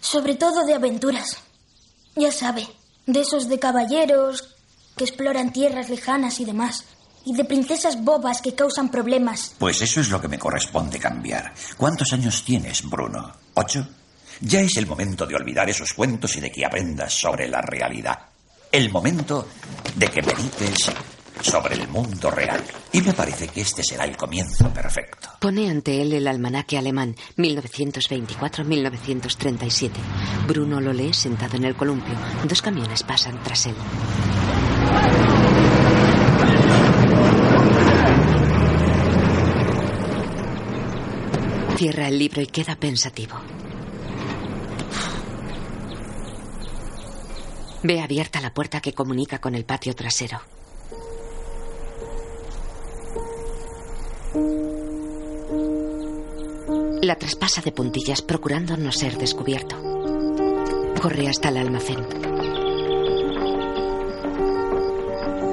Sobre 0.00 0.36
todo 0.36 0.64
de 0.64 0.74
aventuras. 0.74 1.38
Ya 2.14 2.30
sabe, 2.30 2.68
de 3.06 3.20
esos 3.20 3.48
de 3.48 3.58
caballeros 3.58 4.54
que 4.96 5.04
exploran 5.04 5.52
tierras 5.52 5.88
lejanas 5.88 6.38
y 6.38 6.44
demás. 6.44 6.84
Y 7.24 7.34
de 7.34 7.44
princesas 7.44 8.02
bobas 8.02 8.40
que 8.40 8.54
causan 8.54 8.90
problemas. 8.90 9.54
Pues 9.58 9.82
eso 9.82 10.00
es 10.00 10.10
lo 10.10 10.20
que 10.20 10.28
me 10.28 10.38
corresponde 10.38 10.98
cambiar. 10.98 11.52
¿Cuántos 11.76 12.12
años 12.12 12.42
tienes, 12.44 12.88
Bruno? 12.88 13.32
¿Ocho? 13.54 13.86
Ya 14.40 14.60
es 14.60 14.76
el 14.76 14.86
momento 14.86 15.26
de 15.26 15.34
olvidar 15.34 15.68
esos 15.68 15.92
cuentos 15.92 16.36
y 16.36 16.40
de 16.40 16.50
que 16.50 16.64
aprendas 16.64 17.12
sobre 17.12 17.48
la 17.48 17.60
realidad. 17.60 18.18
El 18.70 18.90
momento 18.90 19.48
de 19.96 20.08
que 20.08 20.22
medites 20.22 20.90
sobre 21.42 21.74
el 21.74 21.88
mundo 21.88 22.30
real. 22.30 22.62
Y 22.92 23.00
me 23.00 23.12
parece 23.12 23.48
que 23.48 23.62
este 23.62 23.82
será 23.82 24.04
el 24.04 24.16
comienzo 24.16 24.72
perfecto. 24.72 25.28
Pone 25.40 25.68
ante 25.70 26.00
él 26.00 26.12
el 26.12 26.26
almanaque 26.26 26.76
alemán 26.78 27.14
1924-1937. 27.36 29.90
Bruno 30.46 30.80
lo 30.80 30.92
lee 30.92 31.12
sentado 31.12 31.56
en 31.56 31.64
el 31.64 31.74
columpio. 31.76 32.14
Dos 32.44 32.62
camiones 32.62 33.02
pasan 33.02 33.42
tras 33.42 33.66
él. 33.66 33.74
Cierra 41.78 42.08
el 42.08 42.18
libro 42.18 42.42
y 42.42 42.46
queda 42.48 42.74
pensativo. 42.74 43.36
Ve 47.84 48.00
abierta 48.00 48.40
la 48.40 48.52
puerta 48.52 48.80
que 48.80 48.92
comunica 48.92 49.38
con 49.38 49.54
el 49.54 49.64
patio 49.64 49.94
trasero. 49.94 50.40
La 57.00 57.14
traspasa 57.14 57.62
de 57.62 57.70
puntillas 57.70 58.22
procurando 58.22 58.76
no 58.76 58.90
ser 58.90 59.16
descubierto. 59.16 59.76
Corre 61.00 61.28
hasta 61.28 61.50
el 61.50 61.58
almacén. 61.58 62.04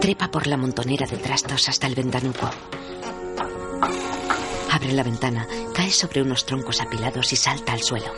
Trepa 0.02 0.32
por 0.32 0.48
la 0.48 0.58
montonera 0.58 1.06
de 1.06 1.18
trastos 1.18 1.70
hasta 1.70 1.86
el 1.86 1.94
ventanuco. 1.94 2.50
Abre 4.76 4.92
la 4.92 5.04
ventana, 5.04 5.48
cae 5.74 5.90
sobre 5.90 6.22
unos 6.22 6.46
troncos 6.46 6.82
apilados 6.82 7.32
y 7.32 7.38
salta 7.38 7.72
al 7.72 7.82
suelo. 7.82 8.12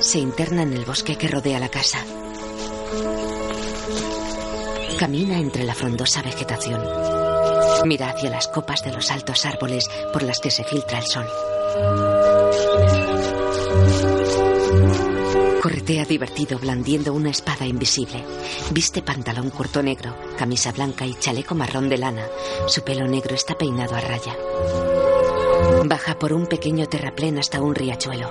Se 0.00 0.18
interna 0.18 0.62
en 0.62 0.72
el 0.72 0.86
bosque 0.86 1.16
que 1.16 1.28
rodea 1.28 1.60
la 1.60 1.68
casa. 1.68 1.98
Camina 4.98 5.38
entre 5.38 5.64
la 5.64 5.74
frondosa 5.74 6.22
vegetación. 6.22 6.82
Mira 7.84 8.08
hacia 8.08 8.30
las 8.30 8.48
copas 8.48 8.82
de 8.82 8.92
los 8.92 9.10
altos 9.10 9.44
árboles 9.44 9.84
por 10.10 10.22
las 10.22 10.40
que 10.40 10.50
se 10.50 10.64
filtra 10.64 11.00
el 11.00 11.06
sol. 11.06 11.26
Corretea 15.62 16.04
divertido 16.04 16.58
blandiendo 16.58 17.12
una 17.12 17.30
espada 17.30 17.66
invisible. 17.66 18.24
Viste 18.70 19.02
pantalón 19.02 19.50
corto 19.50 19.82
negro, 19.82 20.14
camisa 20.36 20.70
blanca 20.70 21.04
y 21.04 21.14
chaleco 21.14 21.54
marrón 21.54 21.88
de 21.88 21.98
lana. 21.98 22.26
Su 22.66 22.82
pelo 22.82 23.06
negro 23.08 23.34
está 23.34 23.56
peinado 23.56 23.96
a 23.96 24.00
raya. 24.00 24.36
Baja 25.84 26.18
por 26.18 26.32
un 26.32 26.46
pequeño 26.46 26.86
terraplén 26.86 27.38
hasta 27.38 27.60
un 27.60 27.74
riachuelo. 27.74 28.30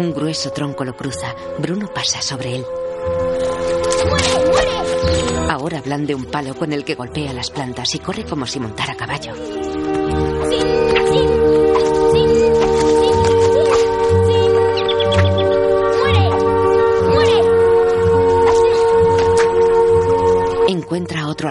Un 0.00 0.14
grueso 0.14 0.50
tronco 0.52 0.84
lo 0.84 0.96
cruza. 0.96 1.34
Bruno 1.58 1.92
pasa 1.92 2.22
sobre 2.22 2.56
él. 2.56 2.66
Ahora 5.50 5.82
blande 5.82 6.14
un 6.14 6.24
palo 6.24 6.54
con 6.54 6.72
el 6.72 6.84
que 6.84 6.94
golpea 6.94 7.32
las 7.32 7.50
plantas 7.50 7.94
y 7.94 7.98
corre 7.98 8.24
como 8.24 8.46
si 8.46 8.58
montara 8.58 8.94
caballo. 8.94 9.34
Encuentra 10.38 11.02
otro 11.02 11.67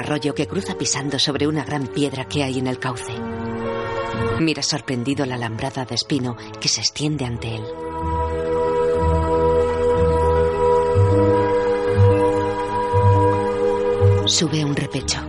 arroyo 0.07 0.33
que 0.33 0.47
cruza 0.47 0.77
pisando 0.77 1.19
sobre 1.19 1.47
una 1.47 1.65
gran 1.65 1.87
piedra 1.87 2.23
que 2.29 2.41
hay 2.41 2.59
en 2.59 2.67
el 2.67 2.79
cauce. 2.79 3.11
Mira 4.39 4.63
sorprendido 4.63 5.25
la 5.25 5.35
alambrada 5.35 5.83
de 5.83 5.95
espino 5.95 6.37
que 6.61 6.69
se 6.69 6.79
extiende 6.79 7.25
ante 7.25 7.55
él. 7.55 7.63
Sube 14.27 14.63
un 14.63 14.75
repecho. 14.77 15.19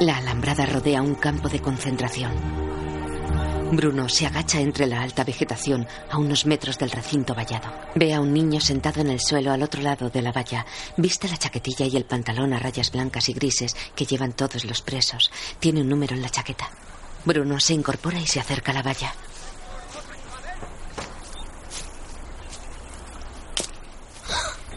La 0.00 0.18
alambrada 0.18 0.66
rodea 0.66 1.00
un 1.00 1.14
campo 1.14 1.48
de 1.48 1.60
concentración. 1.60 2.32
Bruno 3.70 4.08
se 4.08 4.26
agacha 4.26 4.60
entre 4.60 4.86
la 4.86 5.02
alta 5.02 5.24
vegetación 5.24 5.86
a 6.10 6.16
unos 6.16 6.46
metros 6.46 6.78
del 6.78 6.90
recinto 6.90 7.34
vallado. 7.34 7.70
Ve 7.94 8.14
a 8.14 8.20
un 8.20 8.32
niño 8.32 8.60
sentado 8.60 9.02
en 9.02 9.10
el 9.10 9.20
suelo 9.20 9.52
al 9.52 9.62
otro 9.62 9.82
lado 9.82 10.08
de 10.08 10.22
la 10.22 10.32
valla. 10.32 10.64
Viste 10.96 11.28
la 11.28 11.36
chaquetilla 11.36 11.84
y 11.84 11.96
el 11.96 12.06
pantalón 12.06 12.54
a 12.54 12.58
rayas 12.58 12.90
blancas 12.90 13.28
y 13.28 13.34
grises 13.34 13.76
que 13.94 14.06
llevan 14.06 14.32
todos 14.32 14.64
los 14.64 14.80
presos. 14.80 15.30
Tiene 15.60 15.82
un 15.82 15.88
número 15.88 16.14
en 16.14 16.22
la 16.22 16.30
chaqueta. 16.30 16.70
Bruno 17.24 17.60
se 17.60 17.74
incorpora 17.74 18.18
y 18.18 18.26
se 18.26 18.40
acerca 18.40 18.72
a 18.72 18.74
la 18.74 18.82
valla. 18.82 19.12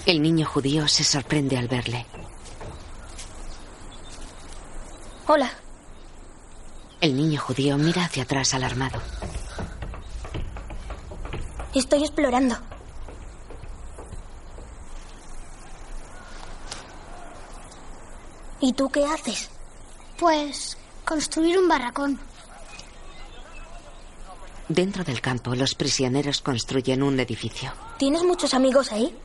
El 0.06 0.22
niño 0.22 0.46
judío 0.46 0.88
se 0.88 1.06
sorprende 1.06 1.58
al 1.58 1.70
verle. 1.70 2.06
Hola. 5.28 5.61
El 7.02 7.18
niño 7.18 7.42
judío 7.42 7.80
mira 7.80 8.06
hacia 8.06 8.22
atrás 8.22 8.54
alarmado. 8.54 9.02
Estoy 11.74 12.02
explorando. 12.02 12.56
¿Y 18.60 18.74
tú 18.74 18.88
qué 18.90 19.04
haces? 19.04 19.50
Pues 20.20 20.78
construir 21.04 21.58
un 21.58 21.68
barracón. 21.68 22.20
Dentro 24.70 25.04
del 25.04 25.22
campo, 25.22 25.56
los 25.56 25.74
prisioneros 25.74 26.42
construyen 26.42 27.02
un 27.02 27.20
edificio. 27.20 27.74
¿Tienes 27.98 28.24
muchos 28.24 28.54
amigos 28.54 28.92
ahí? 28.92 29.18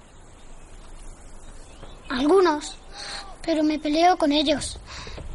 Algunos, 2.08 2.74
pero 3.44 3.62
me 3.62 3.78
peleo 3.78 4.16
con 4.16 4.32
ellos. 4.32 4.78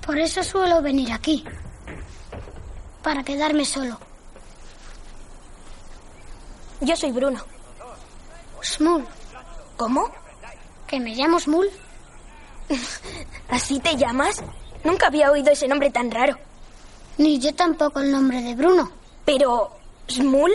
Por 0.04 0.18
eso 0.18 0.42
suelo 0.42 0.82
venir 0.82 1.12
aquí. 1.12 1.46
Para 3.04 3.24
quedarme 3.24 3.66
solo. 3.66 3.98
Yo 6.82 6.96
soy 6.96 7.12
Bruno. 7.12 7.44
Smul. 8.64 9.06
¿Cómo? 9.78 10.12
¿Que 10.88 11.00
me 11.00 11.16
llamo 11.16 11.40
Smul? 11.40 11.70
¿Así 13.50 13.80
te 13.80 13.96
llamas? 13.96 14.44
Nunca 14.84 15.08
había 15.08 15.32
oído 15.32 15.52
ese 15.52 15.68
nombre 15.68 15.90
tan 15.90 16.12
raro. 16.12 16.38
Ni 17.18 17.40
yo 17.40 17.54
tampoco 17.54 18.00
el 18.00 18.12
nombre 18.12 18.42
de 18.42 18.56
Bruno. 18.56 18.92
Pero... 19.26 19.72
¿Smul? 20.08 20.52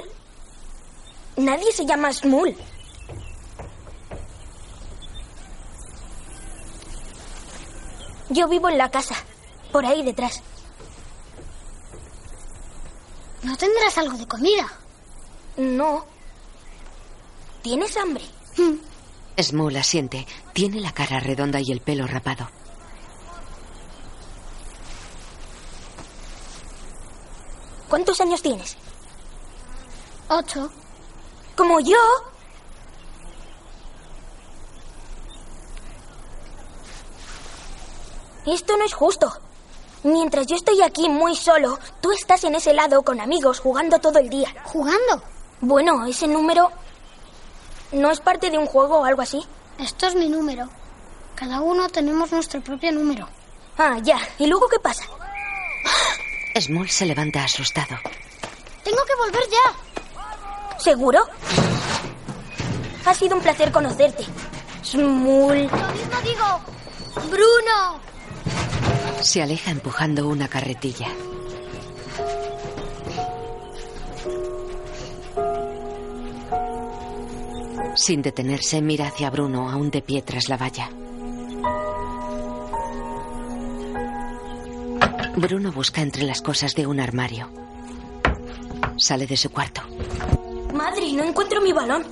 Nadie 1.37 1.73
se 1.73 1.87
llama 1.87 2.13
Smul. 2.13 2.57
Yo 8.29 8.49
vivo 8.49 8.69
en 8.69 8.79
la 8.79 8.91
casa, 8.91 9.15
por 9.73 9.87
ahí 9.87 10.03
detrás. 10.03 10.43
¿No 13.47 13.57
tendrás 13.57 13.97
algo 13.97 14.19
de 14.19 14.27
comida? 14.27 14.67
No. 15.57 16.05
¿Tienes 17.63 17.97
hambre? 17.97 18.25
Smul 19.41 19.77
asiente. 19.77 20.27
Tiene 20.53 20.81
la 20.81 20.91
cara 20.91 21.21
redonda 21.21 21.61
y 21.61 21.71
el 21.71 21.81
pelo 21.81 22.09
rapado. 22.09 22.51
¿Cuántos 27.89 28.21
años 28.21 28.43
tienes? 28.43 28.77
Ocho. 30.27 30.69
¿Como 31.55 31.79
yo? 31.79 31.97
Esto 38.45 38.77
no 38.77 38.85
es 38.85 38.93
justo. 38.93 39.46
Mientras 40.07 40.47
yo 40.47 40.55
estoy 40.55 40.81
aquí 40.83 41.09
muy 41.09 41.35
solo, 41.35 41.81
tú 42.01 42.13
estás 42.13 42.45
en 42.45 42.55
ese 42.55 42.73
lado 42.73 43.03
con 43.03 43.21
amigos 43.21 43.59
jugando 43.59 43.99
todo 43.99 44.21
el 44.21 44.31
día. 44.31 44.55
¿Jugando? 44.63 45.21
Bueno, 45.61 46.07
ese 46.07 46.29
número... 46.29 46.71
¿No 47.91 48.13
es 48.13 48.21
parte 48.21 48.51
de 48.51 48.57
un 48.57 48.67
juego 48.67 49.01
o 49.01 49.05
algo 49.05 49.23
así? 49.23 49.45
Esto 49.81 50.07
es 50.07 50.15
mi 50.15 50.29
número. 50.29 50.69
Cada 51.35 51.61
uno 51.61 51.89
tenemos 51.89 52.31
nuestro 52.31 52.61
propio 52.61 52.93
número. 52.93 53.29
Ah, 53.79 53.99
ya. 54.01 54.21
¿Y 54.39 54.47
luego 54.47 54.69
qué 54.69 54.79
pasa? 54.79 55.03
Small 56.61 56.89
se 56.89 57.07
levanta 57.07 57.43
asustado. 57.43 57.97
Tengo 58.85 59.05
que 59.05 59.15
volver 59.17 59.43
ya. 59.51 60.79
¿Seguro? 60.79 61.27
Ha 63.05 63.13
sido 63.13 63.35
un 63.35 63.43
placer 63.43 63.73
conocerte. 63.73 64.25
Smul. 64.85 65.65
Lo 65.65 65.89
mismo 65.89 66.21
digo. 66.23 66.61
Bruno. 67.29 68.06
Se 69.27 69.43
aleja 69.43 69.73
empujando 69.73 70.29
una 70.29 70.47
carretilla. 70.47 71.09
Sin 77.97 78.23
detenerse, 78.23 78.81
mira 78.81 79.09
hacia 79.09 79.29
Bruno, 79.31 79.69
aún 79.69 79.91
de 79.91 80.01
pie 80.01 80.23
tras 80.23 80.49
la 80.49 80.57
valla. 80.57 80.91
Bruno 85.35 85.73
busca 85.73 86.03
entre 86.03 86.23
las 86.23 86.41
cosas 86.41 86.77
de 86.77 86.87
un 86.87 87.01
armario. 87.01 87.51
Sale 88.97 89.27
de 89.27 89.37
su 89.37 89.51
cuarto. 89.51 89.83
Madre, 90.73 91.13
no 91.15 91.25
encuentro 91.25 91.61
mi 91.61 91.73
balón. 91.73 92.07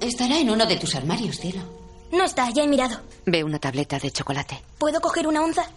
Estará 0.00 0.40
en 0.40 0.50
uno 0.50 0.66
de 0.66 0.76
tus 0.76 0.96
armarios, 0.96 1.38
cielo. 1.38 1.62
No 2.10 2.24
está, 2.24 2.50
ya 2.50 2.64
he 2.64 2.68
mirado. 2.68 2.98
Ve 3.26 3.44
una 3.44 3.60
tableta 3.60 4.00
de 4.00 4.10
chocolate. 4.10 4.60
¿Puedo 4.76 5.00
coger 5.00 5.28
una 5.28 5.44
onza? 5.44 5.70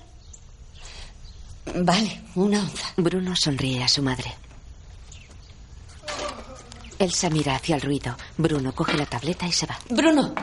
Vale, 1.76 2.22
una 2.36 2.60
onza. 2.62 2.88
Bruno 2.98 3.36
sonríe 3.36 3.84
a 3.84 3.88
su 3.88 4.02
madre. 4.02 4.34
Elsa 6.98 7.30
mira 7.30 7.56
hacia 7.56 7.76
el 7.76 7.82
ruido. 7.82 8.16
Bruno 8.38 8.74
coge 8.74 8.98
la 8.98 9.06
tableta 9.06 9.48
y 9.48 9.52
se 9.52 9.66
va. 9.66 9.78
Bruno, 9.90 10.34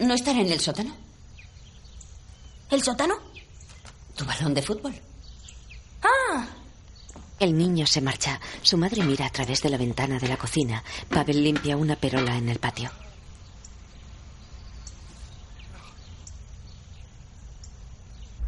¿no 0.00 0.14
estará 0.14 0.40
en 0.40 0.50
el 0.52 0.60
sótano? 0.60 0.94
¿El 2.70 2.82
sótano? 2.82 3.14
¿Tu 4.16 4.24
balón 4.24 4.52
de 4.54 4.62
fútbol? 4.62 4.94
Ah, 6.02 6.46
El 7.40 7.56
niño 7.56 7.86
se 7.86 8.00
marcha. 8.00 8.40
Su 8.62 8.76
madre 8.76 9.02
mira 9.04 9.26
a 9.26 9.30
través 9.30 9.62
de 9.62 9.70
la 9.70 9.78
ventana 9.78 10.18
de 10.18 10.28
la 10.28 10.36
cocina. 10.36 10.82
Pavel 11.08 11.42
limpia 11.42 11.76
una 11.76 11.96
perola 11.96 12.36
en 12.36 12.48
el 12.48 12.58
patio. 12.58 12.90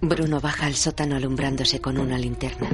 Bruno 0.02 0.40
baja 0.40 0.64
al 0.64 0.74
sótano 0.74 1.16
alumbrándose 1.16 1.78
con 1.80 1.98
una 1.98 2.16
linterna. 2.16 2.70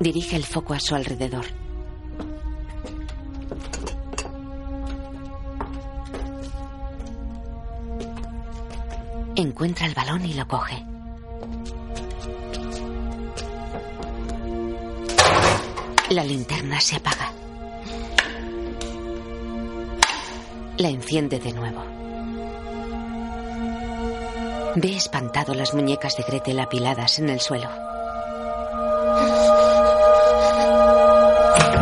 Dirige 0.00 0.36
el 0.36 0.44
foco 0.44 0.72
a 0.72 0.80
su 0.80 0.94
alrededor. 0.94 1.44
Encuentra 9.36 9.86
el 9.86 9.94
balón 9.94 10.24
y 10.24 10.32
lo 10.32 10.48
coge. 10.48 10.82
La 16.08 16.24
linterna 16.24 16.80
se 16.80 16.96
apaga. 16.96 17.32
La 20.78 20.90
enciende 20.90 21.40
de 21.40 21.52
nuevo. 21.52 21.82
Ve 24.76 24.96
espantado 24.96 25.52
las 25.54 25.74
muñecas 25.74 26.16
de 26.16 26.22
Gretel 26.22 26.60
apiladas 26.60 27.18
en 27.18 27.30
el 27.30 27.40
suelo. 27.40 27.68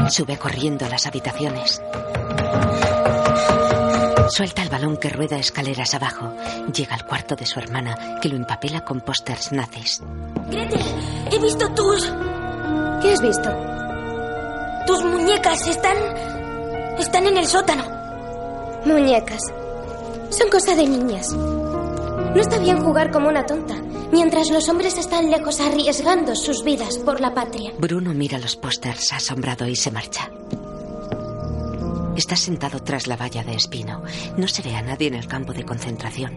Sube 0.09 0.39
corriendo 0.39 0.87
a 0.87 0.89
las 0.89 1.07
habitaciones. 1.07 1.83
Suelta 4.31 4.63
el 4.63 4.71
balón 4.71 4.97
que 4.97 5.11
rueda 5.11 5.37
escaleras 5.37 5.93
abajo. 5.93 6.35
Llega 6.75 6.95
al 6.95 7.05
cuarto 7.05 7.37
de 7.37 7.45
su 7.45 7.59
hermana, 7.59 8.19
que 8.23 8.31
lo 8.31 8.37
empapela 8.37 8.83
con 8.83 9.03
pósters 9.03 9.53
nazis. 9.53 10.01
Gretel, 10.49 10.81
he 11.33 11.39
visto 11.39 11.69
tus... 11.75 12.11
¿Qué 13.03 13.13
has 13.13 13.21
visto? 13.21 13.55
Tus 14.87 15.05
muñecas 15.05 15.67
están... 15.67 15.99
Están 16.99 17.27
en 17.27 17.37
el 17.37 17.47
sótano. 17.47 17.96
Muñecas. 18.87 19.43
Son 20.31 20.49
cosa 20.49 20.77
de 20.77 20.87
niñas. 20.87 21.35
No 21.35 22.41
está 22.41 22.59
bien 22.59 22.81
jugar 22.83 23.11
como 23.11 23.29
una 23.29 23.45
tonta, 23.45 23.75
mientras 24.13 24.49
los 24.51 24.69
hombres 24.69 24.97
están 24.97 25.29
lejos 25.29 25.61
arriesgando 25.61 26.37
sus 26.37 26.63
vidas 26.63 26.99
por 26.99 27.21
la 27.21 27.35
patria. 27.35 27.73
Bruno 27.79 28.15
mira 28.15 28.39
los 28.39 28.55
pósters 28.55 29.13
asombrado 29.13 29.67
y 29.67 29.75
se 29.75 29.91
marcha. 29.91 30.31
Está 32.17 32.37
sentado 32.37 32.79
tras 32.81 33.09
la 33.09 33.17
valla 33.17 33.43
de 33.43 33.55
espino. 33.57 34.03
No 34.37 34.47
se 34.47 34.63
ve 34.63 34.77
a 34.77 34.83
nadie 34.83 35.09
en 35.09 35.15
el 35.15 35.27
campo 35.27 35.53
de 35.53 35.65
concentración. 35.65 36.33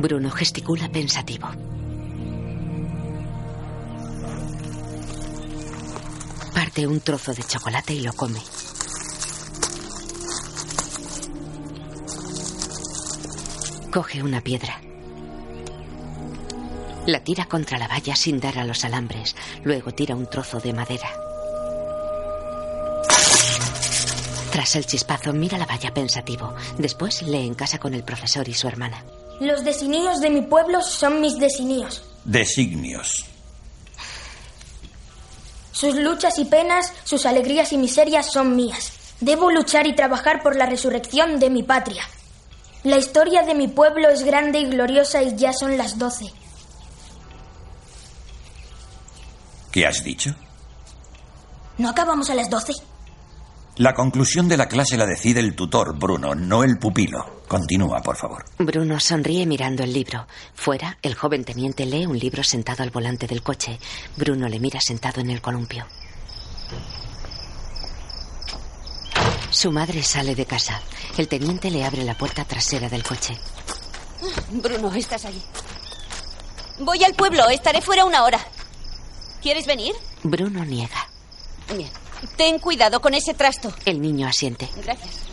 Bruno 0.00 0.30
gesticula 0.30 0.88
pensativo. 0.88 1.48
Parte 6.54 6.86
un 6.86 7.00
trozo 7.00 7.34
de 7.34 7.42
chocolate 7.42 7.92
y 7.94 8.00
lo 8.00 8.12
come. 8.14 8.40
Coge 13.92 14.22
una 14.22 14.40
piedra. 14.40 14.80
La 17.04 17.22
tira 17.22 17.44
contra 17.44 17.76
la 17.76 17.88
valla 17.88 18.16
sin 18.16 18.40
dar 18.40 18.58
a 18.58 18.64
los 18.64 18.86
alambres. 18.86 19.36
Luego 19.64 19.92
tira 19.92 20.16
un 20.16 20.30
trozo 20.30 20.60
de 20.60 20.72
madera. 20.72 21.10
Tras 24.50 24.76
el 24.76 24.86
chispazo, 24.86 25.34
mira 25.34 25.58
la 25.58 25.66
valla 25.66 25.92
pensativo. 25.92 26.54
Después 26.78 27.20
lee 27.20 27.46
en 27.46 27.52
casa 27.52 27.78
con 27.78 27.92
el 27.92 28.02
profesor 28.02 28.48
y 28.48 28.54
su 28.54 28.66
hermana. 28.66 29.04
Los 29.40 29.62
designios 29.62 30.22
de 30.22 30.30
mi 30.30 30.40
pueblo 30.40 30.80
son 30.80 31.20
mis 31.20 31.38
designios. 31.38 32.02
Designios. 32.24 33.26
Sus 35.70 35.96
luchas 35.96 36.38
y 36.38 36.46
penas, 36.46 36.94
sus 37.04 37.26
alegrías 37.26 37.74
y 37.74 37.76
miserias 37.76 38.32
son 38.32 38.56
mías. 38.56 38.92
Debo 39.20 39.50
luchar 39.50 39.86
y 39.86 39.94
trabajar 39.94 40.42
por 40.42 40.56
la 40.56 40.64
resurrección 40.64 41.38
de 41.38 41.50
mi 41.50 41.62
patria. 41.62 42.04
La 42.84 42.98
historia 42.98 43.42
de 43.42 43.54
mi 43.54 43.68
pueblo 43.68 44.08
es 44.08 44.24
grande 44.24 44.58
y 44.58 44.66
gloriosa 44.66 45.22
y 45.22 45.36
ya 45.36 45.52
son 45.52 45.78
las 45.78 45.98
doce. 45.98 46.26
¿Qué 49.70 49.86
has 49.86 50.02
dicho? 50.02 50.34
¿No 51.78 51.88
acabamos 51.88 52.28
a 52.30 52.34
las 52.34 52.50
doce? 52.50 52.72
La 53.76 53.94
conclusión 53.94 54.48
de 54.48 54.56
la 54.58 54.68
clase 54.68 54.98
la 54.98 55.06
decide 55.06 55.40
el 55.40 55.54
tutor, 55.54 55.96
Bruno, 55.98 56.34
no 56.34 56.62
el 56.62 56.78
pupilo. 56.78 57.42
Continúa, 57.48 58.02
por 58.02 58.16
favor. 58.16 58.44
Bruno 58.58 59.00
sonríe 59.00 59.46
mirando 59.46 59.82
el 59.82 59.92
libro. 59.92 60.26
Fuera, 60.54 60.98
el 61.02 61.14
joven 61.14 61.44
teniente 61.44 61.86
lee 61.86 62.04
un 62.04 62.18
libro 62.18 62.42
sentado 62.42 62.82
al 62.82 62.90
volante 62.90 63.26
del 63.26 63.42
coche. 63.42 63.78
Bruno 64.16 64.48
le 64.48 64.60
mira 64.60 64.80
sentado 64.80 65.20
en 65.22 65.30
el 65.30 65.40
columpio. 65.40 65.86
Su 69.52 69.70
madre 69.70 70.02
sale 70.02 70.34
de 70.34 70.46
casa. 70.46 70.80
El 71.18 71.28
teniente 71.28 71.70
le 71.70 71.84
abre 71.84 72.04
la 72.04 72.16
puerta 72.16 72.42
trasera 72.46 72.88
del 72.88 73.02
coche. 73.02 73.36
Bruno, 74.50 74.92
estás 74.94 75.26
ahí. 75.26 75.42
Voy 76.78 77.04
al 77.04 77.12
pueblo, 77.12 77.46
estaré 77.50 77.82
fuera 77.82 78.06
una 78.06 78.24
hora. 78.24 78.40
¿Quieres 79.42 79.66
venir? 79.66 79.94
Bruno 80.22 80.64
niega. 80.64 81.06
Bien. 81.76 81.90
Ten 82.36 82.58
cuidado 82.60 83.00
con 83.02 83.12
ese 83.12 83.34
trasto. 83.34 83.72
El 83.84 84.00
niño 84.00 84.26
asiente. 84.26 84.70
Gracias. 84.82 85.26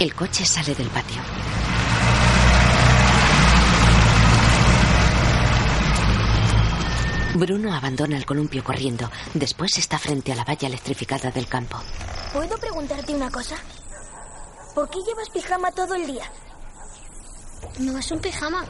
El 0.00 0.12
coche 0.12 0.44
sale 0.44 0.74
del 0.74 0.88
patio. 0.88 1.22
Bruno 7.34 7.74
abandona 7.74 8.16
el 8.16 8.24
columpio 8.24 8.62
corriendo. 8.62 9.10
Después 9.34 9.76
está 9.76 9.98
frente 9.98 10.32
a 10.32 10.36
la 10.36 10.44
valla 10.44 10.68
electrificada 10.68 11.30
del 11.30 11.48
campo. 11.48 11.78
¿Puedo 12.32 12.56
preguntarte 12.58 13.14
una 13.14 13.30
cosa? 13.30 13.56
¿Por 14.74 14.88
qué 14.88 14.98
llevas 15.06 15.28
pijama 15.30 15.70
todo 15.72 15.94
el 15.94 16.06
día? 16.06 16.30
No 17.78 17.98
es 17.98 18.10
un 18.10 18.20
pijama. 18.20 18.64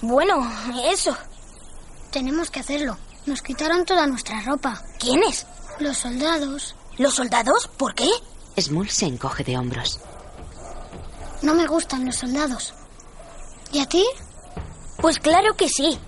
Bueno, 0.00 0.48
eso. 0.84 1.16
Tenemos 2.12 2.50
que 2.50 2.60
hacerlo. 2.60 2.96
Nos 3.26 3.42
quitaron 3.42 3.84
toda 3.84 4.06
nuestra 4.06 4.40
ropa. 4.42 4.80
¿Quiénes? 4.98 5.46
Los 5.80 5.98
soldados. 5.98 6.76
¿Los 6.96 7.14
soldados? 7.14 7.68
¿Por 7.76 7.94
qué? 7.94 8.08
Smul 8.56 8.88
se 8.88 9.06
encoge 9.06 9.44
de 9.44 9.58
hombros. 9.58 10.00
No 11.42 11.54
me 11.54 11.66
gustan 11.66 12.06
los 12.06 12.16
soldados. 12.16 12.74
¿Y 13.72 13.80
a 13.80 13.86
ti? 13.86 14.04
Pues 15.00 15.18
claro 15.18 15.54
que 15.56 15.68
sí. 15.68 15.98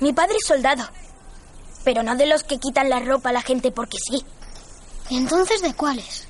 Mi 0.00 0.12
padre 0.12 0.36
es 0.36 0.46
soldado. 0.46 0.88
Pero 1.84 2.02
no 2.02 2.16
de 2.16 2.26
los 2.26 2.42
que 2.42 2.58
quitan 2.58 2.90
la 2.90 3.00
ropa 3.00 3.30
a 3.30 3.32
la 3.32 3.42
gente 3.42 3.70
porque 3.70 3.98
sí. 3.98 4.24
¿Y 5.08 5.16
entonces 5.16 5.62
de 5.62 5.74
cuáles? 5.74 6.26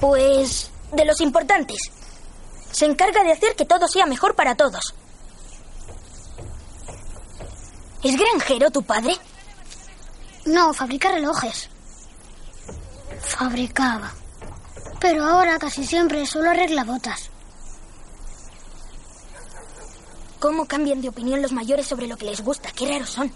Pues 0.00 0.70
de 0.92 1.04
los 1.04 1.20
importantes. 1.20 1.78
Se 2.72 2.86
encarga 2.86 3.22
de 3.22 3.32
hacer 3.32 3.56
que 3.56 3.64
todo 3.64 3.88
sea 3.88 4.06
mejor 4.06 4.34
para 4.34 4.54
todos. 4.54 4.94
¿Es 8.02 8.16
granjero 8.16 8.70
tu 8.70 8.82
padre? 8.82 9.14
No, 10.46 10.72
fabrica 10.72 11.10
relojes. 11.10 11.68
Fabricaba. 13.20 14.12
Pero 15.00 15.24
ahora 15.24 15.58
casi 15.58 15.86
siempre 15.86 16.24
solo 16.26 16.50
arregla 16.50 16.84
botas. 16.84 17.29
¿Cómo 20.40 20.64
cambian 20.64 21.02
de 21.02 21.10
opinión 21.10 21.42
los 21.42 21.52
mayores 21.52 21.86
sobre 21.86 22.06
lo 22.06 22.16
que 22.16 22.24
les 22.24 22.42
gusta? 22.42 22.72
Qué 22.72 22.88
raros 22.88 23.10
son. 23.10 23.30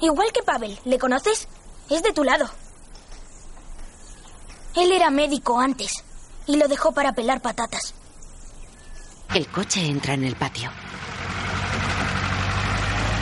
Igual 0.00 0.32
que 0.32 0.42
Pavel, 0.42 0.78
¿le 0.86 0.98
conoces? 0.98 1.46
Es 1.90 2.02
de 2.02 2.14
tu 2.14 2.24
lado. 2.24 2.48
Él 4.74 4.92
era 4.92 5.10
médico 5.10 5.60
antes 5.60 5.92
y 6.46 6.56
lo 6.56 6.68
dejó 6.68 6.92
para 6.92 7.12
pelar 7.12 7.42
patatas. 7.42 7.94
El 9.34 9.46
coche 9.48 9.84
entra 9.84 10.14
en 10.14 10.24
el 10.24 10.36
patio. 10.36 10.70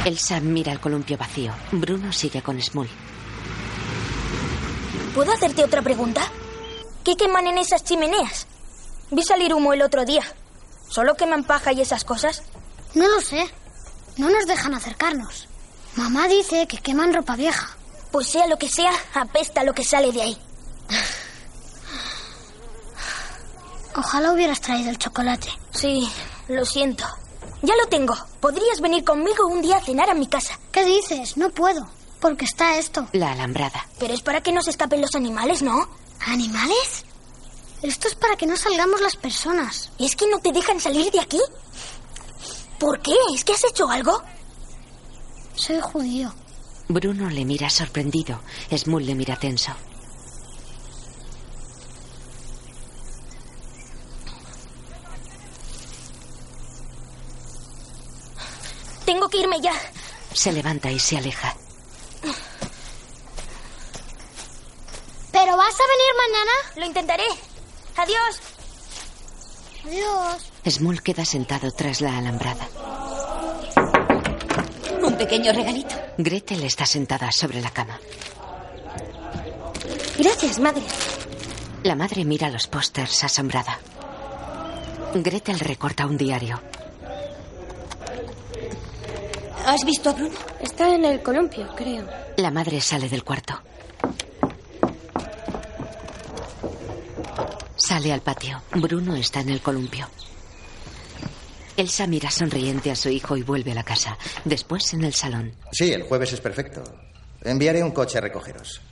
Elsa 0.04 0.38
mira 0.38 0.70
el 0.70 0.78
columpio 0.78 1.18
vacío. 1.18 1.52
Bruno 1.72 2.12
sigue 2.12 2.42
con 2.42 2.62
Smul. 2.62 2.88
¿Puedo 5.16 5.32
hacerte 5.32 5.64
otra 5.64 5.82
pregunta? 5.82 6.22
¿Qué 7.02 7.16
queman 7.16 7.48
en 7.48 7.58
esas 7.58 7.82
chimeneas? 7.82 8.46
Vi 9.10 9.24
salir 9.24 9.52
humo 9.52 9.72
el 9.72 9.82
otro 9.82 10.04
día. 10.04 10.22
¿Solo 10.88 11.16
queman 11.16 11.42
paja 11.42 11.72
y 11.72 11.80
esas 11.80 12.04
cosas? 12.04 12.44
No 12.94 13.08
lo 13.08 13.20
sé. 13.20 13.48
No 14.16 14.30
nos 14.30 14.46
dejan 14.46 14.74
acercarnos. 14.74 15.48
Mamá 15.96 16.28
dice 16.28 16.66
que 16.66 16.78
queman 16.78 17.14
ropa 17.14 17.36
vieja. 17.36 17.76
Pues 18.10 18.28
sea 18.28 18.46
lo 18.46 18.58
que 18.58 18.68
sea, 18.68 18.92
apesta 19.14 19.64
lo 19.64 19.74
que 19.74 19.84
sale 19.84 20.12
de 20.12 20.22
ahí. 20.22 20.38
Ojalá 23.94 24.32
hubieras 24.32 24.60
traído 24.60 24.90
el 24.90 24.98
chocolate. 24.98 25.48
Sí, 25.72 26.08
lo 26.48 26.64
siento. 26.64 27.04
Ya 27.62 27.74
lo 27.76 27.86
tengo. 27.88 28.16
Podrías 28.40 28.80
venir 28.80 29.04
conmigo 29.04 29.46
un 29.48 29.60
día 29.60 29.76
a 29.76 29.84
cenar 29.84 30.08
a 30.08 30.14
mi 30.14 30.28
casa. 30.28 30.58
¿Qué 30.70 30.84
dices? 30.84 31.36
No 31.36 31.50
puedo. 31.50 31.88
Porque 32.20 32.44
está 32.44 32.78
esto. 32.78 33.08
La 33.12 33.32
alambrada. 33.32 33.86
Pero 33.98 34.14
es 34.14 34.22
para 34.22 34.40
que 34.40 34.52
no 34.52 34.62
se 34.62 34.70
escapen 34.70 35.00
los 35.00 35.14
animales, 35.14 35.62
¿no? 35.62 35.88
¿Animales? 36.26 37.04
Esto 37.82 38.08
es 38.08 38.14
para 38.14 38.36
que 38.36 38.46
no 38.46 38.56
salgamos 38.56 39.00
las 39.00 39.16
personas. 39.16 39.90
¿Es 39.98 40.16
que 40.16 40.28
no 40.28 40.38
te 40.38 40.52
dejan 40.52 40.80
salir 40.80 41.10
de 41.12 41.20
aquí? 41.20 41.40
¿Por 42.78 43.00
qué? 43.00 43.14
¿Es 43.34 43.44
que 43.44 43.52
has 43.52 43.64
hecho 43.64 43.88
algo? 43.88 44.22
Soy 45.54 45.80
judío. 45.80 46.32
Bruno 46.88 47.28
le 47.28 47.44
mira 47.44 47.68
sorprendido. 47.68 48.40
Smul 48.74 49.04
le 49.04 49.14
mira 49.14 49.36
tenso. 49.36 49.72
Tengo 59.04 59.28
que 59.28 59.38
irme 59.38 59.60
ya. 59.60 59.74
Se 60.32 60.52
levanta 60.52 60.90
y 60.90 60.98
se 60.98 61.16
aleja. 61.18 61.56
¿Pero 65.32 65.56
vas 65.56 65.74
a 65.74 65.86
venir 65.86 66.12
mañana? 66.16 66.52
Lo 66.76 66.86
intentaré. 66.86 67.26
Adiós. 67.96 68.57
Adiós. 69.88 70.52
Smul 70.66 71.00
queda 71.02 71.24
sentado 71.24 71.70
tras 71.72 72.02
la 72.02 72.18
alambrada. 72.18 72.68
Un 75.02 75.14
pequeño 75.16 75.50
regalito. 75.52 75.94
Gretel 76.18 76.62
está 76.64 76.84
sentada 76.84 77.32
sobre 77.32 77.62
la 77.62 77.70
cama. 77.70 77.98
Gracias, 80.18 80.58
madre. 80.58 80.82
La 81.84 81.94
madre 81.94 82.26
mira 82.26 82.50
los 82.50 82.66
pósters 82.66 83.24
asombrada. 83.24 83.78
Gretel 85.14 85.58
recorta 85.58 86.04
un 86.04 86.18
diario. 86.18 86.60
¿Has 89.64 89.84
visto 89.86 90.10
a 90.10 90.12
Bruno? 90.12 90.36
Está 90.60 90.94
en 90.94 91.06
el 91.06 91.22
columpio, 91.22 91.66
creo. 91.74 92.06
La 92.36 92.50
madre 92.50 92.82
sale 92.82 93.08
del 93.08 93.24
cuarto. 93.24 93.58
Sale 97.88 98.12
al 98.12 98.20
patio. 98.20 98.60
Bruno 98.74 99.16
está 99.16 99.40
en 99.40 99.48
el 99.48 99.62
columpio. 99.62 100.06
Elsa 101.74 102.06
mira 102.06 102.30
sonriente 102.30 102.90
a 102.90 102.94
su 102.94 103.08
hijo 103.08 103.34
y 103.34 103.42
vuelve 103.42 103.72
a 103.72 103.76
la 103.76 103.82
casa. 103.82 104.18
Después 104.44 104.92
en 104.92 105.04
el 105.04 105.14
salón. 105.14 105.54
Sí, 105.72 105.90
el 105.90 106.02
jueves 106.02 106.34
es 106.34 106.40
perfecto. 106.42 106.84
Enviaré 107.40 107.82
un 107.82 107.92
coche 107.92 108.18
a 108.18 108.20
recogeros. 108.20 108.82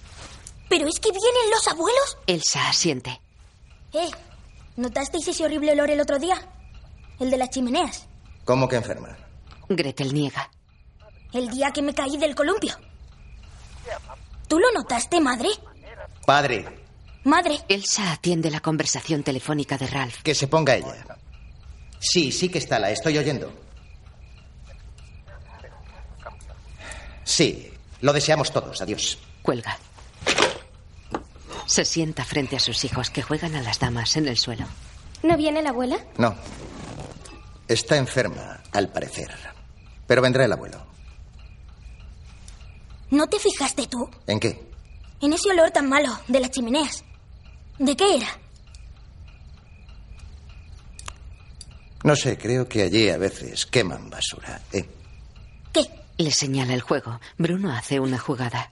¿Pero 0.71 0.89
es 0.89 0.99
que 0.99 1.11
vienen 1.11 1.51
los 1.51 1.69
abuelos? 1.69 2.17
Elsa 2.27 2.71
asiente. 2.71 3.21
Eh, 3.93 4.09
¿notasteis 4.77 5.29
ese 5.29 5.45
horrible 5.45 5.73
olor 5.73 5.91
el 5.91 6.01
otro 6.01 6.19
día? 6.19 6.37
El 7.21 7.31
de 7.31 7.37
las 7.37 7.51
chimeneas. 7.51 8.07
¿Cómo 8.47 8.67
que 8.67 8.77
enferma? 8.77 9.15
Gretel 9.69 10.15
niega. 10.15 10.51
El 11.35 11.51
día 11.51 11.71
que 11.71 11.83
me 11.83 11.93
caí 11.93 12.17
del 12.17 12.35
columpio. 12.35 12.75
¿Tú 14.49 14.59
lo 14.59 14.73
notaste, 14.73 15.21
madre? 15.21 15.51
Padre, 16.25 16.86
Madre. 17.27 17.59
Elsa 17.69 18.13
atiende 18.13 18.51
la 18.53 18.61
conversación 18.61 19.23
telefónica 19.25 19.77
de 19.77 19.89
Ralph. 19.89 20.23
que 20.23 20.33
se 20.35 20.47
ponga 20.47 20.77
ella. 20.77 20.95
Sí, 21.99 22.31
sí 22.31 22.49
que 22.49 22.59
está, 22.59 22.79
la 22.79 22.91
estoy 22.93 23.19
oyendo. 23.19 23.53
Sí, 27.25 27.71
lo 28.01 28.13
deseamos 28.13 28.53
todos. 28.53 28.81
Adiós. 28.81 29.19
Cuelga. 29.43 29.77
Se 31.67 31.85
sienta 31.85 32.25
frente 32.25 32.55
a 32.57 32.61
sus 32.61 32.85
hijos 32.85 33.11
que 33.11 33.23
juegan 33.23 33.57
a 33.57 33.63
las 33.63 33.81
damas 33.81 34.17
en 34.17 34.29
el 34.29 34.37
suelo. 34.39 34.67
¿No 35.25 35.37
viene 35.37 35.63
la 35.63 35.71
abuela? 35.71 35.99
No. 36.19 36.37
Está 37.67 37.97
enferma, 37.97 38.61
al 38.73 38.89
parecer. 38.93 39.33
Pero 40.07 40.23
vendrá 40.23 40.45
el 40.45 40.53
abuelo. 40.53 40.81
¿No 43.11 43.27
te 43.29 43.39
fijaste 43.41 43.87
tú 43.89 44.09
¿En 44.27 44.39
qué? 44.39 44.65
en 45.21 45.33
ese 45.33 45.51
olor 45.51 45.71
tan 45.73 45.89
malo 45.89 46.17
de 46.29 46.39
las 46.41 46.51
chimeneas? 46.51 47.03
¿De 47.79 47.97
qué 47.97 48.17
era? 48.17 48.29
No 52.05 52.15
sé, 52.15 52.39
creo 52.39 52.69
que 52.69 52.83
allí 52.83 53.11
a 53.11 53.19
veces 53.19 53.67
queman 53.67 54.09
basura. 54.09 54.61
¿eh? 54.73 54.89
¿Qué? 55.73 55.89
Le 56.19 56.31
señala 56.31 56.73
el 56.75 56.81
juego. 56.81 57.21
Bruno 57.37 57.73
hace 57.73 57.99
una 57.99 58.19
jugada. 58.19 58.71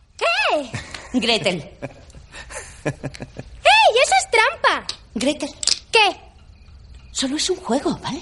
¡Eh! 0.55 0.71
Gretel. 1.15 1.59
¡Ey! 2.85 2.93
¡Eso 4.05 4.15
es 4.21 4.31
trampa! 4.31 4.87
Gretel. 5.15 5.51
¿Qué? 5.91 6.17
Solo 7.11 7.37
es 7.37 7.51
un 7.51 7.57
juego, 7.57 7.99
¿vale? 8.03 8.21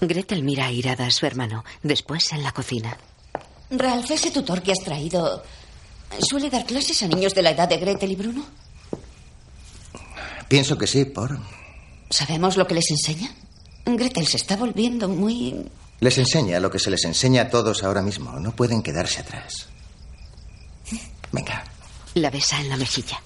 Gretel 0.00 0.42
mira 0.42 0.66
airada 0.66 1.06
a 1.06 1.10
su 1.10 1.24
hermano. 1.26 1.64
Después 1.82 2.32
en 2.32 2.42
la 2.42 2.52
cocina. 2.52 2.98
Ralph, 3.70 4.10
ese 4.10 4.30
tutor 4.32 4.62
que 4.62 4.72
has 4.72 4.84
traído, 4.84 5.42
¿suele 6.18 6.50
dar 6.50 6.66
clases 6.66 7.02
a 7.02 7.08
niños 7.08 7.34
de 7.34 7.42
la 7.42 7.50
edad 7.50 7.68
de 7.68 7.78
Gretel 7.78 8.10
y 8.10 8.16
Bruno? 8.16 8.44
Pienso 10.52 10.76
que 10.76 10.86
sí, 10.86 11.06
por. 11.06 11.38
¿Sabemos 12.10 12.58
lo 12.58 12.66
que 12.66 12.74
les 12.74 12.90
enseña? 12.90 13.30
Gretel 13.86 14.26
se 14.26 14.36
está 14.36 14.54
volviendo 14.54 15.08
muy... 15.08 15.64
Les 16.00 16.18
enseña 16.18 16.60
lo 16.60 16.70
que 16.70 16.78
se 16.78 16.90
les 16.90 17.02
enseña 17.06 17.40
a 17.40 17.48
todos 17.48 17.82
ahora 17.82 18.02
mismo. 18.02 18.38
No 18.38 18.54
pueden 18.54 18.82
quedarse 18.82 19.20
atrás. 19.20 19.68
Venga, 21.32 21.64
La 22.12 22.28
besa 22.28 22.60
en 22.60 22.68
la 22.68 22.76
mejilla. 22.76 23.18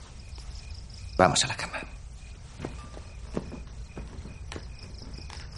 vamos 1.19 1.43
a 1.43 1.49
la 1.49 1.57
cama. 1.57 1.81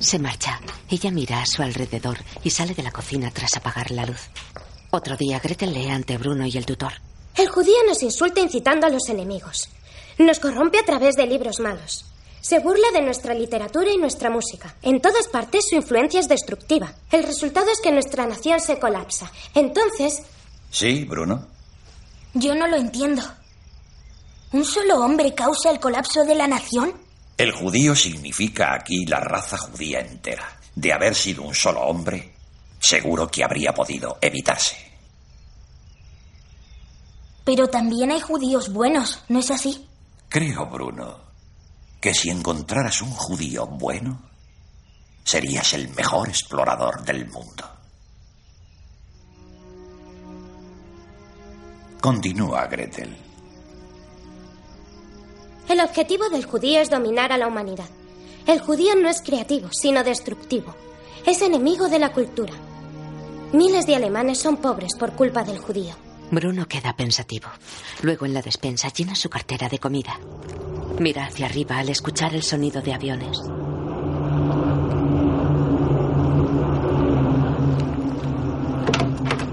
Se 0.01 0.19
marcha. 0.19 0.59
Ella 0.89 1.11
mira 1.11 1.43
a 1.43 1.47
su 1.47 1.61
alrededor 1.63 2.17
y 2.45 2.49
sale 2.49 2.73
de 2.73 2.83
la 2.83 2.93
cocina 2.93 3.31
tras 3.31 3.55
apagar 3.59 3.91
la 3.91 4.07
luz. 4.07 4.31
Otro 4.91 5.19
día, 5.19 5.39
Gretel 5.39 5.75
lee 5.75 5.91
ante 5.91 6.17
Bruno 6.17 6.47
y 6.47 6.57
el 6.57 6.65
tutor. 6.65 6.95
El 7.37 7.49
judío 7.49 7.77
nos 7.87 8.03
insulta 8.03 8.41
incitando 8.41 8.87
a 8.87 8.91
los 8.91 9.07
enemigos. 9.11 9.69
Nos 10.19 10.41
corrompe 10.41 10.79
a 10.79 10.85
través 10.85 11.15
de 11.15 11.27
libros 11.27 11.61
malos. 11.61 12.05
Se 12.41 12.61
burla 12.61 12.89
de 12.93 13.03
nuestra 13.03 13.35
literatura 13.35 13.91
y 13.93 13.97
nuestra 13.97 14.31
música. 14.31 14.75
En 14.83 15.01
todas 15.01 15.29
partes 15.29 15.67
su 15.69 15.77
influencia 15.77 16.21
es 16.21 16.29
destructiva. 16.29 16.93
El 17.11 17.25
resultado 17.25 17.71
es 17.71 17.81
que 17.81 17.93
nuestra 17.93 18.27
nación 18.27 18.61
se 18.61 18.79
colapsa. 18.79 19.31
Entonces, 19.55 20.23
Sí, 20.71 21.05
Bruno. 21.05 21.47
Yo 22.35 22.55
no 22.55 22.67
lo 22.67 22.77
entiendo. 22.77 23.23
¿Un 24.53 24.65
solo 24.65 25.05
hombre 25.05 25.35
causa 25.35 25.71
el 25.71 25.81
colapso 25.81 26.25
de 26.25 26.35
la 26.35 26.47
nación? 26.47 26.93
El 27.37 27.53
judío 27.53 27.95
significa 27.95 28.75
aquí 28.75 29.07
la 29.07 29.21
raza 29.21 29.57
judía 29.59 30.01
entera. 30.01 30.59
De 30.75 30.93
haber 30.93 31.15
sido 31.15 31.43
un 31.43 31.55
solo 31.55 31.81
hombre, 31.83 32.35
seguro 32.79 33.29
que 33.29 33.43
habría 33.45 33.73
podido 33.73 34.19
evitarse. 34.21 34.77
Pero 37.45 37.69
también 37.69 38.11
hay 38.13 38.21
judíos 38.21 38.73
buenos, 38.73 39.23
¿no 39.29 39.41
es 39.41 39.51
así? 39.51 39.88
Creo, 40.29 40.67
Bruno, 40.67 41.17
que 42.01 42.13
si 42.13 42.31
encontraras 42.31 43.01
un 43.03 43.11
judío 43.11 43.67
bueno, 43.67 44.21
serías 45.25 45.73
el 45.75 45.89
mejor 45.91 46.29
explorador 46.29 47.03
del 47.03 47.27
mundo. 47.31 47.65
Continúa, 52.01 52.67
Gretel. 52.67 53.17
el 55.69 55.81
objetivo 55.81 56.29
del 56.31 56.45
judío 56.47 56.81
es 56.81 56.89
dominar 56.89 57.33
a 57.33 57.39
la 57.39 57.47
humanidad. 57.47 57.89
El 58.47 58.61
judío 58.61 58.95
no 58.97 59.11
es 59.11 59.21
creativo, 59.21 59.69
sino 59.73 60.03
destructivo. 60.03 60.75
Es 61.27 61.43
enemigo 61.43 61.89
de 61.89 61.99
la 61.99 62.13
cultura. 62.13 62.55
Miles 63.53 63.87
de 63.87 63.97
alemanes 63.97 64.39
son 64.39 64.57
pobres 64.57 64.95
por 64.99 65.13
culpa 65.13 65.45
del 65.45 65.59
judío. 65.59 65.95
Bruno 66.31 66.67
queda 66.67 66.95
pensativo. 66.95 67.49
Luego 68.03 68.27
en 68.27 68.35
la 68.35 68.43
despensa 68.43 68.89
llena 68.89 69.15
su 69.15 69.29
cartera 69.31 69.69
de 69.69 69.79
comida. 69.79 70.19
Mira 70.99 71.27
hacia 71.27 71.47
arriba 71.47 71.79
al 71.79 71.89
escuchar 71.89 72.35
el 72.35 72.43
sonido 72.43 72.83
de 72.83 72.93
aviones. 72.95 73.39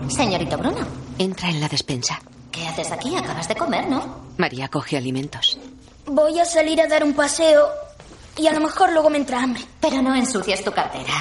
Señorito 0.09 0.57
Bruno, 0.57 0.85
Entra 1.17 1.49
en 1.49 1.59
la 1.61 1.67
despensa. 1.67 2.19
¿qué 2.51 2.67
haces 2.67 2.91
aquí? 2.91 3.15
Acabas 3.15 3.47
de 3.47 3.55
comer, 3.55 3.87
¿no? 3.89 4.23
María 4.37 4.67
coge 4.69 4.97
alimentos. 4.97 5.57
Voy 6.05 6.39
a 6.39 6.45
salir 6.45 6.79
a 6.81 6.87
dar 6.87 7.03
un 7.03 7.13
paseo 7.13 7.67
y 8.37 8.47
a 8.47 8.53
lo 8.53 8.61
mejor 8.61 8.91
luego 8.93 9.09
me 9.09 9.17
entra 9.17 9.41
hambre. 9.41 9.61
Pero 9.81 10.01
no 10.01 10.15
ensucies 10.15 10.63
tu 10.63 10.71
cartera. 10.71 11.13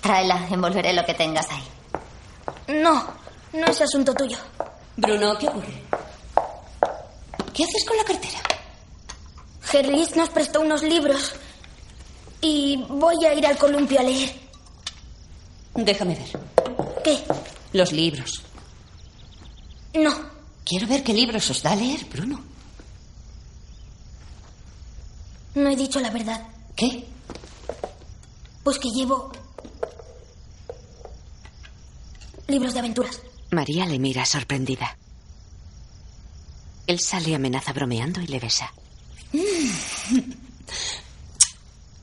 Tráela, 0.00 0.46
envolveré 0.50 0.92
lo 0.92 1.04
que 1.04 1.14
tengas 1.14 1.46
ahí. 1.50 1.62
No, 2.82 3.06
no 3.52 3.66
es 3.66 3.80
asunto 3.80 4.12
tuyo. 4.14 4.36
Bruno, 4.96 5.38
¿qué 5.38 5.48
ocurre? 5.48 5.82
¿Qué 7.54 7.64
haces 7.64 7.84
con 7.86 7.96
la 7.96 8.04
cartera? 8.04 8.38
Gerlis 9.62 10.16
nos 10.16 10.30
prestó 10.30 10.60
unos 10.60 10.82
libros 10.82 11.34
y 12.40 12.76
voy 12.88 13.24
a 13.24 13.34
ir 13.34 13.46
al 13.46 13.56
columpio 13.56 14.00
a 14.00 14.02
leer. 14.02 14.34
Déjame 15.74 16.16
ver. 16.16 16.40
¿Qué? 17.04 17.22
Los 17.72 17.92
libros. 17.92 18.42
No. 19.94 20.30
Quiero 20.64 20.86
ver 20.86 21.02
qué 21.02 21.12
libros 21.12 21.50
os 21.50 21.62
da 21.62 21.72
a 21.72 21.76
leer, 21.76 22.04
Bruno. 22.06 22.40
No 25.54 25.68
he 25.70 25.76
dicho 25.76 26.00
la 26.00 26.10
verdad. 26.10 26.46
¿Qué? 26.76 27.06
Pues 28.62 28.78
que 28.78 28.88
llevo 28.90 29.32
libros 32.46 32.72
de 32.72 32.78
aventuras. 32.78 33.20
María 33.50 33.84
le 33.86 33.98
mira 33.98 34.24
sorprendida. 34.24 34.96
Elsa 36.86 37.18
le 37.20 37.34
amenaza 37.34 37.72
bromeando 37.72 38.20
y 38.20 38.26
le 38.26 38.38
besa. 38.38 38.72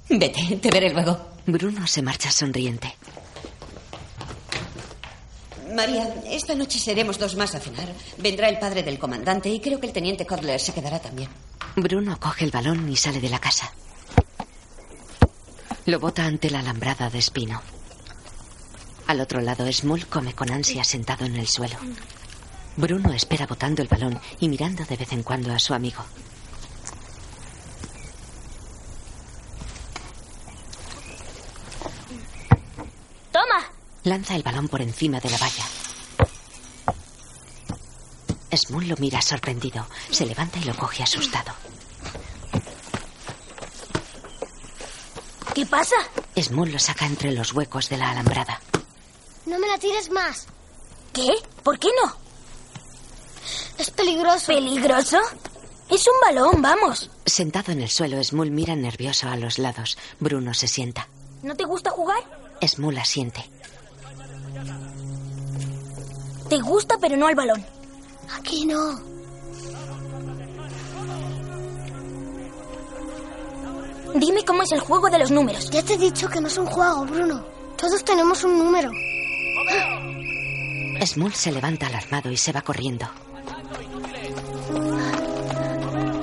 Vete, 0.09 0.57
te 0.57 0.69
veré 0.69 0.91
luego. 0.93 1.17
Bruno 1.45 1.85
se 1.87 2.01
marcha 2.01 2.31
sonriente. 2.31 2.93
María, 5.73 6.13
esta 6.29 6.55
noche 6.55 6.79
seremos 6.79 7.19
dos 7.19 7.35
más 7.35 7.53
a 7.55 7.59
cenar. 7.59 7.93
Vendrá 8.17 8.49
el 8.49 8.59
padre 8.59 8.83
del 8.83 8.99
comandante 8.99 9.49
y 9.49 9.59
creo 9.59 9.79
que 9.79 9.87
el 9.87 9.93
teniente 9.93 10.25
Codler 10.25 10.59
se 10.59 10.73
quedará 10.73 10.99
también. 10.99 11.29
Bruno 11.75 12.19
coge 12.19 12.45
el 12.45 12.51
balón 12.51 12.89
y 12.89 12.95
sale 12.95 13.19
de 13.19 13.29
la 13.29 13.39
casa. 13.39 13.71
Lo 15.85 15.99
bota 15.99 16.25
ante 16.25 16.49
la 16.49 16.59
alambrada 16.59 17.09
de 17.09 17.19
espino. 17.19 17.61
Al 19.07 19.21
otro 19.21 19.39
lado, 19.39 19.71
Small 19.71 20.05
come 20.07 20.33
con 20.33 20.51
ansia 20.51 20.83
sentado 20.83 21.25
en 21.25 21.37
el 21.37 21.47
suelo. 21.47 21.77
Bruno 22.75 23.13
espera 23.13 23.47
botando 23.47 23.81
el 23.81 23.87
balón 23.87 24.19
y 24.41 24.49
mirando 24.49 24.83
de 24.83 24.97
vez 24.97 25.13
en 25.13 25.23
cuando 25.23 25.53
a 25.53 25.59
su 25.59 25.73
amigo. 25.73 26.03
¡Toma! 33.31 33.71
Lanza 34.03 34.35
el 34.35 34.43
balón 34.43 34.67
por 34.67 34.81
encima 34.81 35.21
de 35.21 35.29
la 35.29 35.37
valla. 35.37 35.65
Small 38.53 38.89
lo 38.89 38.95
mira 38.97 39.21
sorprendido. 39.21 39.87
Se 40.11 40.25
levanta 40.25 40.59
y 40.59 40.65
lo 40.65 40.75
coge 40.75 41.03
asustado. 41.03 41.53
¿Qué 45.55 45.65
pasa? 45.65 45.95
Small 46.35 46.71
lo 46.71 46.79
saca 46.79 47.05
entre 47.05 47.31
los 47.31 47.53
huecos 47.53 47.87
de 47.89 47.97
la 47.97 48.11
alambrada. 48.11 48.59
No 49.47 49.57
me 49.59 49.67
la 49.67 49.77
tires 49.77 50.11
más. 50.11 50.45
¿Qué? 51.13 51.29
¿Por 51.63 51.79
qué 51.79 51.87
no? 52.03 52.13
Es 53.77 53.89
peligroso. 53.91 54.47
¿Peligroso? 54.47 55.19
Es 55.89 56.05
un 56.05 56.19
balón, 56.21 56.61
vamos. 56.61 57.09
Sentado 57.25 57.71
en 57.71 57.81
el 57.81 57.89
suelo, 57.89 58.21
Small 58.21 58.51
mira 58.51 58.75
nervioso 58.75 59.29
a 59.29 59.37
los 59.37 59.57
lados. 59.57 59.97
Bruno 60.19 60.53
se 60.53 60.67
sienta. 60.67 61.07
¿No 61.43 61.55
te 61.55 61.63
gusta 61.63 61.91
jugar? 61.91 62.21
Small 62.61 62.97
asiente. 62.97 63.49
Te 66.49 66.57
gusta, 66.59 66.97
pero 66.99 67.15
no 67.15 67.27
al 67.27 67.35
balón. 67.35 67.65
Aquí 68.37 68.65
no. 68.65 68.99
Dime 74.15 74.43
cómo 74.43 74.63
es 74.63 74.71
el 74.73 74.79
juego 74.81 75.09
de 75.09 75.19
los 75.19 75.31
números. 75.31 75.69
Ya 75.69 75.83
te 75.83 75.93
he 75.93 75.97
dicho 75.97 76.27
que 76.27 76.41
no 76.41 76.47
es 76.47 76.57
un 76.57 76.65
juego, 76.65 77.05
Bruno. 77.05 77.45
Todos 77.77 78.03
tenemos 78.03 78.43
un 78.43 78.57
número. 78.57 78.91
Small 81.05 81.33
se 81.33 81.51
levanta 81.51 81.87
alarmado 81.87 82.31
y 82.31 82.37
se 82.37 82.51
va 82.51 82.61
corriendo. 82.61 83.07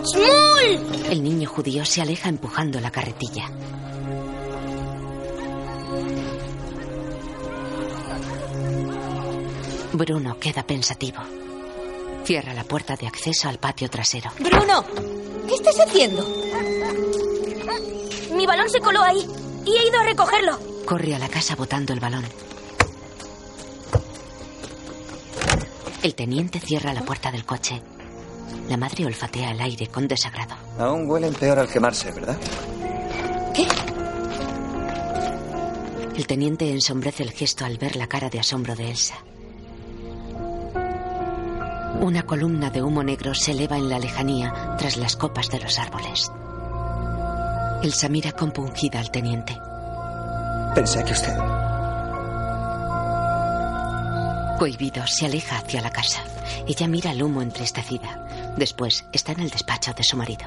¡Small! 0.04 1.04
El 1.10 1.22
niño 1.22 1.48
judío 1.48 1.84
se 1.84 2.02
aleja 2.02 2.28
empujando 2.28 2.80
la 2.80 2.90
carretilla. 2.90 3.50
Bruno 9.92 10.38
queda 10.40 10.66
pensativo. 10.66 11.22
Cierra 12.24 12.52
la 12.52 12.64
puerta 12.64 12.96
de 12.96 13.06
acceso 13.06 13.48
al 13.48 13.58
patio 13.58 13.88
trasero. 13.88 14.30
Bruno, 14.40 14.84
¿qué 15.46 15.54
estás 15.54 15.78
haciendo? 15.78 16.26
Mi 18.34 18.46
balón 18.46 18.68
se 18.68 18.80
coló 18.80 19.02
ahí 19.02 19.24
y 19.64 19.76
he 19.76 19.88
ido 19.88 20.00
a 20.00 20.04
recogerlo. 20.04 20.58
Corre 20.84 21.14
a 21.14 21.18
la 21.18 21.28
casa 21.28 21.54
botando 21.54 21.92
el 21.92 22.00
balón. 22.00 22.24
El 26.04 26.14
teniente 26.14 26.60
cierra 26.60 26.92
la 26.92 27.00
puerta 27.00 27.32
del 27.32 27.46
coche. 27.46 27.80
La 28.68 28.76
madre 28.76 29.06
olfatea 29.06 29.52
el 29.52 29.60
aire 29.62 29.86
con 29.86 30.06
desagrado. 30.06 30.54
Aún 30.78 31.10
huelen 31.10 31.32
peor 31.32 31.58
al 31.58 31.66
quemarse, 31.66 32.12
¿verdad? 32.12 32.36
¿Qué? 33.54 33.66
El 36.14 36.26
teniente 36.26 36.70
ensombrece 36.70 37.22
el 37.22 37.30
gesto 37.30 37.64
al 37.64 37.78
ver 37.78 37.96
la 37.96 38.06
cara 38.06 38.28
de 38.28 38.38
asombro 38.38 38.76
de 38.76 38.90
Elsa. 38.90 39.14
Una 42.02 42.24
columna 42.24 42.68
de 42.68 42.82
humo 42.82 43.02
negro 43.02 43.34
se 43.34 43.52
eleva 43.52 43.78
en 43.78 43.88
la 43.88 43.98
lejanía 43.98 44.76
tras 44.76 44.98
las 44.98 45.16
copas 45.16 45.48
de 45.48 45.60
los 45.60 45.78
árboles. 45.78 46.30
Elsa 47.82 48.10
mira 48.10 48.32
compungida 48.32 49.00
al 49.00 49.10
teniente. 49.10 49.56
Pensé 50.74 51.02
que 51.02 51.12
usted. 51.12 51.53
Cohibido, 54.58 55.04
se 55.06 55.26
aleja 55.26 55.58
hacia 55.58 55.80
la 55.80 55.90
casa. 55.90 56.22
Ella 56.66 56.86
mira 56.86 57.10
el 57.10 57.22
humo 57.22 57.42
entristecida. 57.42 58.54
Después 58.56 59.04
está 59.12 59.32
en 59.32 59.40
el 59.40 59.50
despacho 59.50 59.92
de 59.92 60.04
su 60.04 60.16
marido. 60.16 60.44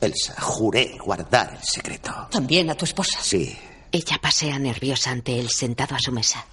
Elsa, 0.00 0.34
juré 0.40 0.98
guardar 0.98 1.54
el 1.58 1.62
secreto. 1.62 2.28
También 2.30 2.68
a 2.70 2.74
tu 2.74 2.84
esposa. 2.84 3.18
Sí. 3.22 3.56
Ella 3.90 4.18
pasea 4.20 4.58
nerviosa 4.58 5.10
ante 5.10 5.38
él 5.38 5.48
sentado 5.50 5.94
a 5.94 5.98
su 5.98 6.12
mesa. 6.12 6.44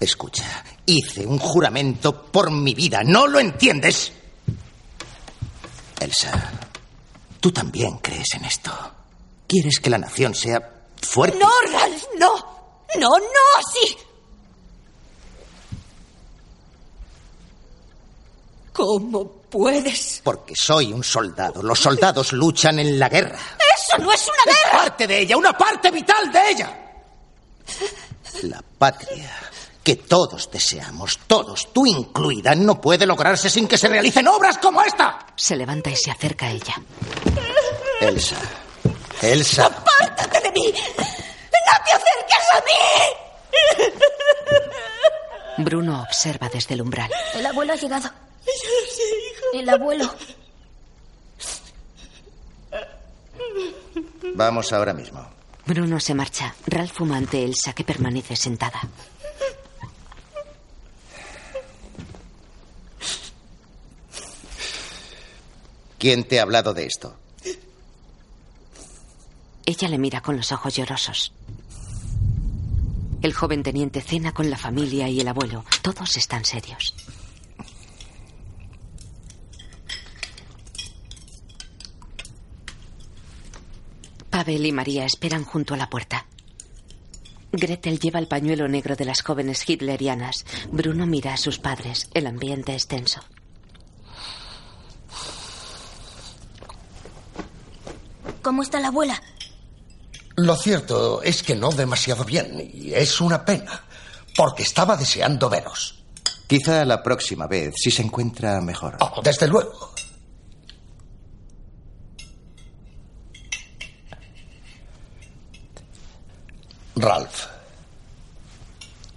Escucha, 0.00 0.64
hice 0.86 1.26
un 1.26 1.38
juramento 1.38 2.26
por 2.26 2.50
mi 2.50 2.74
vida. 2.74 3.02
¿No 3.04 3.26
lo 3.26 3.38
entiendes? 3.38 4.12
Elsa, 6.00 6.50
tú 7.42 7.50
también 7.50 7.98
crees 7.98 8.34
en 8.34 8.44
esto. 8.44 8.70
¿Quieres 9.48 9.80
que 9.80 9.90
la 9.90 9.98
nación 9.98 10.32
sea 10.32 10.62
fuerte? 11.02 11.36
No, 11.38 11.50
Ralph, 11.72 12.04
no. 12.16 12.32
No, 12.98 13.08
no, 13.08 13.70
sí. 13.74 13.96
¿Cómo 18.72 19.28
puedes? 19.50 20.20
Porque 20.22 20.54
soy 20.56 20.92
un 20.92 21.02
soldado. 21.02 21.62
Los 21.62 21.80
soldados 21.80 22.32
luchan 22.32 22.78
en 22.78 22.98
la 22.98 23.08
guerra. 23.08 23.36
Eso 23.36 23.98
no 23.98 24.12
es 24.12 24.22
una 24.22 24.54
guerra. 24.54 24.78
Parte 24.84 25.06
de 25.08 25.18
ella, 25.18 25.36
una 25.36 25.52
parte 25.52 25.90
vital 25.90 26.30
de 26.30 26.50
ella. 26.50 26.94
La 28.42 28.62
patria 28.78 29.52
que 29.82 29.96
todos 29.96 30.48
deseamos, 30.50 31.18
todos, 31.26 31.72
tú 31.72 31.86
incluida, 31.86 32.54
no 32.54 32.80
puede 32.80 33.04
lograrse 33.04 33.50
sin 33.50 33.66
que 33.66 33.76
se 33.76 33.88
realicen 33.88 34.28
obras 34.28 34.58
como 34.58 34.80
esta. 34.80 35.26
Se 35.34 35.56
levanta 35.56 35.90
y 35.90 35.96
se 35.96 36.10
acerca 36.10 36.46
a 36.46 36.50
ella. 36.52 36.74
Elsa. 38.02 38.36
Elsa. 39.22 39.66
¡Apártate 39.66 40.40
de 40.40 40.50
mí! 40.52 40.74
¡No 40.98 41.04
te 41.84 41.92
acerques 41.92 42.46
a 42.52 42.60
mí! 42.66 42.82
Bruno 45.64 46.02
observa 46.02 46.48
desde 46.48 46.74
el 46.74 46.82
umbral. 46.82 47.10
El 47.34 47.46
abuelo 47.46 47.74
ha 47.74 47.76
llegado. 47.76 48.10
El 49.54 49.68
abuelo. 49.68 50.12
Vamos 54.34 54.72
ahora 54.72 54.92
mismo. 54.92 55.24
Bruno 55.64 56.00
se 56.00 56.14
marcha. 56.14 56.54
Ralph 56.66 56.92
fuma 56.92 57.16
ante 57.18 57.44
Elsa, 57.44 57.72
que 57.72 57.84
permanece 57.84 58.34
sentada. 58.34 58.80
¿Quién 65.98 66.24
te 66.24 66.40
ha 66.40 66.42
hablado 66.42 66.74
de 66.74 66.86
esto? 66.86 67.21
Ella 69.64 69.88
le 69.88 69.98
mira 69.98 70.20
con 70.20 70.36
los 70.36 70.52
ojos 70.52 70.74
llorosos. 70.74 71.32
El 73.22 73.32
joven 73.32 73.62
teniente 73.62 74.00
cena 74.00 74.32
con 74.32 74.50
la 74.50 74.58
familia 74.58 75.08
y 75.08 75.20
el 75.20 75.28
abuelo. 75.28 75.64
Todos 75.82 76.16
están 76.16 76.44
serios. 76.44 76.94
Pavel 84.28 84.66
y 84.66 84.72
María 84.72 85.04
esperan 85.04 85.44
junto 85.44 85.74
a 85.74 85.76
la 85.76 85.88
puerta. 85.88 86.26
Gretel 87.52 88.00
lleva 88.00 88.18
el 88.18 88.26
pañuelo 88.26 88.66
negro 88.66 88.96
de 88.96 89.04
las 89.04 89.22
jóvenes 89.22 89.68
hitlerianas. 89.68 90.44
Bruno 90.72 91.06
mira 91.06 91.34
a 91.34 91.36
sus 91.36 91.58
padres. 91.58 92.08
El 92.14 92.26
ambiente 92.26 92.74
es 92.74 92.88
tenso. 92.88 93.20
¿Cómo 98.42 98.62
está 98.62 98.80
la 98.80 98.88
abuela? 98.88 99.22
Lo 100.36 100.56
cierto 100.56 101.22
es 101.22 101.42
que 101.42 101.54
no 101.54 101.70
demasiado 101.70 102.24
bien, 102.24 102.70
y 102.72 102.92
es 102.94 103.20
una 103.20 103.44
pena, 103.44 103.84
porque 104.36 104.62
estaba 104.62 104.96
deseando 104.96 105.48
veros. 105.50 106.02
Quizá 106.46 106.84
la 106.84 107.02
próxima 107.02 107.46
vez, 107.46 107.74
si 107.76 107.90
se 107.90 108.02
encuentra 108.02 108.60
mejor. 108.60 108.96
Oh, 109.00 109.20
desde 109.22 109.46
luego. 109.48 109.92
Ralph, 116.94 117.46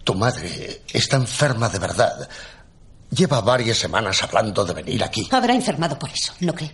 Tu 0.04 0.14
madre 0.14 0.84
está 0.94 1.18
enferma 1.18 1.68
de 1.68 1.80
verdad. 1.80 2.30
Lleva 3.10 3.42
varias 3.42 3.78
semanas 3.78 4.22
hablando 4.24 4.64
de 4.64 4.74
venir 4.74 5.04
aquí. 5.04 5.28
Habrá 5.32 5.54
enfermado 5.54 5.98
por 5.98 6.10
eso, 6.10 6.34
¿no 6.42 6.54
cree? 6.54 6.72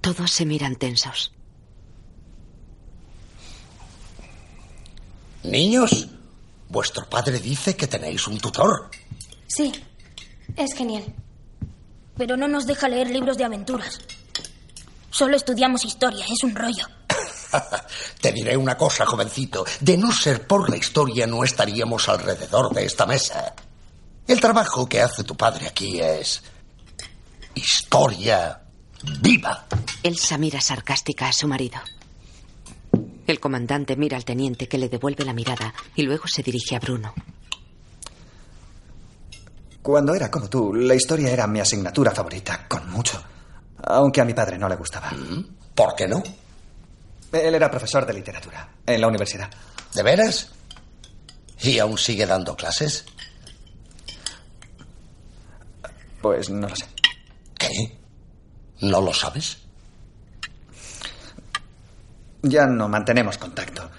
Todos 0.00 0.30
se 0.30 0.44
miran 0.44 0.76
tensos. 0.76 1.32
Niños, 5.42 6.08
vuestro 6.68 7.08
padre 7.08 7.38
dice 7.38 7.76
que 7.76 7.86
tenéis 7.86 8.26
un 8.26 8.38
tutor. 8.38 8.90
Sí, 9.46 9.72
es 10.56 10.74
genial. 10.74 11.04
Pero 12.16 12.36
no 12.36 12.48
nos 12.48 12.66
deja 12.66 12.88
leer 12.88 13.10
libros 13.10 13.38
de 13.38 13.44
aventuras. 13.44 14.00
Solo 15.10 15.36
estudiamos 15.36 15.84
historia, 15.84 16.24
es 16.24 16.42
un 16.42 16.54
rollo. 16.54 16.86
Te 18.20 18.32
diré 18.32 18.56
una 18.56 18.76
cosa, 18.76 19.06
jovencito. 19.06 19.64
De 19.80 19.96
no 19.96 20.12
ser 20.12 20.46
por 20.46 20.68
la 20.68 20.76
historia, 20.76 21.26
no 21.26 21.44
estaríamos 21.44 22.08
alrededor 22.08 22.74
de 22.74 22.84
esta 22.84 23.06
mesa. 23.06 23.54
El 24.26 24.40
trabajo 24.40 24.86
que 24.88 25.00
hace 25.00 25.24
tu 25.24 25.36
padre 25.36 25.66
aquí 25.68 26.00
es. 26.00 26.42
historia 27.54 28.60
viva. 29.22 29.66
Elsa 30.02 30.36
mira 30.36 30.60
sarcástica 30.60 31.28
a 31.28 31.32
su 31.32 31.48
marido. 31.48 31.78
El 33.28 33.40
comandante 33.40 33.94
mira 33.94 34.16
al 34.16 34.24
teniente 34.24 34.66
que 34.68 34.78
le 34.78 34.88
devuelve 34.88 35.22
la 35.22 35.34
mirada 35.34 35.74
y 35.94 36.00
luego 36.00 36.24
se 36.26 36.42
dirige 36.42 36.74
a 36.74 36.80
Bruno. 36.80 37.12
Cuando 39.82 40.14
era 40.14 40.30
como 40.30 40.48
tú, 40.48 40.72
la 40.72 40.94
historia 40.94 41.30
era 41.30 41.46
mi 41.46 41.60
asignatura 41.60 42.10
favorita, 42.10 42.66
con 42.66 42.90
mucho. 42.90 43.22
Aunque 43.84 44.22
a 44.22 44.24
mi 44.24 44.32
padre 44.32 44.56
no 44.56 44.66
le 44.66 44.76
gustaba. 44.76 45.12
¿Por 45.74 45.94
qué 45.94 46.08
no? 46.08 46.22
Él 47.30 47.54
era 47.54 47.70
profesor 47.70 48.06
de 48.06 48.14
literatura 48.14 48.66
en 48.86 48.98
la 48.98 49.08
universidad. 49.08 49.50
¿De 49.94 50.02
veras? 50.02 50.50
¿Y 51.60 51.78
aún 51.80 51.98
sigue 51.98 52.24
dando 52.24 52.56
clases? 52.56 53.04
Pues 56.22 56.48
no 56.48 56.66
lo 56.66 56.74
sé. 56.74 56.86
¿Qué? 57.58 57.98
¿No 58.80 59.02
lo 59.02 59.12
sabes? 59.12 59.67
Ya 62.42 62.66
no 62.66 62.88
mantenemos 62.88 63.36
contacto. 63.38 63.90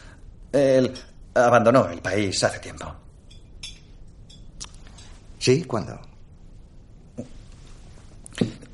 Él 0.51 0.93
abandonó 1.33 1.89
el 1.89 2.01
país 2.01 2.43
hace 2.43 2.59
tiempo. 2.59 2.93
¿Sí? 5.37 5.63
¿Cuándo? 5.63 5.99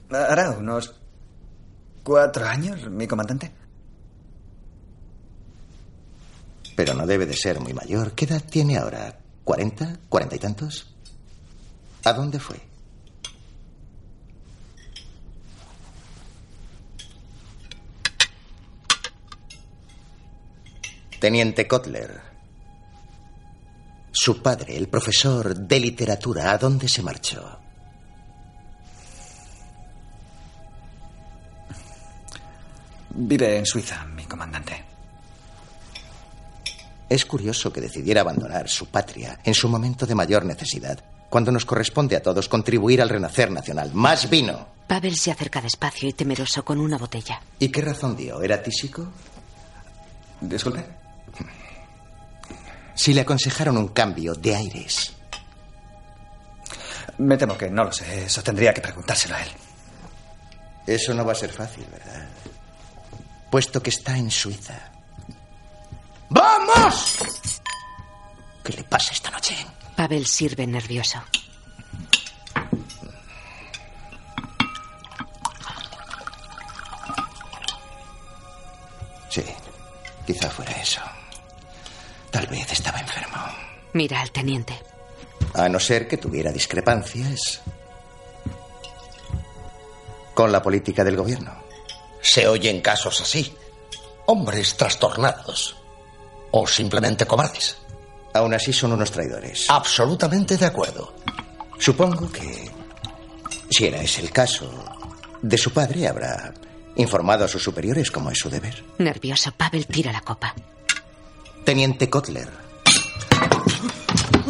Hará 0.09 0.51
unos 0.51 0.95
cuatro 2.03 2.45
años, 2.45 2.89
mi 2.89 3.07
comandante. 3.07 3.51
Pero 6.76 6.93
no 6.93 7.05
debe 7.05 7.26
de 7.26 7.36
ser 7.36 7.59
muy 7.59 7.74
mayor. 7.74 8.13
¿Qué 8.13 8.26
edad 8.26 8.43
tiene 8.43 8.78
ahora? 8.78 9.18
¿Cuarenta? 9.43 9.97
¿Cuarenta 10.09 10.36
y 10.36 10.39
tantos? 10.39 10.93
¿A 12.03 12.13
dónde 12.13 12.39
fue? 12.39 12.74
Teniente 21.20 21.68
Kotler. 21.68 22.22
Su 24.11 24.41
padre, 24.41 24.78
el 24.78 24.88
profesor 24.88 25.55
de 25.55 25.80
literatura, 25.80 26.51
¿a 26.51 26.57
dónde 26.57 26.88
se 26.88 27.01
marchó? 27.01 27.59
Vive 33.09 33.57
en 33.57 33.66
Suiza, 33.66 34.05
mi 34.05 34.26
comandante. 34.26 34.84
Es 37.07 37.26
curioso 37.26 37.72
que 37.72 37.82
decidiera 37.82 38.22
abandonar 38.22 38.68
su 38.68 38.88
patria 38.88 39.39
en 39.43 39.53
su 39.53 39.70
momento 39.70 40.05
de 40.05 40.16
mayor 40.16 40.43
necesidad, 40.43 41.03
cuando 41.30 41.51
nos 41.51 41.66
corresponde 41.66 42.16
a 42.16 42.22
todos 42.22 42.49
contribuir 42.49 43.01
al 43.01 43.09
renacer 43.09 43.51
nacional. 43.51 43.91
¡Más 43.93 44.30
vino! 44.30 44.68
Pavel 44.88 45.16
se 45.16 45.32
acerca 45.32 45.61
despacio 45.61 46.09
y 46.09 46.13
temeroso 46.13 46.66
con 46.66 46.80
una 46.80 46.97
botella. 46.97 47.41
¿Y 47.59 47.70
qué 47.70 47.82
razón 47.82 48.16
dio? 48.16 48.41
¿Era 48.41 48.61
tísico? 48.61 49.07
Disculpe. 50.41 51.05
Si 52.94 53.14
le 53.14 53.22
aconsejaron 53.22 53.78
un 53.78 53.90
cambio 53.90 54.34
de 54.34 54.56
aires. 54.56 55.14
Me 57.18 57.38
temo 57.38 57.58
que 57.58 57.70
no 57.70 57.84
lo 57.84 57.92
sé. 57.92 58.26
Eso 58.26 58.42
tendría 58.42 58.74
que 58.74 58.82
preguntárselo 58.82 59.36
a 59.36 59.42
él. 59.44 59.50
Eso 60.88 61.14
no 61.14 61.26
va 61.26 61.32
a 61.32 61.36
ser 61.36 61.52
fácil, 61.52 61.86
¿verdad? 61.92 62.28
Puesto 63.50 63.82
que 63.82 63.90
está 63.90 64.18
en 64.18 64.30
Suiza. 64.30 64.92
¡Vamos! 66.30 67.18
¿Qué 68.64 68.74
le 68.74 68.84
pasa 68.84 69.14
esta 69.14 69.30
noche? 69.32 69.56
Pavel 69.96 70.26
sirve 70.26 70.66
nervioso. 70.68 71.24
Sí, 79.30 79.44
quizá 80.26 80.50
fuera 80.50 80.72
eso. 80.74 81.02
Tal 82.36 82.48
vez 82.48 82.70
estaba 82.70 83.00
enfermo. 83.00 83.38
Mira 83.94 84.20
al 84.20 84.30
teniente. 84.30 84.78
A 85.54 85.70
no 85.70 85.80
ser 85.80 86.06
que 86.06 86.18
tuviera 86.18 86.52
discrepancias 86.52 87.62
con 90.34 90.52
la 90.52 90.62
política 90.62 91.06
del 91.06 91.16
gobierno. 91.16 91.54
Se 92.20 92.46
oyen 92.46 92.82
casos 92.82 93.22
así. 93.22 93.56
Hombres 94.26 94.76
trastornados. 94.76 95.78
O 96.52 96.68
simplemente 96.68 97.26
cobardes. 97.26 97.78
Aún 98.34 98.54
así 98.54 98.74
son 98.74 98.92
unos 98.92 99.12
traidores. 99.12 99.68
Absolutamente 99.70 100.58
de 100.58 100.66
acuerdo. 100.66 101.14
Supongo 101.80 102.30
que, 102.30 102.70
si 103.70 103.86
era 103.86 104.02
ese 104.02 104.20
el 104.20 104.32
caso, 104.32 104.70
de 105.42 105.58
su 105.58 105.72
padre 105.72 106.06
habrá 106.06 106.54
informado 106.98 107.46
a 107.46 107.48
sus 107.48 107.64
superiores 107.64 108.12
como 108.12 108.30
es 108.30 108.38
su 108.38 108.50
deber. 108.50 108.84
Nervioso, 108.98 109.54
Pavel 109.54 109.88
tira 109.88 110.12
la 110.12 110.20
copa. 110.20 110.54
Teniente 111.66 112.11
Kotler. 112.11 112.47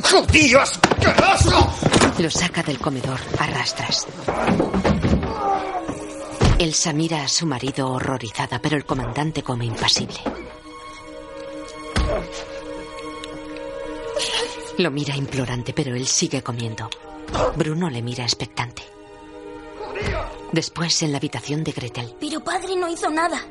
¡Judío 0.03 0.59
asqueroso! 0.59 1.73
Lo 2.19 2.29
saca 2.29 2.61
del 2.61 2.77
comedor 2.77 3.17
a 3.39 3.47
rastras. 3.47 4.05
Elsa 6.59 6.91
mira 6.91 7.23
a 7.23 7.29
su 7.29 7.45
marido 7.45 7.89
horrorizada, 7.89 8.59
pero 8.59 8.75
el 8.75 8.85
comandante 8.85 9.43
come 9.43 9.63
impasible. 9.63 10.19
Lo 14.77 14.91
mira 14.91 15.15
implorante, 15.15 15.71
pero 15.71 15.95
él 15.95 16.07
sigue 16.07 16.43
comiendo. 16.43 16.89
Bruno 17.55 17.89
le 17.89 18.01
mira 18.01 18.25
expectante. 18.25 18.83
Después, 20.51 21.01
en 21.01 21.13
la 21.13 21.17
habitación 21.17 21.63
de 21.63 21.71
Gretel, 21.71 22.13
Pero 22.19 22.43
padre 22.43 22.75
no 22.75 22.89
hizo 22.89 23.09
nada. 23.09 23.41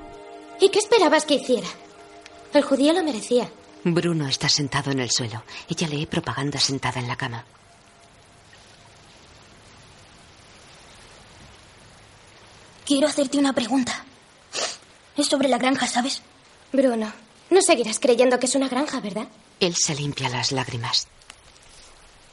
¿Y 0.61 0.69
qué 0.69 0.81
esperabas 0.81 1.25
que 1.25 1.37
hiciera? 1.37 1.69
El 2.55 2.63
judío 2.63 2.93
lo 2.93 3.03
merecía. 3.03 3.51
Bruno 3.83 4.29
está 4.29 4.49
sentado 4.49 4.93
en 4.93 5.01
el 5.01 5.11
suelo. 5.11 5.43
Ella 5.69 5.89
lee 5.89 6.07
propaganda 6.07 6.59
sentada 6.59 7.01
en 7.01 7.09
la 7.09 7.17
cama. 7.17 7.45
Quiero 12.87 13.09
hacerte 13.09 13.39
una 13.39 13.53
pregunta. 13.53 14.05
Es 15.17 15.27
sobre 15.27 15.49
la 15.49 15.59
granja, 15.59 15.87
¿sabes? 15.89 16.23
Bruno, 16.73 17.13
no 17.51 17.63
seguirás 17.63 17.99
creyendo 17.99 18.39
que 18.39 18.47
es 18.47 18.55
una 18.55 18.69
granja, 18.69 19.01
¿verdad? 19.01 19.29
Él 19.59 19.75
se 19.75 19.95
limpia 19.95 20.29
las 20.29 20.53
lágrimas. 20.53 21.09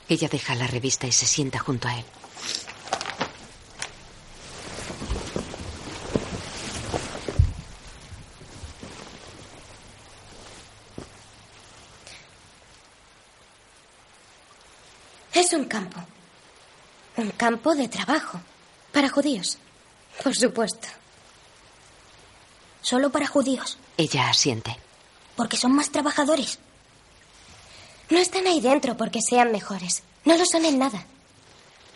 Ella 0.07 0.27
deja 0.29 0.55
la 0.55 0.67
revista 0.67 1.07
y 1.07 1.11
se 1.11 1.25
sienta 1.25 1.59
junto 1.59 1.87
a 1.87 1.97
él. 1.97 2.05
Es 15.41 15.53
un 15.53 15.65
campo. 15.65 15.99
Un 17.17 17.31
campo 17.31 17.73
de 17.73 17.87
trabajo. 17.87 18.39
Para 18.91 19.09
judíos. 19.09 19.57
Por 20.23 20.35
supuesto. 20.35 20.87
Solo 22.83 23.09
para 23.09 23.25
judíos. 23.25 23.79
Ella 23.97 24.29
asiente. 24.29 24.77
Porque 25.35 25.57
son 25.57 25.71
más 25.71 25.89
trabajadores. 25.89 26.59
No 28.11 28.19
están 28.19 28.45
ahí 28.45 28.61
dentro 28.61 28.95
porque 28.95 29.19
sean 29.27 29.51
mejores. 29.51 30.03
No 30.25 30.37
lo 30.37 30.45
son 30.45 30.63
en 30.63 30.77
nada. 30.77 31.03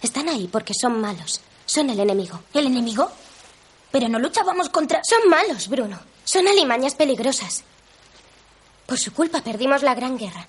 Están 0.01 0.27
ahí 0.27 0.49
porque 0.51 0.73
son 0.73 0.99
malos. 0.99 1.39
Son 1.67 1.87
el 1.91 1.99
enemigo. 1.99 2.41
¿El 2.51 2.65
enemigo? 2.65 3.11
Pero 3.91 4.09
no 4.09 4.17
luchábamos 4.17 4.69
contra... 4.69 5.01
Son 5.07 5.29
malos, 5.29 5.67
Bruno. 5.67 5.99
Son 6.23 6.47
alimañas 6.47 6.95
peligrosas. 6.95 7.63
Por 8.87 8.97
su 8.97 9.13
culpa 9.13 9.41
perdimos 9.41 9.83
la 9.83 9.93
gran 9.93 10.17
guerra. 10.17 10.47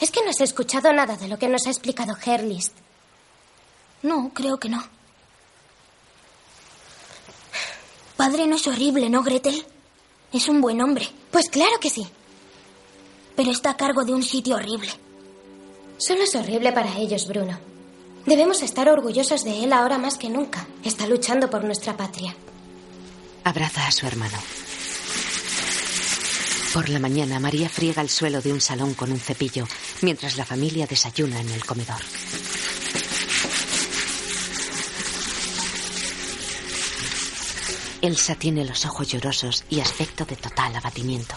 ¿Es 0.00 0.10
que 0.10 0.22
no 0.22 0.30
has 0.30 0.40
escuchado 0.40 0.92
nada 0.92 1.16
de 1.16 1.28
lo 1.28 1.38
que 1.38 1.48
nos 1.48 1.66
ha 1.66 1.70
explicado 1.70 2.16
Herlist? 2.24 2.72
No, 4.02 4.30
creo 4.32 4.58
que 4.58 4.68
no. 4.68 4.82
Padre 8.16 8.46
no 8.46 8.56
es 8.56 8.66
horrible, 8.66 9.08
¿no, 9.10 9.22
Gretel? 9.22 9.64
Es 10.32 10.48
un 10.48 10.60
buen 10.60 10.80
hombre. 10.80 11.08
Pues 11.30 11.48
claro 11.50 11.78
que 11.80 11.90
sí. 11.90 12.06
pero 13.36 13.52
está 13.52 13.70
a 13.70 13.76
cargo 13.76 14.04
de 14.04 14.12
un 14.12 14.22
sitio 14.22 14.56
horrible. 14.56 14.90
Solo 15.98 16.22
es 16.24 16.34
horrible 16.34 16.72
para 16.72 16.96
ellos, 16.98 17.26
Bruno. 17.26 17.58
Debemos 18.26 18.62
estar 18.62 18.88
orgullosos 18.88 19.44
de 19.44 19.64
él 19.64 19.72
ahora 19.72 19.96
más 19.96 20.18
que 20.18 20.28
nunca. 20.28 20.66
Está 20.84 21.06
luchando 21.06 21.48
por 21.48 21.64
nuestra 21.64 21.96
patria. 21.96 22.34
Abraza 23.44 23.86
a 23.86 23.92
su 23.92 24.06
hermano. 24.06 24.36
Por 26.72 26.88
la 26.88 27.00
mañana, 27.00 27.40
María 27.40 27.68
friega 27.68 28.00
el 28.00 28.08
suelo 28.08 28.40
de 28.40 28.52
un 28.52 28.60
salón 28.60 28.94
con 28.94 29.10
un 29.10 29.18
cepillo, 29.18 29.66
mientras 30.02 30.36
la 30.36 30.44
familia 30.44 30.86
desayuna 30.86 31.40
en 31.40 31.50
el 31.50 31.64
comedor. 31.64 32.00
Elsa 38.02 38.34
tiene 38.36 38.64
los 38.64 38.86
ojos 38.86 39.08
llorosos 39.08 39.64
y 39.68 39.80
aspecto 39.80 40.24
de 40.24 40.36
total 40.36 40.74
abatimiento. 40.76 41.34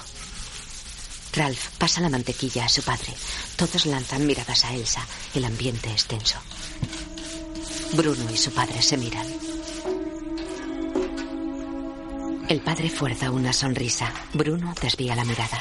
Ralph 1.34 1.70
pasa 1.80 2.00
la 2.00 2.10
mantequilla 2.10 2.66
a 2.66 2.70
su 2.70 2.84
padre. 2.84 3.14
Todos 3.56 3.88
lanzan 3.88 4.26
miradas 4.28 4.64
a 4.66 4.74
Elsa. 4.74 5.06
El 5.34 5.46
ambiente 5.46 5.92
es 5.92 6.06
tenso. 6.06 6.38
Bruno 7.94 8.30
y 8.32 8.38
su 8.38 8.52
padre 8.52 8.82
se 8.82 8.98
miran. 8.98 9.53
El 12.50 12.62
padre 12.62 12.90
fuerza 12.90 13.32
una 13.32 13.54
sonrisa. 13.54 14.12
Bruno 14.34 14.74
desvía 14.82 15.16
la 15.16 15.24
mirada. 15.26 15.60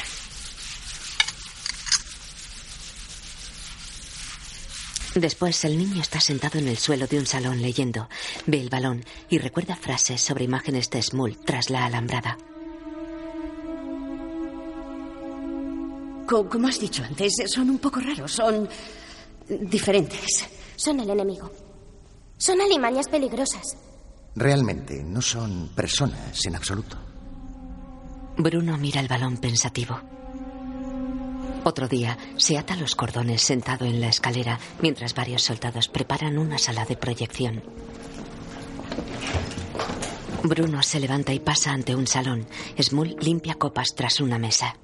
Después 5.14 5.64
el 5.64 5.76
niño 5.76 6.00
está 6.00 6.20
sentado 6.20 6.58
en 6.58 6.68
el 6.68 6.78
suelo 6.78 7.06
de 7.06 7.18
un 7.18 7.26
salón 7.26 7.60
leyendo. 7.60 8.08
Ve 8.46 8.60
el 8.60 8.70
balón 8.70 9.04
y 9.28 9.38
recuerda 9.38 9.76
frases 9.76 10.22
sobre 10.22 10.44
imágenes 10.44 10.88
de 10.90 11.02
Smul 11.02 11.36
tras 11.44 11.68
la 11.68 11.84
alambrada. 11.84 12.38
Co- 16.26 16.48
Como 16.48 16.68
has 16.68 16.80
dicho 16.80 17.04
antes, 17.04 17.34
son 17.46 17.68
un 17.68 17.78
poco 17.78 18.00
raros, 18.00 18.32
son 18.32 18.66
diferentes. 19.48 20.44
Son 20.76 20.98
el 20.98 21.10
enemigo. 21.10 21.52
Son 22.38 22.58
alimañas 22.60 23.08
peligrosas. 23.08 23.76
Realmente 24.34 25.02
no 25.04 25.20
son 25.20 25.68
personas 25.74 26.44
en 26.46 26.56
absoluto. 26.56 26.96
Bruno 28.36 28.78
mira 28.78 29.00
el 29.00 29.08
balón 29.08 29.36
pensativo. 29.36 30.00
Otro 31.64 31.86
día 31.86 32.18
se 32.38 32.58
ata 32.58 32.74
los 32.76 32.96
cordones 32.96 33.42
sentado 33.42 33.84
en 33.84 34.00
la 34.00 34.08
escalera 34.08 34.58
mientras 34.80 35.14
varios 35.14 35.42
soldados 35.42 35.88
preparan 35.88 36.38
una 36.38 36.58
sala 36.58 36.84
de 36.84 36.96
proyección. 36.96 37.62
Bruno 40.42 40.82
se 40.82 40.98
levanta 40.98 41.32
y 41.32 41.38
pasa 41.38 41.70
ante 41.72 41.94
un 41.94 42.06
salón. 42.06 42.46
Smul 42.80 43.16
limpia 43.20 43.54
copas 43.54 43.94
tras 43.94 44.20
una 44.20 44.38
mesa. 44.38 44.76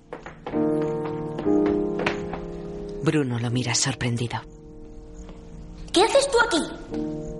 Bruno 3.03 3.39
lo 3.39 3.51
mira 3.51 3.75
sorprendido. 3.75 4.41
¿Qué 5.93 6.05
haces 6.05 6.29
tú 6.31 6.39
aquí? 6.47 7.38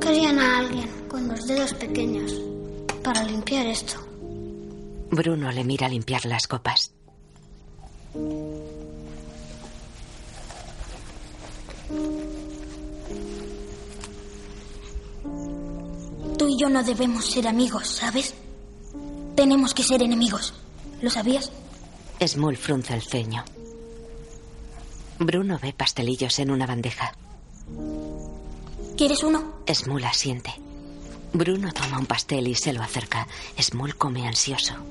Querían 0.00 0.38
a 0.38 0.58
alguien 0.58 0.88
con 1.08 1.28
los 1.28 1.46
dedos 1.46 1.74
pequeños 1.74 2.32
para 3.02 3.24
limpiar 3.24 3.66
esto. 3.66 3.96
Bruno 5.10 5.50
le 5.50 5.64
mira 5.64 5.88
limpiar 5.88 6.24
las 6.26 6.46
copas. 6.46 6.92
Tú 16.38 16.48
y 16.48 16.58
yo 16.58 16.68
no 16.68 16.82
debemos 16.82 17.26
ser 17.26 17.48
amigos, 17.48 17.88
¿sabes? 17.88 18.34
Tenemos 19.34 19.74
que 19.74 19.82
ser 19.82 20.02
enemigos. 20.02 20.54
¿Lo 21.00 21.10
sabías? 21.10 21.50
Smul 22.24 22.56
frunce 22.56 22.94
el 22.94 23.02
ceño. 23.02 23.44
Bruno 25.18 25.58
ve 25.60 25.72
pastelillos 25.72 26.38
en 26.38 26.50
una 26.50 26.66
bandeja. 26.66 27.12
¿Quieres 28.98 29.22
uno? 29.22 29.62
Smul 29.72 30.02
asiente. 30.02 30.50
Bruno 31.32 31.72
toma 31.72 32.00
un 32.00 32.06
pastel 32.06 32.48
y 32.48 32.56
se 32.56 32.72
lo 32.72 32.82
acerca. 32.82 33.28
Smul 33.56 33.94
come 33.94 34.26
ansioso. 34.26 34.74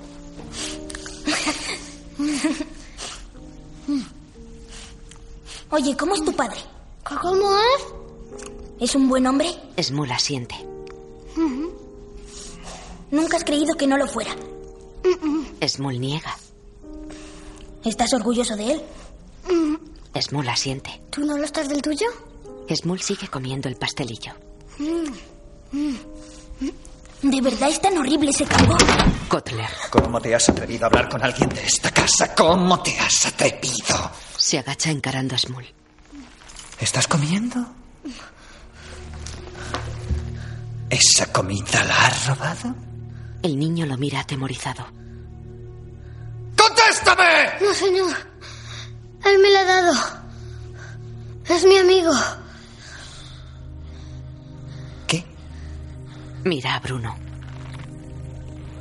Oye, 5.71 5.97
¿cómo 5.97 6.15
es 6.15 6.23
tu 6.23 6.33
padre? 6.33 6.55
¿Cómo 7.21 7.57
es? 7.57 7.85
¿Es 8.79 8.95
un 8.95 9.09
buen 9.09 9.27
hombre? 9.27 9.53
Smul 9.77 10.09
asiente. 10.09 10.55
Nunca 13.11 13.35
has 13.35 13.43
creído 13.43 13.75
que 13.75 13.87
no 13.87 13.97
lo 13.97 14.07
fuera. 14.07 14.33
Smul 15.67 15.99
niega. 15.99 16.33
¿Estás 17.83 18.13
orgulloso 18.13 18.55
de 18.55 18.71
él? 18.71 18.81
Smul 20.21 20.47
asiente. 20.47 21.01
¿Tú 21.09 21.25
no 21.25 21.37
lo 21.37 21.43
estás 21.43 21.67
del 21.67 21.81
tuyo? 21.81 22.07
Smul 22.75 23.01
sigue 23.01 23.27
comiendo 23.27 23.69
el 23.69 23.75
pastelillo. 23.75 24.33
¿De 27.21 27.41
verdad 27.41 27.69
es 27.69 27.81
tan 27.81 27.97
horrible 27.97 28.29
ese 28.29 28.45
campo? 28.45 28.77
Kotler 29.27 29.69
¿Cómo 29.89 30.21
te 30.21 30.35
has 30.35 30.47
atrevido 30.49 30.85
a 30.85 30.87
hablar 30.87 31.09
con 31.09 31.23
alguien 31.23 31.49
de 31.49 31.63
esta 31.65 31.91
casa? 31.91 32.33
¿Cómo 32.35 32.81
te 32.81 32.97
has 32.99 33.25
atrevido? 33.25 34.11
se 34.37 34.59
agacha 34.59 34.91
encarando 34.91 35.35
a 35.35 35.37
Smul. 35.37 35.65
¿Estás 36.79 37.07
comiendo? 37.07 37.65
¿Esa 40.89 41.31
comida 41.33 41.83
la 41.83 42.05
has 42.05 42.27
robado? 42.27 42.75
El 43.43 43.59
niño 43.59 43.85
lo 43.85 43.97
mira 43.97 44.21
atemorizado. 44.21 44.85
¡Contéstame! 46.55 47.59
No, 47.61 47.73
señor. 47.73 48.15
Él 49.25 49.39
me 49.39 49.49
la 49.49 49.61
ha 49.61 49.65
dado. 49.65 49.93
Es 51.49 51.65
mi 51.65 51.77
amigo. 51.77 52.13
Mira 56.47 56.75
a 56.75 56.79
Bruno. 56.79 57.13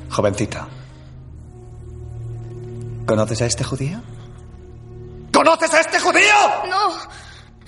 Jovencito. 0.09 0.65
¿Conoces 3.05 3.41
a 3.41 3.45
este 3.45 3.63
judío? 3.65 4.01
¿Conoces 5.33 5.73
a 5.73 5.81
este 5.81 5.99
judío? 5.99 6.33
No. 6.69 6.91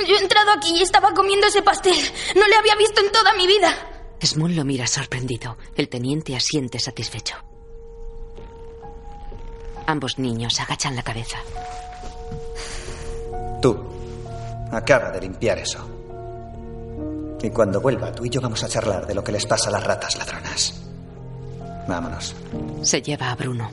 Yo 0.06 0.16
he 0.16 0.22
entrado 0.22 0.52
aquí 0.54 0.78
y 0.78 0.84
estaba 0.84 1.14
comiendo 1.14 1.48
ese 1.48 1.62
pastel. 1.62 1.98
No 2.36 2.48
le 2.48 2.56
había 2.56 2.76
visto 2.78 3.02
en 3.02 3.12
toda 3.12 3.34
mi 3.34 3.46
vida. 3.46 3.76
Smul 4.24 4.56
lo 4.56 4.64
mira 4.64 4.88
sorprendido. 4.88 5.58
El 5.76 5.90
teniente 5.90 6.34
asiente 6.34 6.80
satisfecho. 6.80 7.36
Ambos 9.86 10.18
niños 10.18 10.58
agachan 10.62 10.96
la 10.96 11.04
cabeza. 11.04 11.40
Tú. 13.62 13.78
Acaba 14.72 15.12
de 15.12 15.20
limpiar 15.20 15.60
eso. 15.60 15.99
Y 17.42 17.50
cuando 17.52 17.80
vuelva, 17.80 18.12
tú 18.12 18.26
y 18.26 18.30
yo 18.30 18.42
vamos 18.42 18.64
a 18.64 18.68
charlar 18.68 19.08
de 19.08 19.14
lo 19.14 19.24
que 19.24 19.32
les 19.32 19.46
pasa 19.46 19.70
a 19.70 19.72
las 19.72 19.84
ratas 19.84 20.18
ladronas. 20.18 20.82
Vámonos. 21.88 22.36
Se 22.82 23.02
lleva 23.02 23.32
a 23.32 23.36
Bruno. 23.36 23.70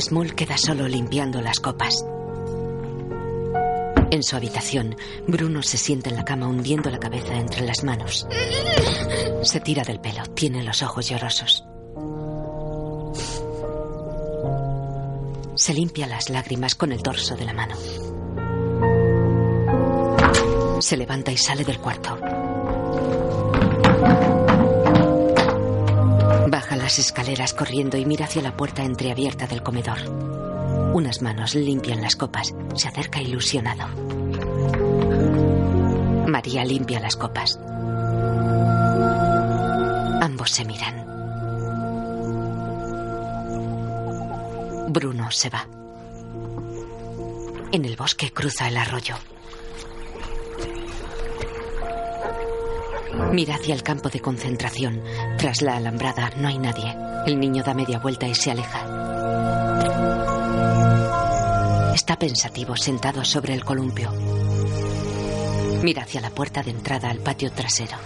Smul 0.00 0.34
queda 0.34 0.56
solo 0.58 0.88
limpiando 0.88 1.40
las 1.40 1.60
copas. 1.60 2.04
En 4.10 4.22
su 4.22 4.36
habitación, 4.36 4.96
Bruno 5.26 5.62
se 5.62 5.76
sienta 5.76 6.10
en 6.10 6.16
la 6.16 6.24
cama 6.24 6.46
hundiendo 6.46 6.90
la 6.90 6.98
cabeza 6.98 7.34
entre 7.34 7.62
las 7.62 7.84
manos. 7.84 8.26
Se 9.42 9.60
tira 9.60 9.82
del 9.82 10.00
pelo, 10.00 10.22
tiene 10.34 10.62
los 10.62 10.82
ojos 10.82 11.08
llorosos. 11.08 11.64
Se 15.56 15.72
limpia 15.72 16.08
las 16.08 16.30
lágrimas 16.30 16.74
con 16.74 16.90
el 16.90 17.00
dorso 17.00 17.36
de 17.36 17.44
la 17.44 17.52
mano. 17.52 17.76
Se 20.80 20.96
levanta 20.96 21.30
y 21.30 21.36
sale 21.36 21.64
del 21.64 21.78
cuarto. 21.78 22.18
Baja 26.48 26.76
las 26.76 26.98
escaleras 26.98 27.54
corriendo 27.54 27.96
y 27.96 28.04
mira 28.04 28.24
hacia 28.24 28.42
la 28.42 28.56
puerta 28.56 28.82
entreabierta 28.82 29.46
del 29.46 29.62
comedor. 29.62 29.98
Unas 30.92 31.22
manos 31.22 31.54
limpian 31.54 32.02
las 32.02 32.16
copas. 32.16 32.52
Se 32.74 32.88
acerca 32.88 33.20
ilusionado. 33.20 33.86
María 36.26 36.64
limpia 36.64 36.98
las 36.98 37.16
copas. 37.16 37.58
Ambos 40.20 40.50
se 40.50 40.64
miran. 40.64 41.03
Bruno 44.94 45.28
se 45.32 45.50
va. 45.50 45.66
En 47.72 47.84
el 47.84 47.96
bosque 47.96 48.30
cruza 48.32 48.68
el 48.68 48.76
arroyo. 48.76 49.16
Mira 53.32 53.56
hacia 53.56 53.74
el 53.74 53.82
campo 53.82 54.08
de 54.08 54.20
concentración. 54.20 55.02
Tras 55.36 55.62
la 55.62 55.74
alambrada 55.76 56.30
no 56.36 56.46
hay 56.46 56.58
nadie. 56.58 56.96
El 57.26 57.40
niño 57.40 57.64
da 57.64 57.74
media 57.74 57.98
vuelta 57.98 58.28
y 58.28 58.36
se 58.36 58.52
aleja. 58.52 58.84
Está 61.92 62.16
pensativo 62.16 62.76
sentado 62.76 63.24
sobre 63.24 63.54
el 63.54 63.64
columpio. 63.64 64.12
Mira 65.82 66.04
hacia 66.04 66.20
la 66.20 66.30
puerta 66.30 66.62
de 66.62 66.70
entrada 66.70 67.10
al 67.10 67.18
patio 67.18 67.50
trasero. 67.50 67.96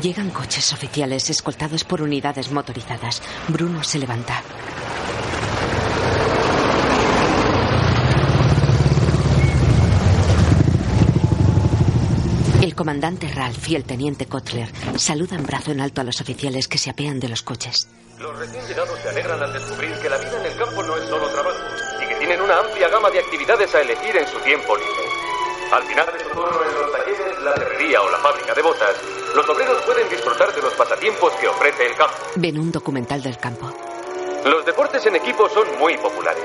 Llegan 0.00 0.30
coches 0.30 0.72
oficiales 0.72 1.28
escoltados 1.28 1.82
por 1.82 2.02
unidades 2.02 2.52
motorizadas. 2.52 3.20
Bruno 3.48 3.82
se 3.82 3.98
levanta. 3.98 4.42
El 12.62 12.74
comandante 12.76 13.26
Ralph 13.28 13.68
y 13.68 13.74
el 13.74 13.84
teniente 13.84 14.26
Kotler 14.26 14.68
saludan 14.96 15.44
brazo 15.44 15.72
en 15.72 15.80
alto 15.80 16.00
a 16.00 16.04
los 16.04 16.20
oficiales 16.20 16.68
que 16.68 16.78
se 16.78 16.90
apean 16.90 17.18
de 17.18 17.28
los 17.28 17.42
coches. 17.42 17.88
Los 18.18 18.38
recién 18.38 18.64
llegados 18.66 18.98
se 19.00 19.08
alegran 19.08 19.42
al 19.42 19.52
descubrir 19.52 19.92
que 20.00 20.08
la 20.08 20.18
vida 20.18 20.38
en 20.38 20.52
el 20.52 20.58
campo 20.58 20.82
no 20.82 20.96
es 20.96 21.08
solo 21.08 21.28
trabajo 21.28 21.58
y 22.02 22.06
que 22.06 22.14
tienen 22.16 22.40
una 22.40 22.58
amplia 22.58 22.88
gama 22.88 23.10
de 23.10 23.18
actividades 23.18 23.74
a 23.74 23.80
elegir 23.80 24.16
en 24.16 24.28
su 24.28 24.38
tiempo 24.40 24.76
libre. 24.76 25.08
Al 25.72 25.82
final 25.82 26.06
de 26.06 26.24
su 26.24 26.30
turno 26.30 26.64
en 26.64 26.74
los 26.74 26.92
talleres, 26.92 27.42
la 27.42 27.50
herrería 27.52 28.00
o 28.00 28.10
la 28.10 28.18
fábrica 28.18 28.54
de 28.54 28.62
botas, 28.62 28.96
los 29.38 29.48
obreros 29.50 29.80
pueden 29.82 30.08
disfrutar 30.08 30.52
de 30.52 30.60
los 30.60 30.74
pasatiempos 30.74 31.32
que 31.34 31.46
ofrece 31.46 31.86
el 31.86 31.94
campo. 31.94 32.16
Ven 32.34 32.58
un 32.58 32.72
documental 32.72 33.22
del 33.22 33.38
campo. 33.38 33.72
Los 34.44 34.66
deportes 34.66 35.06
en 35.06 35.14
equipo 35.14 35.48
son 35.48 35.78
muy 35.78 35.96
populares. 35.96 36.42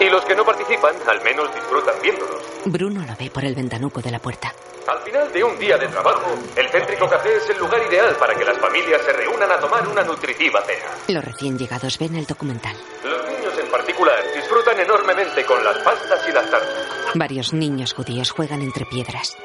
Y 0.00 0.08
los 0.08 0.24
que 0.24 0.34
no 0.34 0.42
participan, 0.42 0.94
al 1.06 1.22
menos 1.22 1.54
disfrutan 1.54 1.94
viéndolos. 2.00 2.42
Bruno 2.64 3.04
lo 3.06 3.14
ve 3.16 3.30
por 3.30 3.44
el 3.44 3.54
ventanuco 3.54 4.00
de 4.00 4.10
la 4.10 4.18
puerta. 4.20 4.54
Al 4.88 5.00
final 5.00 5.30
de 5.34 5.44
un 5.44 5.58
día 5.58 5.76
de 5.76 5.86
trabajo, 5.86 6.34
el 6.56 6.66
céntrico 6.70 7.06
café 7.10 7.36
es 7.36 7.50
el 7.50 7.58
lugar 7.58 7.82
ideal 7.90 8.16
para 8.16 8.34
que 8.34 8.44
las 8.46 8.56
familias 8.56 9.02
se 9.02 9.12
reúnan 9.12 9.52
a 9.52 9.58
tomar 9.58 9.86
una 9.86 10.02
nutritiva 10.02 10.62
cena. 10.62 10.86
Los 11.08 11.24
recién 11.24 11.58
llegados 11.58 11.98
ven 11.98 12.16
el 12.16 12.24
documental. 12.24 12.74
Los 13.04 13.26
niños 13.28 13.52
en 13.58 13.70
particular 13.70 14.16
disfrutan 14.34 14.80
enormemente 14.80 15.44
con 15.44 15.62
las 15.62 15.76
pastas 15.80 16.26
y 16.26 16.32
las 16.32 16.50
tartas. 16.50 16.86
Varios 17.14 17.52
niños 17.52 17.92
judíos 17.92 18.30
juegan 18.30 18.62
entre 18.62 18.86
piedras. 18.86 19.36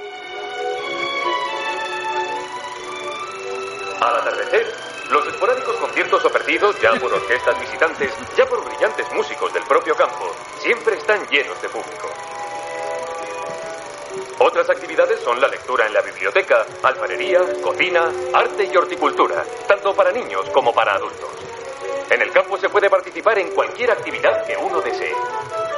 Al 3.99 4.15
atardecer, 4.15 4.65
los 5.11 5.27
esporádicos 5.27 5.75
conciertos 5.75 6.23
ofrecidos, 6.23 6.79
ya 6.81 6.93
por 6.93 7.13
orquestas 7.13 7.59
visitantes, 7.59 8.13
ya 8.37 8.45
por 8.45 8.63
brillantes 8.63 9.05
músicos 9.13 9.53
del 9.53 9.63
propio 9.63 9.93
campo, 9.95 10.33
siempre 10.59 10.95
están 10.95 11.27
llenos 11.27 11.61
de 11.61 11.67
público. 11.67 12.07
Otras 14.39 14.69
actividades 14.69 15.19
son 15.19 15.41
la 15.41 15.49
lectura 15.49 15.85
en 15.85 15.93
la 15.93 16.01
biblioteca, 16.01 16.65
alfarería, 16.81 17.41
cocina, 17.61 18.09
arte 18.33 18.69
y 18.71 18.77
horticultura, 18.77 19.43
tanto 19.67 19.93
para 19.93 20.13
niños 20.13 20.49
como 20.51 20.73
para 20.73 20.93
adultos. 20.93 21.29
En 22.09 22.21
el 22.21 22.31
campo 22.31 22.57
se 22.57 22.69
puede 22.69 22.89
participar 22.89 23.37
en 23.37 23.51
cualquier 23.51 23.91
actividad 23.91 24.45
que 24.45 24.55
uno 24.55 24.79
desee. 24.79 25.13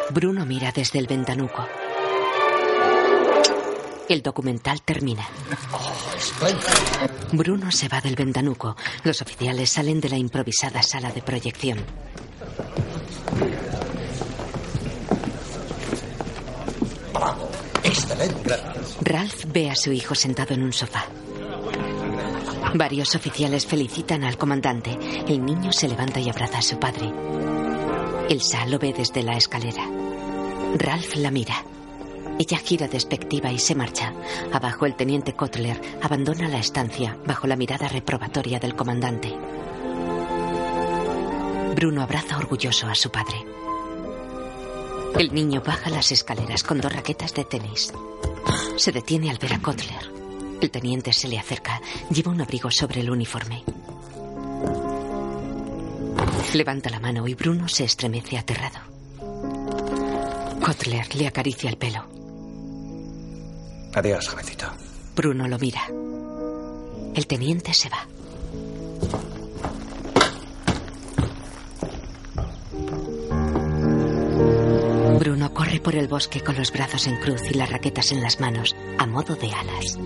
Bruno 0.09 0.45
mira 0.45 0.71
desde 0.71 0.99
el 0.99 1.07
ventanuco. 1.07 1.65
El 4.11 4.21
documental 4.21 4.81
termina. 4.81 5.25
Bruno 7.31 7.71
se 7.71 7.87
va 7.87 8.01
del 8.01 8.17
ventanuco. 8.17 8.75
Los 9.05 9.21
oficiales 9.21 9.69
salen 9.69 10.01
de 10.01 10.09
la 10.09 10.17
improvisada 10.17 10.83
sala 10.83 11.13
de 11.13 11.21
proyección. 11.21 11.79
Excelente. 17.85 18.57
Ralph 18.99 19.45
ve 19.47 19.69
a 19.69 19.75
su 19.77 19.93
hijo 19.93 20.13
sentado 20.13 20.55
en 20.55 20.63
un 20.63 20.73
sofá. 20.73 21.05
Varios 22.73 23.15
oficiales 23.15 23.65
felicitan 23.65 24.25
al 24.25 24.37
comandante. 24.37 24.91
El 25.25 25.45
niño 25.45 25.71
se 25.71 25.87
levanta 25.87 26.19
y 26.19 26.29
abraza 26.29 26.57
a 26.57 26.61
su 26.61 26.77
padre. 26.77 27.13
Elsa 28.27 28.65
lo 28.65 28.77
ve 28.77 28.91
desde 28.91 29.23
la 29.23 29.37
escalera. 29.37 29.87
Ralph 30.77 31.15
la 31.15 31.31
mira. 31.31 31.70
Ella 32.41 32.57
gira 32.57 32.87
despectiva 32.87 33.51
y 33.51 33.59
se 33.59 33.75
marcha. 33.75 34.15
Abajo 34.51 34.87
el 34.87 34.95
teniente 34.95 35.33
Kotler 35.33 35.79
abandona 36.01 36.47
la 36.47 36.57
estancia 36.57 37.15
bajo 37.23 37.45
la 37.45 37.55
mirada 37.55 37.87
reprobatoria 37.87 38.57
del 38.59 38.75
comandante. 38.75 39.31
Bruno 41.75 42.01
abraza 42.01 42.39
orgulloso 42.39 42.87
a 42.87 42.95
su 42.95 43.11
padre. 43.11 43.45
El 45.19 45.35
niño 45.35 45.61
baja 45.63 45.91
las 45.91 46.11
escaleras 46.11 46.63
con 46.63 46.81
dos 46.81 46.91
raquetas 46.91 47.31
de 47.35 47.45
tenis. 47.45 47.93
Se 48.75 48.91
detiene 48.91 49.29
al 49.29 49.37
ver 49.37 49.53
a 49.53 49.61
Kotler. 49.61 50.11
El 50.59 50.71
teniente 50.71 51.13
se 51.13 51.27
le 51.27 51.37
acerca. 51.37 51.79
Lleva 52.09 52.31
un 52.31 52.41
abrigo 52.41 52.71
sobre 52.71 53.01
el 53.01 53.11
uniforme. 53.11 53.63
Levanta 56.55 56.89
la 56.89 56.99
mano 56.99 57.27
y 57.27 57.35
Bruno 57.35 57.67
se 57.67 57.83
estremece 57.83 58.39
aterrado. 58.39 58.79
Kotler 60.65 61.15
le 61.15 61.27
acaricia 61.27 61.69
el 61.69 61.77
pelo. 61.77 62.20
Adiós, 63.93 64.27
jovencito. 64.27 64.67
Bruno 65.15 65.47
lo 65.47 65.59
mira. 65.59 65.81
El 67.13 67.27
teniente 67.27 67.73
se 67.73 67.89
va. 67.89 68.07
Bruno 75.19 75.53
corre 75.53 75.79
por 75.79 75.95
el 75.95 76.07
bosque 76.07 76.41
con 76.41 76.55
los 76.55 76.71
brazos 76.71 77.05
en 77.07 77.17
cruz 77.17 77.41
y 77.49 77.53
las 77.53 77.69
raquetas 77.69 78.11
en 78.11 78.21
las 78.21 78.39
manos, 78.39 78.75
a 78.97 79.05
modo 79.05 79.35
de 79.35 79.51
alas. 79.51 79.97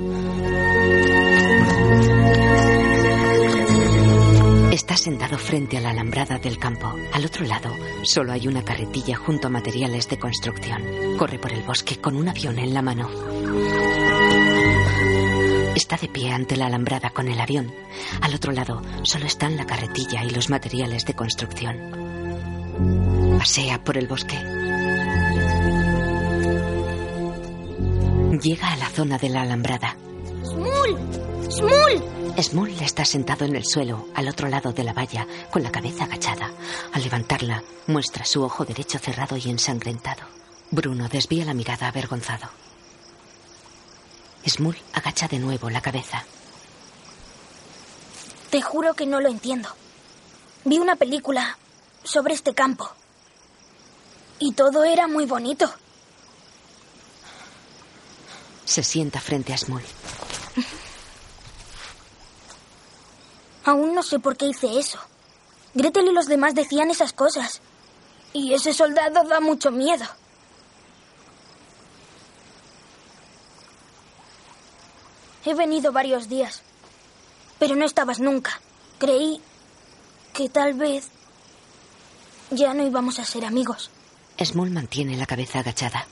Sentado 5.05 5.37
frente 5.37 5.77
a 5.77 5.81
la 5.81 5.91
alambrada 5.91 6.39
del 6.39 6.57
campo. 6.57 6.91
Al 7.13 7.23
otro 7.23 7.45
lado, 7.45 7.69
solo 8.01 8.33
hay 8.33 8.47
una 8.47 8.65
carretilla 8.65 9.15
junto 9.15 9.45
a 9.45 9.51
materiales 9.51 10.09
de 10.09 10.17
construcción. 10.17 10.81
Corre 11.15 11.37
por 11.37 11.53
el 11.53 11.61
bosque 11.61 12.01
con 12.01 12.15
un 12.15 12.27
avión 12.27 12.57
en 12.57 12.73
la 12.73 12.81
mano. 12.81 13.07
Está 15.75 15.97
de 15.97 16.07
pie 16.07 16.31
ante 16.31 16.57
la 16.57 16.65
alambrada 16.65 17.11
con 17.11 17.27
el 17.27 17.39
avión. 17.39 17.71
Al 18.19 18.33
otro 18.33 18.51
lado, 18.51 18.81
solo 19.03 19.27
están 19.27 19.57
la 19.57 19.67
carretilla 19.67 20.23
y 20.23 20.31
los 20.31 20.49
materiales 20.49 21.05
de 21.05 21.13
construcción. 21.13 21.77
Pasea 23.37 23.83
por 23.83 23.99
el 23.99 24.07
bosque. 24.07 24.39
Llega 28.41 28.73
a 28.73 28.77
la 28.77 28.89
zona 28.89 29.19
de 29.19 29.29
la 29.29 29.43
alambrada. 29.43 29.95
¡Smul! 30.43 30.97
¡Smul! 31.51 32.14
Smul 32.41 32.69
está 32.81 33.05
sentado 33.05 33.45
en 33.45 33.55
el 33.55 33.65
suelo, 33.65 34.07
al 34.13 34.27
otro 34.27 34.49
lado 34.49 34.73
de 34.73 34.83
la 34.83 34.91
valla, 34.91 35.25
con 35.51 35.63
la 35.63 35.71
cabeza 35.71 36.03
agachada. 36.03 36.51
Al 36.91 37.01
levantarla, 37.01 37.63
muestra 37.87 38.25
su 38.25 38.43
ojo 38.43 38.65
derecho 38.65 38.99
cerrado 38.99 39.37
y 39.37 39.49
ensangrentado. 39.49 40.23
Bruno 40.69 41.07
desvía 41.07 41.45
la 41.45 41.53
mirada 41.53 41.87
avergonzado. 41.87 42.49
Smul 44.45 44.77
agacha 44.93 45.27
de 45.29 45.39
nuevo 45.39 45.69
la 45.69 45.81
cabeza. 45.81 46.25
Te 48.49 48.61
juro 48.61 48.93
que 48.93 49.05
no 49.05 49.21
lo 49.21 49.29
entiendo. 49.29 49.69
Vi 50.65 50.77
una 50.77 50.97
película 50.97 51.57
sobre 52.03 52.33
este 52.33 52.53
campo. 52.53 52.89
Y 54.39 54.53
todo 54.53 54.83
era 54.83 55.07
muy 55.07 55.25
bonito. 55.25 55.71
Se 58.65 58.83
sienta 58.83 59.21
frente 59.21 59.53
a 59.53 59.57
Smul. 59.57 59.83
Aún 63.65 63.95
no 63.95 64.03
sé 64.03 64.19
por 64.19 64.37
qué 64.37 64.45
hice 64.45 64.79
eso. 64.79 64.99
Gretel 65.73 66.07
y 66.07 66.13
los 66.13 66.27
demás 66.27 66.53
decían 66.53 66.91
esas 66.91 67.13
cosas. 67.13 67.61
Y 68.31 68.53
ese 68.53 68.73
soldado 68.73 69.23
da 69.23 69.39
mucho 69.39 69.71
miedo. 69.71 70.05
He 75.45 75.53
venido 75.53 75.91
varios 75.91 76.29
días, 76.29 76.61
pero 77.59 77.75
no 77.75 77.85
estabas 77.85 78.19
nunca. 78.19 78.59
Creí 78.99 79.41
que 80.33 80.49
tal 80.49 80.73
vez 80.73 81.09
ya 82.51 82.73
no 82.73 82.85
íbamos 82.85 83.19
a 83.19 83.25
ser 83.25 83.45
amigos. 83.45 83.89
Smul 84.43 84.69
mantiene 84.69 85.17
la 85.17 85.25
cabeza 85.25 85.59
agachada. 85.59 86.07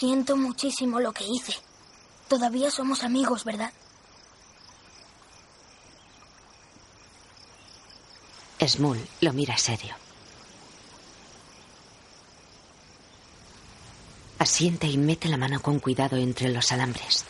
Siento 0.00 0.34
muchísimo 0.34 0.98
lo 0.98 1.12
que 1.12 1.24
hice. 1.24 1.52
Todavía 2.26 2.70
somos 2.70 3.04
amigos, 3.04 3.44
¿verdad? 3.44 3.70
Smul 8.66 8.98
lo 9.20 9.34
mira 9.34 9.58
serio. 9.58 9.94
Asiente 14.38 14.86
y 14.86 14.96
mete 14.96 15.28
la 15.28 15.36
mano 15.36 15.60
con 15.60 15.80
cuidado 15.80 16.16
entre 16.16 16.48
los 16.48 16.72
alambres. 16.72 17.26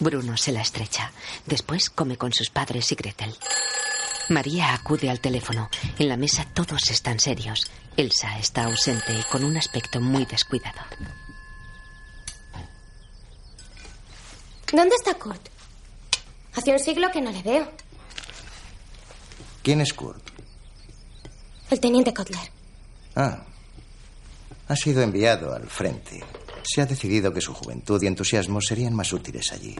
Bruno 0.00 0.36
se 0.36 0.50
la 0.50 0.62
estrecha. 0.62 1.12
Después 1.46 1.90
come 1.90 2.16
con 2.16 2.32
sus 2.32 2.50
padres 2.50 2.90
y 2.90 2.96
Gretel. 2.96 3.36
María 4.28 4.74
acude 4.74 5.10
al 5.10 5.20
teléfono. 5.20 5.68
En 5.98 6.08
la 6.08 6.16
mesa 6.16 6.46
todos 6.52 6.90
están 6.90 7.20
serios. 7.20 7.70
Elsa 7.96 8.38
está 8.38 8.64
ausente 8.64 9.12
y 9.12 9.22
con 9.24 9.44
un 9.44 9.56
aspecto 9.56 10.00
muy 10.00 10.24
descuidado. 10.24 10.80
¿Dónde 14.72 14.94
está 14.96 15.14
Kurt? 15.14 15.48
Hace 16.54 16.72
un 16.72 16.78
siglo 16.78 17.10
que 17.12 17.20
no 17.20 17.30
le 17.30 17.42
veo. 17.42 17.70
¿Quién 19.62 19.80
es 19.80 19.92
Kurt? 19.92 20.22
El 21.70 21.80
teniente 21.80 22.12
Kotler. 22.12 22.50
Ah. 23.16 23.42
Ha 24.68 24.76
sido 24.76 25.02
enviado 25.02 25.54
al 25.54 25.68
frente. 25.68 26.24
Se 26.62 26.80
ha 26.80 26.86
decidido 26.86 27.32
que 27.32 27.40
su 27.40 27.54
juventud 27.54 28.02
y 28.02 28.06
entusiasmo 28.06 28.60
serían 28.60 28.94
más 28.94 29.12
útiles 29.12 29.52
allí. 29.52 29.76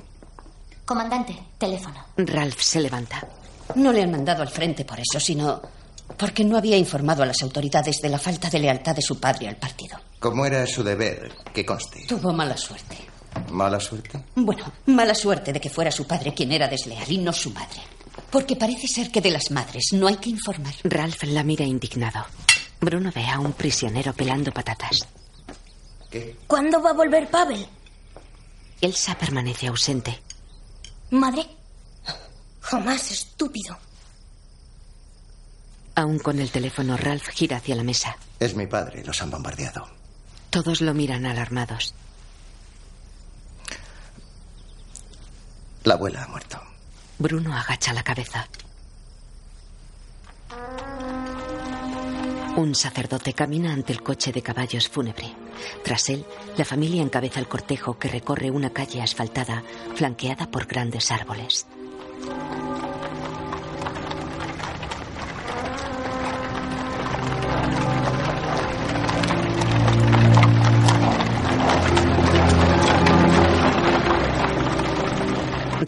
Comandante, 0.85 1.35
teléfono. 1.59 2.05
Ralph 2.17 2.61
se 2.61 2.81
levanta. 2.81 3.27
No 3.75 3.93
le 3.93 4.03
han 4.03 4.11
mandado 4.11 4.43
al 4.43 4.49
frente 4.49 4.85
por 4.85 4.99
eso, 5.01 5.19
sino 5.19 5.61
porque 6.17 6.45
no 6.45 6.57
había 6.57 6.77
informado 6.77 7.23
a 7.23 7.27
las 7.27 7.43
autoridades 7.43 8.01
de 8.01 8.09
la 8.09 8.19
falta 8.19 8.51
de 8.51 8.59
lealtad 8.59 8.95
de 8.95 9.03
su 9.03 9.19
padre 9.19 9.49
al 9.49 9.57
partido. 9.57 9.99
Como 10.19 10.47
era 10.47 10.67
su 10.67 10.83
deber, 10.83 11.33
que 11.53 11.65
conste. 11.65 12.05
Tuvo 12.07 12.33
mala 12.33 12.57
suerte. 12.57 12.97
¿Mala 13.51 13.81
suerte? 13.81 14.25
Bueno, 14.37 14.65
mala 14.87 15.15
suerte 15.15 15.53
de 15.53 15.61
que 15.61 15.71
fuera 15.71 15.91
su 15.91 16.07
padre 16.07 16.33
quien 16.33 16.53
era 16.53 16.69
desleal 16.69 17.11
y 17.11 17.19
no 17.19 17.33
su 17.33 17.51
madre. 17.51 17.81
Porque 18.31 18.57
parece 18.57 18.87
ser 18.87 19.11
que 19.11 19.21
de 19.21 19.31
las 19.31 19.51
madres 19.51 19.89
no 19.93 20.07
hay 20.07 20.17
que 20.17 20.31
informar. 20.31 20.75
Ralph 20.85 21.23
la 21.25 21.43
mira 21.43 21.65
indignado. 21.65 22.25
Bruno 22.81 23.11
ve 23.15 23.27
a 23.27 23.41
un 23.41 23.53
prisionero 23.53 24.13
pelando 24.13 24.53
patatas. 24.53 25.07
¿Qué? 26.11 26.37
¿Cuándo 26.47 26.81
va 26.81 26.91
a 26.91 26.95
volver 26.95 27.29
Pavel? 27.29 27.67
Elsa 28.81 29.17
permanece 29.17 29.67
ausente. 29.67 30.21
Madre. 31.11 31.47
Jamás, 32.65 33.11
estúpido. 33.11 33.77
Aún 35.97 36.19
con 36.19 36.39
el 36.39 36.51
teléfono, 36.51 36.97
Ralph 36.97 37.29
gira 37.29 37.59
hacia 37.59 37.77
la 37.77 37.85
mesa. 37.85 38.17
Es 38.41 38.57
mi 38.57 38.67
padre, 38.67 39.05
los 39.05 39.21
han 39.21 39.31
bombardeado. 39.31 39.87
Todos 40.49 40.81
lo 40.81 40.95
miran 40.95 41.27
alarmados. 41.27 41.95
La 45.85 45.95
abuela 45.95 46.25
ha 46.25 46.29
muerto. 46.29 46.59
Bruno 47.19 47.55
agacha 47.55 47.93
la 47.93 48.03
cabeza. 48.03 48.49
Un 52.57 52.75
sacerdote 52.75 53.35
camina 53.35 53.75
ante 53.75 53.93
el 53.93 54.03
coche 54.03 54.33
de 54.33 54.43
caballos 54.43 54.89
fúnebre. 54.89 55.35
Tras 55.85 56.09
él, 56.09 56.25
la 56.57 56.65
familia 56.65 57.03
encabeza 57.03 57.41
el 57.41 57.49
cortejo 57.49 57.99
que 57.99 58.09
recorre 58.09 58.51
una 58.51 58.71
calle 58.71 59.03
asfaltada 59.03 59.63
flanqueada 59.95 60.51
por 60.51 60.67
grandes 60.67 61.11
árboles. 61.11 61.67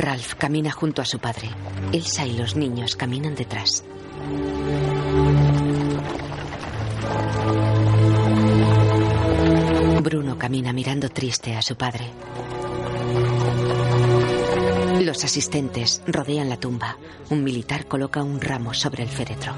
Ralph 0.07 0.35
camina 0.35 0.71
junto 0.71 1.03
a 1.03 1.05
su 1.05 1.19
padre. 1.19 1.51
Elsa 1.93 2.25
y 2.25 2.37
los 2.37 2.55
niños 2.55 2.95
caminan 2.95 3.35
detrás. 3.35 3.83
Bruno 10.05 10.39
camina 10.39 10.73
mirando 10.73 11.09
triste 11.09 11.57
a 11.57 11.61
su 11.61 11.75
padre. 11.75 12.07
Los 15.01 15.25
asistentes 15.25 16.01
rodean 16.07 16.51
la 16.51 16.57
tumba. 16.57 16.97
Un 17.31 17.43
militar 17.43 17.87
coloca 17.87 18.23
un 18.23 18.41
ramo 18.41 18.75
sobre 18.75 19.03
el 19.03 19.09
féretro. 19.09 19.55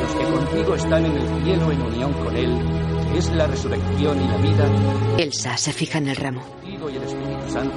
los 0.00 0.14
que 0.16 0.24
contigo 0.24 0.74
están 0.74 1.06
en 1.06 1.12
el 1.12 1.44
cielo 1.44 1.70
en 1.70 1.82
unión 1.82 2.12
con 2.14 2.36
Él, 2.36 2.81
es 3.16 3.30
la 3.30 3.46
resurrección 3.46 4.22
y 4.22 4.28
la 4.28 4.36
vida, 4.38 5.16
Elsa 5.18 5.56
se 5.56 5.72
fija 5.72 5.98
en 5.98 6.08
el 6.08 6.16
ramo. 6.16 6.40
contigo 6.42 6.90
y 6.90 6.96
el 6.96 7.02
Espíritu 7.02 7.50
Santo, 7.50 7.76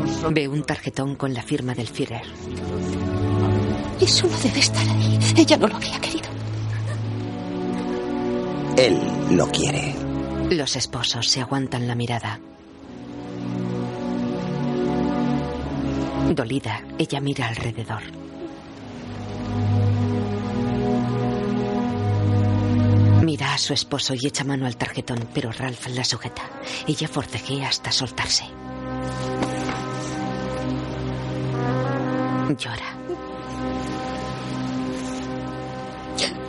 un 0.00 0.08
solo 0.08 0.30
Ve 0.32 0.48
un 0.48 0.62
tarjetón 0.64 1.16
con 1.16 1.32
la 1.34 1.42
firma 1.42 1.74
del 1.74 1.88
Führer. 1.88 2.22
Eso 4.00 4.26
no 4.26 4.38
debe 4.38 4.60
estar 4.60 4.88
ahí. 4.88 5.18
Ella 5.36 5.56
no 5.56 5.66
lo 5.66 5.76
habría 5.76 6.00
querido. 6.00 6.28
Él 8.76 8.98
lo 9.36 9.46
quiere. 9.48 9.94
Los 10.50 10.76
esposos 10.76 11.28
se 11.28 11.40
aguantan 11.40 11.86
la 11.86 11.94
mirada. 11.94 12.40
Dolida, 16.34 16.82
ella 16.98 17.20
mira 17.20 17.48
alrededor. 17.48 18.19
Su 23.60 23.74
esposo 23.74 24.14
y 24.14 24.26
echa 24.26 24.42
mano 24.42 24.64
al 24.64 24.78
tarjetón, 24.78 25.28
pero 25.34 25.52
Ralph 25.52 25.88
la 25.88 26.02
sujeta. 26.02 26.40
Ella 26.86 27.06
forcejea 27.06 27.68
hasta 27.68 27.92
soltarse. 27.92 28.44
Llora. 32.56 32.96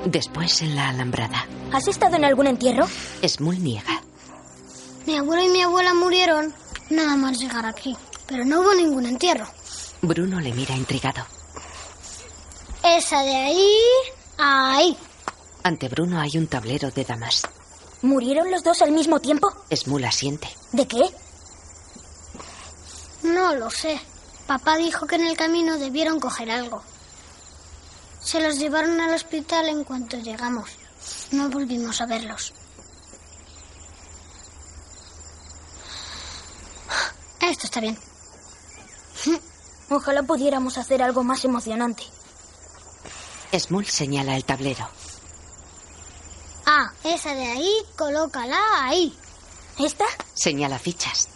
Después 0.05 0.61
en 0.61 0.73
la 0.73 0.87
alambrada. 0.87 1.45
¿Has 1.73 1.89
estado 1.89 2.15
en 2.15 2.23
algún 2.23 2.47
entierro? 2.47 2.87
Smul 3.27 3.61
niega. 3.61 4.01
Mi 5.05 5.17
abuelo 5.17 5.43
y 5.43 5.49
mi 5.49 5.61
abuela 5.63 5.93
murieron 5.93 6.53
nada 6.89 7.17
más 7.17 7.37
llegar 7.39 7.65
aquí, 7.65 7.93
pero 8.25 8.45
no 8.45 8.61
hubo 8.61 8.73
ningún 8.73 9.05
entierro. 9.05 9.47
Bruno 10.01 10.39
le 10.39 10.53
mira 10.53 10.77
intrigado. 10.77 11.25
Esa 12.85 13.21
de 13.23 13.35
ahí, 13.35 13.75
ahí. 14.37 14.97
Ante 15.63 15.89
Bruno 15.89 16.19
hay 16.19 16.37
un 16.37 16.47
tablero 16.47 16.89
de 16.91 17.05
damas. 17.05 17.43
¿Murieron 18.01 18.49
los 18.49 18.63
dos 18.63 18.81
al 18.81 18.91
mismo 18.91 19.19
tiempo? 19.19 19.47
Smul 19.71 20.03
asiente. 20.05 20.49
¿De 20.71 20.87
qué? 20.87 21.01
No 23.23 23.53
lo 23.55 23.69
sé. 23.69 23.99
Papá 24.47 24.77
dijo 24.77 25.05
que 25.05 25.15
en 25.15 25.27
el 25.27 25.37
camino 25.37 25.77
debieron 25.77 26.19
coger 26.19 26.49
algo. 26.49 26.81
Se 28.21 28.41
los 28.41 28.57
llevaron 28.57 28.99
al 28.99 29.13
hospital 29.13 29.69
en 29.69 29.83
cuanto 29.83 30.17
llegamos. 30.17 30.71
No 31.31 31.49
volvimos 31.49 32.01
a 32.01 32.07
verlos. 32.07 32.53
Esto 37.39 37.65
está 37.65 37.79
bien. 37.81 37.97
Ojalá 39.89 40.23
pudiéramos 40.23 40.77
hacer 40.77 41.03
algo 41.03 41.23
más 41.23 41.45
emocionante. 41.45 42.03
Smul 43.53 43.85
señala 43.85 44.35
el 44.35 44.45
tablero. 44.45 44.87
Ah, 46.65 46.91
esa 47.03 47.33
de 47.33 47.45
ahí, 47.45 47.85
colócala 47.97 48.85
ahí. 48.85 49.17
¿Esta? 49.79 50.05
Señala 50.33 50.79
fichas. 50.79 51.27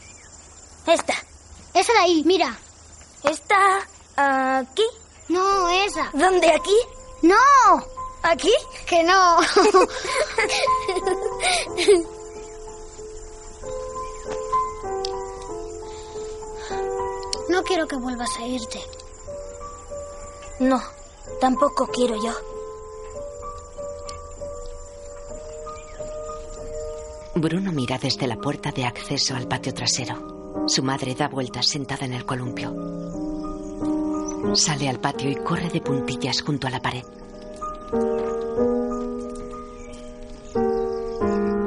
Esta. 0.85 1.13
Esa 1.73 1.93
de 1.93 1.99
ahí, 1.99 2.23
mira. 2.25 2.57
¿Esta 3.23 3.87
aquí? 4.59 4.85
No, 5.29 5.69
esa. 5.69 6.09
¿Dónde 6.13 6.51
aquí? 6.51 6.77
No. 7.21 7.35
¿Aquí? 8.23 8.53
Que 8.87 9.03
no. 9.03 9.37
No 17.47 17.63
quiero 17.63 17.87
que 17.87 17.95
vuelvas 17.95 18.35
a 18.37 18.45
irte. 18.45 18.81
No, 20.59 20.81
tampoco 21.39 21.87
quiero 21.87 22.15
yo. 22.15 22.33
Bruno 27.37 27.73
mira 27.73 27.97
desde 27.97 28.27
la 28.27 28.37
puerta 28.37 28.71
de 28.71 28.85
acceso 28.85 29.35
al 29.35 29.45
patio 29.45 29.73
trasero. 29.73 30.63
Su 30.67 30.81
madre 30.81 31.15
da 31.15 31.27
vueltas 31.27 31.67
sentada 31.67 32.05
en 32.05 32.13
el 32.13 32.25
columpio. 32.25 32.73
Sale 34.55 34.87
al 34.87 35.01
patio 35.01 35.29
y 35.29 35.35
corre 35.35 35.69
de 35.69 35.81
puntillas 35.81 36.41
junto 36.41 36.67
a 36.67 36.69
la 36.69 36.81
pared. 36.81 37.03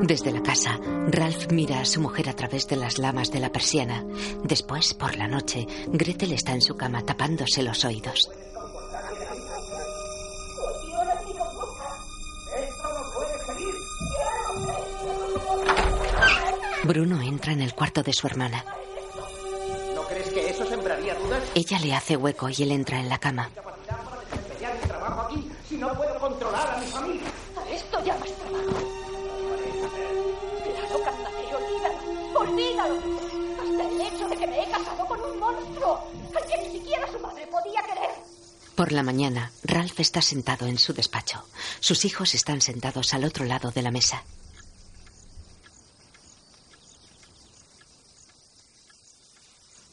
Desde 0.03 0.33
la 0.33 0.43
casa, 0.43 0.81
Ralph 1.09 1.53
mira 1.53 1.81
a 1.81 1.85
su 1.85 2.01
mujer 2.01 2.31
a 2.31 2.35
través 2.35 2.67
de 2.67 2.77
las 2.77 2.97
lamas 2.99 3.31
de 3.31 3.41
la 3.41 3.53
persiana. 3.53 4.07
Después, 4.43 4.95
por 4.95 5.17
la 5.17 5.29
noche, 5.29 5.67
Gretel 5.89 6.33
está 6.33 6.55
en 6.55 6.63
su 6.63 6.77
cama 6.79 7.03
tapándose 7.03 7.63
los 7.63 7.85
oídos. 7.85 8.31
Bruno 16.89 17.21
entra 17.21 17.53
en 17.53 17.61
el 17.61 17.75
cuarto 17.75 18.03
de 18.03 18.15
su 18.15 18.27
hermana. 18.27 18.65
¿No 19.95 20.01
crees 20.05 20.31
que 20.31 20.49
eso 20.49 20.65
sembraría 20.65 21.15
dudas? 21.17 21.43
Ella 21.55 21.79
le 21.81 21.95
hace 21.95 22.17
hueco 22.17 22.49
y 22.49 22.63
él 22.63 22.73
entra 22.73 22.99
en 22.99 23.11
la 23.11 23.19
cama. 23.19 23.51
Si 25.69 25.77
no 25.77 25.93
puedo 25.93 26.19
controlar 26.19 26.77
a 26.77 26.79
mi 26.79 26.87
familia. 26.87 27.29
A 27.59 27.69
esto 27.69 28.03
llamas 28.03 28.31
trabajo. 28.39 28.65
Claro, 30.65 31.05
Carnate, 31.05 31.55
olvídalo. 31.55 32.41
Olvídalo. 32.41 32.95
Hasta 33.61 33.89
el 33.91 34.01
hecho 34.01 34.29
de 34.31 34.37
que 34.39 34.47
me 34.47 34.63
he 34.63 34.71
casado 34.71 35.07
con 35.07 35.21
un 35.21 35.39
monstruo. 35.39 36.11
Al 36.35 36.47
que 36.47 36.57
ni 36.69 36.79
siquiera 36.79 37.07
su 37.13 37.19
madre 37.19 37.47
podía 37.49 37.83
querer. 37.83 38.11
Por 38.75 38.93
la 38.93 39.03
mañana, 39.03 39.53
Ralph 39.63 40.01
está 40.01 40.23
sentado 40.23 40.67
en 40.67 40.79
su 40.79 40.95
despacho. 40.95 41.45
Sus 41.81 42.07
hijos 42.07 42.35
están 42.35 42.63
sentados 42.63 43.13
al 43.13 43.25
otro 43.25 43.45
lado 43.45 43.73
de 43.73 43.83
la 43.83 43.91
mesa. 43.91 44.25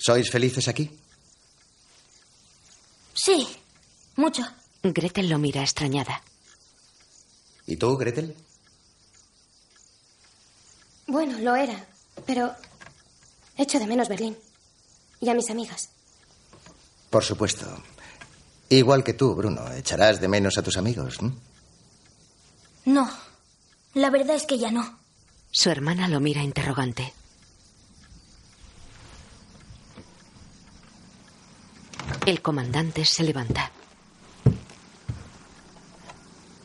¿Sois 0.05 0.29
felices 0.29 0.67
aquí? 0.67 0.85
Sí, 3.15 3.47
mucho. 4.17 4.43
Gretel 4.83 5.29
lo 5.29 5.39
mira 5.39 5.61
extrañada. 5.61 6.21
¿Y 7.65 7.75
tú, 7.75 7.97
Gretel? 7.97 8.35
Bueno, 11.07 11.39
lo 11.39 11.55
era, 11.55 11.87
pero 12.23 12.53
echo 13.57 13.79
de 13.79 13.87
menos 13.87 14.07
Berlín 14.07 14.37
y 15.21 15.29
a 15.29 15.33
mis 15.33 15.49
amigas. 15.49 15.89
Por 17.09 17.23
supuesto. 17.23 17.65
Igual 18.69 19.03
que 19.03 19.13
tú, 19.15 19.33
Bruno, 19.33 19.71
echarás 19.73 20.21
de 20.21 20.27
menos 20.27 20.59
a 20.59 20.61
tus 20.61 20.77
amigos. 20.77 21.19
¿no? 21.23 21.35
No, 22.85 23.09
la 23.95 24.11
verdad 24.11 24.35
es 24.35 24.45
que 24.45 24.59
ya 24.59 24.69
no. 24.69 24.99
Su 25.49 25.71
hermana 25.71 26.07
lo 26.07 26.19
mira 26.19 26.43
interrogante. 26.43 27.11
El 32.25 32.41
comandante 32.41 33.05
se 33.05 33.23
levanta. 33.23 33.71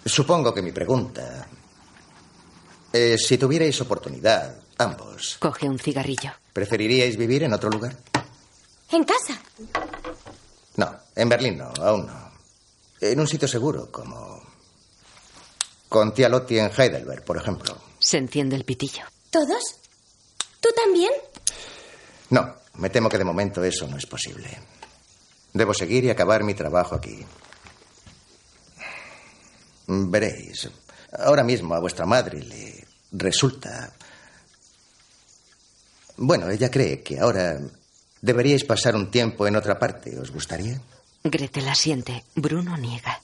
Supongo 0.05 0.55
que 0.55 0.62
mi 0.62 0.73
pregunta 0.73 1.47
es 2.93 3.27
si 3.27 3.37
tuvierais 3.39 3.78
oportunidad, 3.81 4.57
ambos, 4.78 5.37
Coge 5.39 5.69
un 5.69 5.78
cigarrillo. 5.78 6.32
¿preferiríais 6.53 7.16
vivir 7.16 7.43
en 7.45 7.53
otro 7.53 7.69
lugar? 7.70 7.97
En 8.91 9.05
casa. 9.05 9.39
No, 10.77 10.97
en 11.15 11.28
Berlín 11.28 11.59
no, 11.59 11.73
aún 11.81 12.07
no. 12.07 12.31
En 13.01 13.20
un 13.20 13.28
sitio 13.28 13.47
seguro, 13.47 13.91
como 13.93 14.43
con 15.89 16.12
tía 16.15 16.28
Lottie 16.28 16.61
en 16.61 16.70
Heidelberg, 16.77 17.24
por 17.24 17.37
ejemplo. 17.37 17.77
Se 17.99 18.16
enciende 18.16 18.57
el 18.57 18.65
pitillo. 18.65 19.05
¿Todos? 19.31 19.77
¿Tú 20.61 20.70
también? 20.85 21.12
No, 22.31 22.57
me 22.74 22.91
temo 22.91 23.09
que 23.09 23.19
de 23.19 23.24
momento 23.24 23.62
eso 23.62 23.87
no 23.87 23.97
es 23.97 24.07
posible. 24.07 24.59
Debo 25.52 25.74
seguir 25.74 26.05
y 26.05 26.10
acabar 26.10 26.44
mi 26.44 26.55
trabajo 26.55 26.94
aquí. 26.94 27.24
Veréis, 29.86 30.70
ahora 31.18 31.43
mismo 31.43 31.74
a 31.74 31.81
vuestra 31.81 32.06
madre 32.06 32.43
le 32.43 32.86
resulta... 33.12 33.93
Bueno, 36.16 36.51
ella 36.51 36.70
cree 36.70 37.02
que 37.02 37.18
ahora 37.18 37.59
deberíais 38.20 38.64
pasar 38.64 38.94
un 38.94 39.10
tiempo 39.10 39.47
en 39.47 39.56
otra 39.56 39.78
parte. 39.78 40.18
¿Os 40.18 40.31
gustaría? 40.31 40.81
Gretel 41.24 41.68
asiente. 41.68 42.24
Bruno 42.35 42.77
niega. 42.77 43.20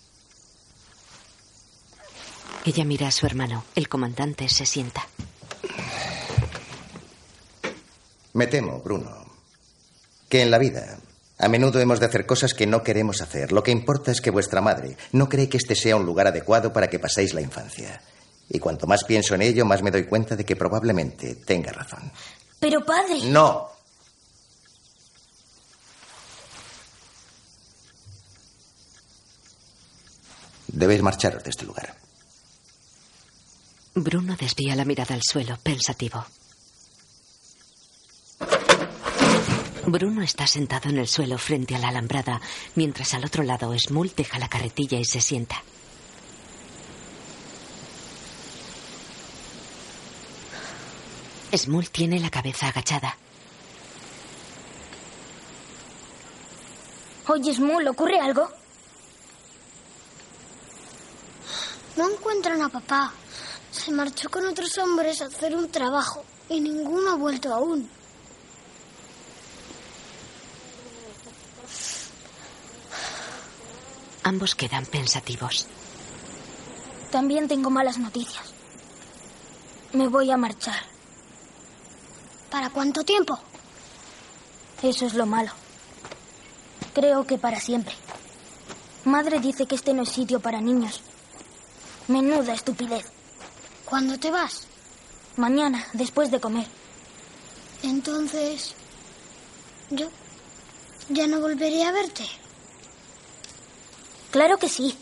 Ella 2.65 2.85
mira 2.85 3.09
a 3.09 3.13
su 3.13 3.27
hermano. 3.27 3.65
El 3.75 3.89
comandante 3.89 4.49
se 4.49 4.67
sienta. 4.67 5.07
Me 8.33 8.47
temo, 8.49 8.81
Bruno, 8.81 9.25
que 10.29 10.43
en 10.43 10.51
la 10.51 10.59
vida 10.59 10.99
a 11.39 11.49
menudo 11.49 11.81
hemos 11.81 12.01
de 12.01 12.07
hacer 12.07 12.25
cosas 12.25 12.55
que 12.55 12.67
no 12.67 12.83
queremos 12.83 13.21
hacer. 13.21 13.53
Lo 13.53 13.63
que 13.63 13.71
importa 13.71 14.11
es 14.11 14.21
que 14.21 14.31
vuestra 14.31 14.61
madre 14.61 14.97
no 15.13 15.29
cree 15.29 15.49
que 15.49 15.59
este 15.59 15.75
sea 15.75 15.97
un 15.97 16.07
lugar 16.07 16.27
adecuado 16.27 16.73
para 16.73 16.89
que 16.89 16.99
paséis 16.99 17.35
la 17.35 17.43
infancia. 17.43 18.01
Y 18.49 18.59
cuanto 18.59 18.87
más 18.87 19.05
pienso 19.05 19.35
en 19.35 19.43
ello, 19.43 19.65
más 19.65 19.83
me 19.83 19.91
doy 19.91 20.07
cuenta 20.07 20.37
de 20.37 20.45
que 20.45 20.57
probablemente 20.57 21.35
tenga 21.37 21.73
razón. 21.73 22.11
Pero 22.59 22.85
padre. 22.85 23.21
No. 23.25 23.69
Debéis 30.69 31.03
marcharos 31.03 31.43
de 31.43 31.51
este 31.51 31.65
lugar. 31.65 31.97
Bruno 33.95 34.37
desvía 34.37 34.77
la 34.77 34.85
mirada 34.85 35.15
al 35.15 35.23
suelo, 35.23 35.59
pensativo. 35.63 36.25
Bruno 39.87 40.23
está 40.23 40.49
sentado 40.49 40.89
en 40.89 40.99
el 40.99 41.07
suelo 41.07 41.39
frente 41.39 41.77
a 41.77 41.79
la 41.79 41.89
alambrada, 41.89 42.41
mientras 42.75 43.15
al 43.15 43.25
otro 43.25 43.45
lado 43.45 43.73
Smul 43.79 44.13
deja 44.17 44.39
la 44.41 44.49
carretilla 44.49 44.99
y 44.99 45.05
se 45.05 45.21
sienta. 45.21 45.63
Smul 51.57 51.89
tiene 51.91 52.19
la 52.19 52.31
cabeza 52.31 52.67
agachada. 52.67 53.17
Oye, 57.29 57.55
Smul, 57.55 57.87
¿ocurre 57.87 58.19
algo? 58.19 58.51
No 61.97 62.11
encuentran 62.11 62.61
a 62.61 62.69
papá. 62.69 63.13
Se 63.71 63.93
marchó 63.93 64.29
con 64.31 64.47
otros 64.47 64.77
hombres 64.79 65.23
a 65.23 65.27
hacer 65.27 65.55
un 65.55 65.71
trabajo 65.71 66.25
y 66.49 66.61
ninguno 66.61 67.13
ha 67.13 67.17
vuelto 67.17 67.55
aún. 67.55 67.96
Ambos 74.27 74.57
quedan 74.57 74.85
pensativos. 74.87 75.69
También 77.13 77.47
tengo 77.47 77.71
malas 77.71 77.97
noticias. 77.97 78.43
Me 79.93 80.09
voy 80.09 80.33
a 80.33 80.37
marchar. 80.37 80.83
¿Para 82.51 82.71
cuánto 82.71 83.05
tiempo? 83.05 83.39
Eso 84.83 85.07
es 85.07 85.15
lo 85.15 85.27
malo. 85.27 85.53
Creo 86.93 87.25
que 87.25 87.39
para 87.39 87.61
siempre. 87.61 87.95
Madre 89.05 89.39
dice 89.39 89.67
que 89.67 89.77
este 89.77 89.95
no 89.95 90.03
es 90.03 90.09
sitio 90.09 90.41
para 90.41 90.61
niños. 90.61 91.03
Menuda 92.09 92.53
estupidez. 92.53 93.07
¿Cuándo 93.85 94.19
te 94.19 94.33
vas? 94.33 94.67
Mañana, 95.37 95.87
después 95.93 96.33
de 96.33 96.41
comer. 96.41 96.67
Entonces... 97.85 98.75
Yo... 99.91 100.09
Ya 101.11 101.29
no 101.29 101.39
volveré 101.39 101.85
a 101.85 101.93
verte. 101.93 102.25
Claro 104.37 104.59
que 104.59 104.69
sí. 104.69 104.95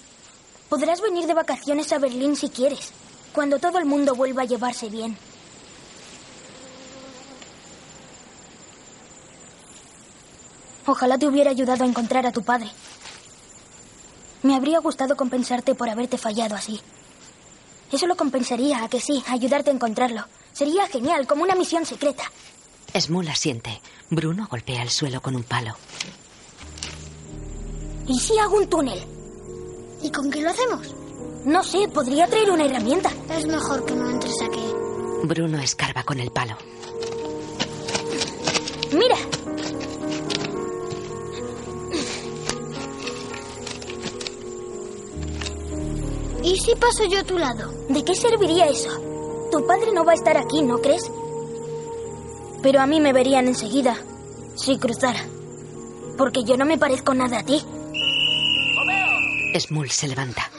Podrás 0.68 1.00
venir 1.00 1.26
de 1.26 1.34
vacaciones 1.34 1.92
a 1.92 1.98
Berlín 1.98 2.36
si 2.36 2.50
quieres, 2.50 2.92
cuando 3.32 3.58
todo 3.58 3.78
el 3.78 3.84
mundo 3.84 4.14
vuelva 4.14 4.42
a 4.42 4.44
llevarse 4.44 4.88
bien. 4.88 5.18
Ojalá 10.86 11.18
te 11.18 11.26
hubiera 11.26 11.50
ayudado 11.50 11.82
a 11.82 11.88
encontrar 11.88 12.24
a 12.28 12.30
tu 12.30 12.44
padre. 12.44 12.70
Me 14.44 14.54
habría 14.54 14.78
gustado 14.78 15.16
compensarte 15.16 15.74
por 15.74 15.88
haberte 15.88 16.16
fallado 16.16 16.54
así. 16.54 16.80
Eso 17.90 18.06
lo 18.06 18.16
compensaría, 18.16 18.84
a 18.84 18.88
que 18.88 19.00
sí, 19.00 19.20
ayudarte 19.26 19.70
a 19.70 19.74
encontrarlo. 19.74 20.26
Sería 20.52 20.86
genial, 20.86 21.26
como 21.26 21.42
una 21.42 21.56
misión 21.56 21.84
secreta. 21.84 22.22
Smul 22.96 23.26
asiente. 23.26 23.82
Bruno 24.10 24.46
golpea 24.48 24.82
el 24.82 24.90
suelo 24.90 25.20
con 25.20 25.34
un 25.34 25.42
palo. 25.42 25.74
¿Y 28.06 28.20
si 28.20 28.38
hago 28.38 28.58
un 28.58 28.68
túnel? 28.68 29.13
¿Y 30.04 30.10
con 30.10 30.30
qué 30.30 30.42
lo 30.42 30.50
hacemos? 30.50 30.94
No 31.46 31.64
sé, 31.64 31.88
podría 31.88 32.26
traer 32.26 32.50
una 32.50 32.66
herramienta. 32.66 33.10
Es 33.30 33.46
mejor 33.46 33.86
que 33.86 33.94
no 33.94 34.10
entres 34.10 34.34
aquí. 34.42 34.62
Bruno 35.22 35.58
escarba 35.58 36.02
con 36.02 36.20
el 36.20 36.30
palo. 36.30 36.58
Mira. 38.92 39.16
¿Y 46.42 46.56
si 46.58 46.74
paso 46.74 47.04
yo 47.06 47.20
a 47.20 47.24
tu 47.24 47.38
lado? 47.38 47.72
¿De 47.88 48.04
qué 48.04 48.14
serviría 48.14 48.66
eso? 48.66 48.90
Tu 49.50 49.66
padre 49.66 49.90
no 49.94 50.04
va 50.04 50.12
a 50.12 50.16
estar 50.16 50.36
aquí, 50.36 50.60
¿no 50.60 50.82
crees? 50.82 51.10
Pero 52.62 52.82
a 52.82 52.86
mí 52.86 53.00
me 53.00 53.14
verían 53.14 53.48
enseguida 53.48 53.96
si 54.54 54.76
cruzara. 54.76 55.24
Porque 56.18 56.44
yo 56.44 56.58
no 56.58 56.66
me 56.66 56.76
parezco 56.76 57.14
nada 57.14 57.38
a 57.38 57.44
ti. 57.44 57.64
Smul 59.58 59.90
se 59.90 60.08
levanta. 60.08 60.50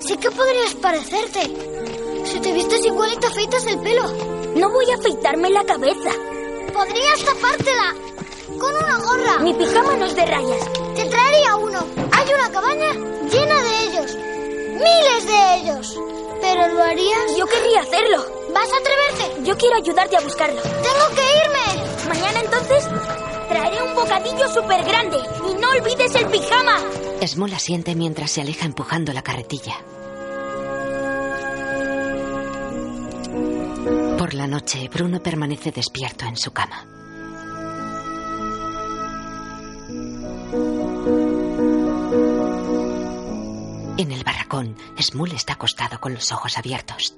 Sí 0.00 0.16
que 0.16 0.30
podrías 0.30 0.74
parecerte. 0.76 1.42
Si 2.24 2.40
te 2.40 2.52
vistes 2.52 2.84
igual 2.86 3.12
y 3.12 3.16
te 3.16 3.26
afeitas 3.26 3.66
el 3.66 3.78
pelo. 3.80 4.10
No 4.56 4.70
voy 4.70 4.90
a 4.90 4.94
afeitarme 4.94 5.50
la 5.50 5.64
cabeza. 5.64 6.10
Podrías 6.72 7.24
tapártela 7.24 7.94
con 8.58 8.74
una 8.74 8.98
gorra. 8.98 9.38
Mi 9.40 9.52
pijama 9.54 9.94
no 9.94 10.06
es 10.06 10.16
de 10.16 10.24
rayas. 10.24 10.72
Te 10.96 11.04
traería 11.04 11.56
uno. 11.56 11.86
Hay 12.12 12.32
una 12.32 12.50
cabaña 12.50 12.92
llena 13.30 13.62
de 13.62 13.84
ellos. 13.84 14.16
Miles 14.16 15.26
de 15.26 15.54
ellos. 15.56 15.98
¿Pero 16.40 16.68
lo 16.68 16.82
harías? 16.82 17.36
Yo 17.36 17.46
querría 17.46 17.80
hacerlo. 17.80 18.24
¿Vas 18.54 18.68
a 18.72 18.76
atreverte? 18.76 19.44
Yo 19.44 19.56
quiero 19.58 19.76
ayudarte 19.76 20.16
a 20.16 20.20
buscarlo. 20.20 20.62
Tengo 20.62 21.08
que 21.14 21.22
irme. 21.44 21.88
Mañana 22.08 22.40
entonces 22.40 22.88
traeré 23.48 23.82
un 23.82 23.94
bocadillo 23.94 24.48
súper 24.48 24.84
grande. 24.84 25.18
Y 25.48 25.54
no 25.60 25.70
olvides 25.70 26.14
el 26.14 26.26
pijama. 26.26 26.78
Smul 27.26 27.52
asiente 27.52 27.94
mientras 27.94 28.30
se 28.30 28.40
aleja 28.40 28.66
empujando 28.66 29.12
la 29.12 29.22
carretilla. 29.22 29.76
Por 34.18 34.34
la 34.34 34.46
noche, 34.46 34.88
Bruno 34.92 35.22
permanece 35.22 35.70
despierto 35.70 36.26
en 36.26 36.36
su 36.36 36.52
cama. 36.52 36.86
En 43.96 44.12
el 44.12 44.22
barracón, 44.22 44.76
Smul 45.00 45.32
está 45.32 45.54
acostado 45.54 45.98
con 46.00 46.14
los 46.14 46.30
ojos 46.32 46.56
abiertos. 46.58 47.16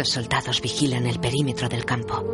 Los 0.00 0.08
soldados 0.08 0.62
vigilan 0.62 1.06
el 1.06 1.20
perímetro 1.20 1.68
del 1.68 1.84
campo. 1.84 2.24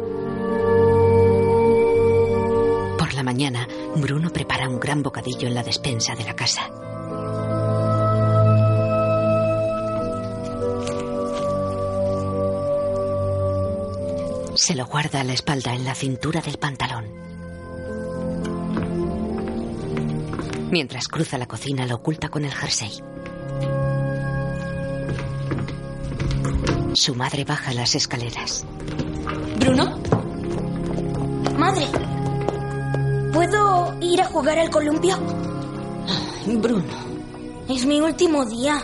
mañana, 3.24 3.66
Bruno 3.96 4.32
prepara 4.32 4.68
un 4.68 4.78
gran 4.78 5.02
bocadillo 5.02 5.48
en 5.48 5.54
la 5.56 5.64
despensa 5.64 6.14
de 6.14 6.22
la 6.22 6.36
casa. 6.36 6.70
Se 14.54 14.76
lo 14.76 14.86
guarda 14.86 15.22
a 15.22 15.24
la 15.24 15.32
espalda 15.32 15.74
en 15.74 15.84
la 15.84 15.96
cintura 15.96 16.40
del 16.40 16.58
pantalón. 16.58 17.06
Mientras 20.70 21.08
cruza 21.08 21.36
la 21.36 21.46
cocina, 21.46 21.84
lo 21.84 21.96
oculta 21.96 22.28
con 22.28 22.44
el 22.44 22.54
jersey. 22.54 22.92
Su 26.96 27.14
madre 27.14 27.44
baja 27.44 27.74
las 27.74 27.94
escaleras. 27.94 28.64
¿Bruno? 29.60 30.00
Madre, 31.58 31.86
¿puedo 33.34 33.94
ir 34.00 34.22
a 34.22 34.24
jugar 34.24 34.58
al 34.58 34.70
columpio? 34.70 35.18
Bruno. 36.46 36.94
Es 37.68 37.84
mi 37.84 38.00
último 38.00 38.46
día. 38.46 38.82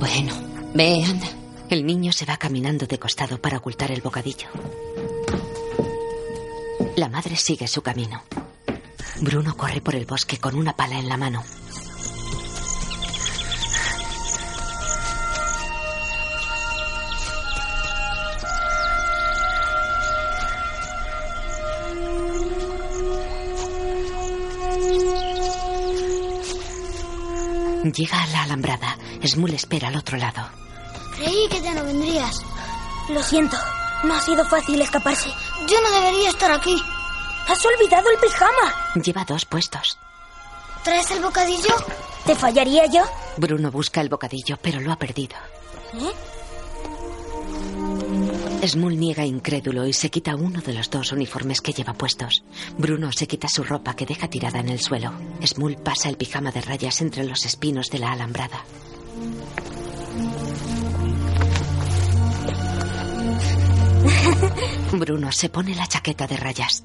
Bueno, 0.00 0.32
ve, 0.74 1.04
anda. 1.04 1.28
El 1.70 1.86
niño 1.86 2.12
se 2.12 2.26
va 2.26 2.36
caminando 2.38 2.86
de 2.86 2.98
costado 2.98 3.40
para 3.40 3.58
ocultar 3.58 3.92
el 3.92 4.00
bocadillo. 4.00 4.48
La 6.96 7.08
madre 7.08 7.36
sigue 7.36 7.68
su 7.68 7.82
camino. 7.82 8.20
Bruno 9.20 9.56
corre 9.56 9.80
por 9.80 9.94
el 9.94 10.06
bosque 10.06 10.38
con 10.38 10.56
una 10.56 10.74
pala 10.74 10.98
en 10.98 11.08
la 11.08 11.16
mano. 11.16 11.44
Llega 27.92 28.22
a 28.22 28.26
la 28.28 28.42
alambrada. 28.42 28.96
Smul 29.24 29.54
espera 29.54 29.88
al 29.88 29.96
otro 29.96 30.16
lado. 30.18 30.48
Creí 31.16 31.48
que 31.48 31.60
ya 31.60 31.74
no 31.74 31.84
vendrías. 31.84 32.40
Lo 33.08 33.22
siento, 33.22 33.56
no 34.04 34.14
ha 34.14 34.20
sido 34.20 34.44
fácil 34.46 34.80
escaparse. 34.80 35.30
Yo 35.68 35.80
no 35.80 35.90
debería 35.90 36.30
estar 36.30 36.50
aquí. 36.50 36.76
¡Has 37.48 37.64
olvidado 37.64 38.10
el 38.10 38.18
pijama! 38.18 38.92
Lleva 39.02 39.24
dos 39.24 39.44
puestos. 39.44 39.98
¿Traes 40.82 41.10
el 41.12 41.22
bocadillo? 41.22 41.74
¿Te 42.24 42.34
fallaría 42.34 42.86
yo? 42.86 43.02
Bruno 43.36 43.70
busca 43.70 44.00
el 44.00 44.08
bocadillo, 44.08 44.56
pero 44.60 44.80
lo 44.80 44.92
ha 44.92 44.96
perdido. 44.96 45.36
¿Eh? 45.94 46.12
Smul 48.64 48.98
niega 48.98 49.24
incrédulo 49.24 49.86
y 49.86 49.92
se 49.92 50.10
quita 50.10 50.34
uno 50.34 50.60
de 50.60 50.72
los 50.72 50.90
dos 50.90 51.12
uniformes 51.12 51.60
que 51.60 51.72
lleva 51.72 51.94
puestos. 51.94 52.42
Bruno 52.78 53.12
se 53.12 53.26
quita 53.26 53.48
su 53.48 53.62
ropa 53.62 53.94
que 53.94 54.06
deja 54.06 54.28
tirada 54.28 54.60
en 54.60 54.68
el 54.70 54.80
suelo. 54.80 55.12
Smul 55.44 55.76
pasa 55.76 56.08
el 56.08 56.16
pijama 56.16 56.50
de 56.50 56.62
rayas 56.62 57.00
entre 57.00 57.24
los 57.24 57.44
espinos 57.44 57.90
de 57.90 57.98
la 57.98 58.12
alambrada. 58.12 58.64
Bruno 64.92 65.30
se 65.32 65.48
pone 65.48 65.74
la 65.74 65.86
chaqueta 65.86 66.26
de 66.26 66.36
rayas. 66.36 66.84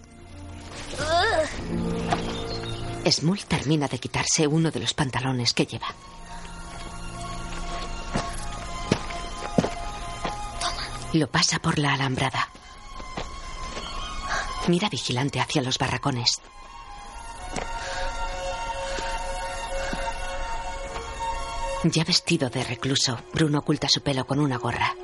Smul 3.10 3.40
termina 3.46 3.88
de 3.88 3.98
quitarse 3.98 4.46
uno 4.46 4.70
de 4.72 4.80
los 4.80 4.94
pantalones 4.94 5.54
que 5.54 5.66
lleva. 5.66 5.88
Lo 11.14 11.28
pasa 11.28 11.60
por 11.60 11.78
la 11.78 11.94
alambrada. 11.94 12.48
Mira 14.68 14.88
vigilante 14.90 15.42
hacia 15.42 15.62
los 15.62 15.78
barracones. 15.78 16.42
Ya 21.84 22.04
vestido 22.04 22.50
de 22.50 22.64
recluso, 22.64 23.20
Bruno 23.34 23.60
oculta 23.60 23.90
su 23.90 24.02
pelo 24.02 24.26
con 24.26 24.40
una 24.40 24.58
gorra. 24.58 24.96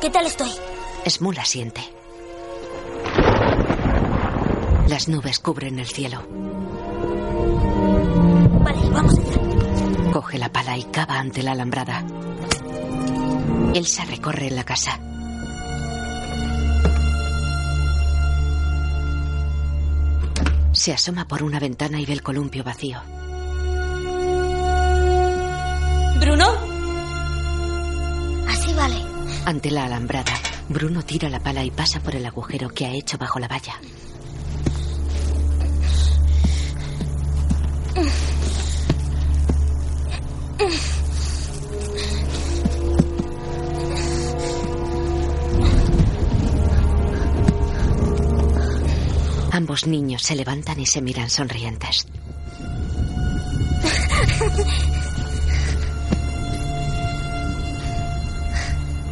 ¿Qué 0.00 0.10
tal 0.10 0.26
estoy? 0.26 0.50
Smul 1.06 1.38
asiente. 1.38 1.80
Las 4.88 5.08
nubes 5.08 5.38
cubren 5.38 5.78
el 5.78 5.86
cielo. 5.86 6.26
Vale, 8.60 8.90
vamos 8.90 9.18
allá. 9.18 10.12
Coge 10.12 10.38
la 10.38 10.50
pala 10.50 10.76
y 10.76 10.84
cava 10.84 11.18
ante 11.18 11.42
la 11.42 11.52
alambrada. 11.52 12.04
Elsa 13.74 14.04
recorre 14.04 14.50
la 14.50 14.64
casa. 14.64 14.98
Se 20.72 20.92
asoma 20.92 21.28
por 21.28 21.42
una 21.42 21.60
ventana 21.60 22.00
y 22.00 22.06
ve 22.06 22.14
el 22.14 22.22
columpio 22.22 22.64
vacío. 22.64 23.00
¿Bruno? 26.20 26.46
Así 28.48 28.72
vale. 28.74 28.96
Ante 29.44 29.70
la 29.70 29.84
alambrada, 29.84 30.32
Bruno 30.68 31.02
tira 31.02 31.28
la 31.28 31.40
pala 31.40 31.64
y 31.64 31.70
pasa 31.70 32.00
por 32.00 32.16
el 32.16 32.24
agujero 32.26 32.70
que 32.70 32.86
ha 32.86 32.92
hecho 32.92 33.18
bajo 33.18 33.38
la 33.38 33.48
valla. 33.48 33.74
Ambos 49.78 49.86
niños 49.86 50.22
se 50.22 50.34
levantan 50.34 50.80
y 50.80 50.86
se 50.86 51.00
miran 51.00 51.30
sonrientes. 51.30 52.04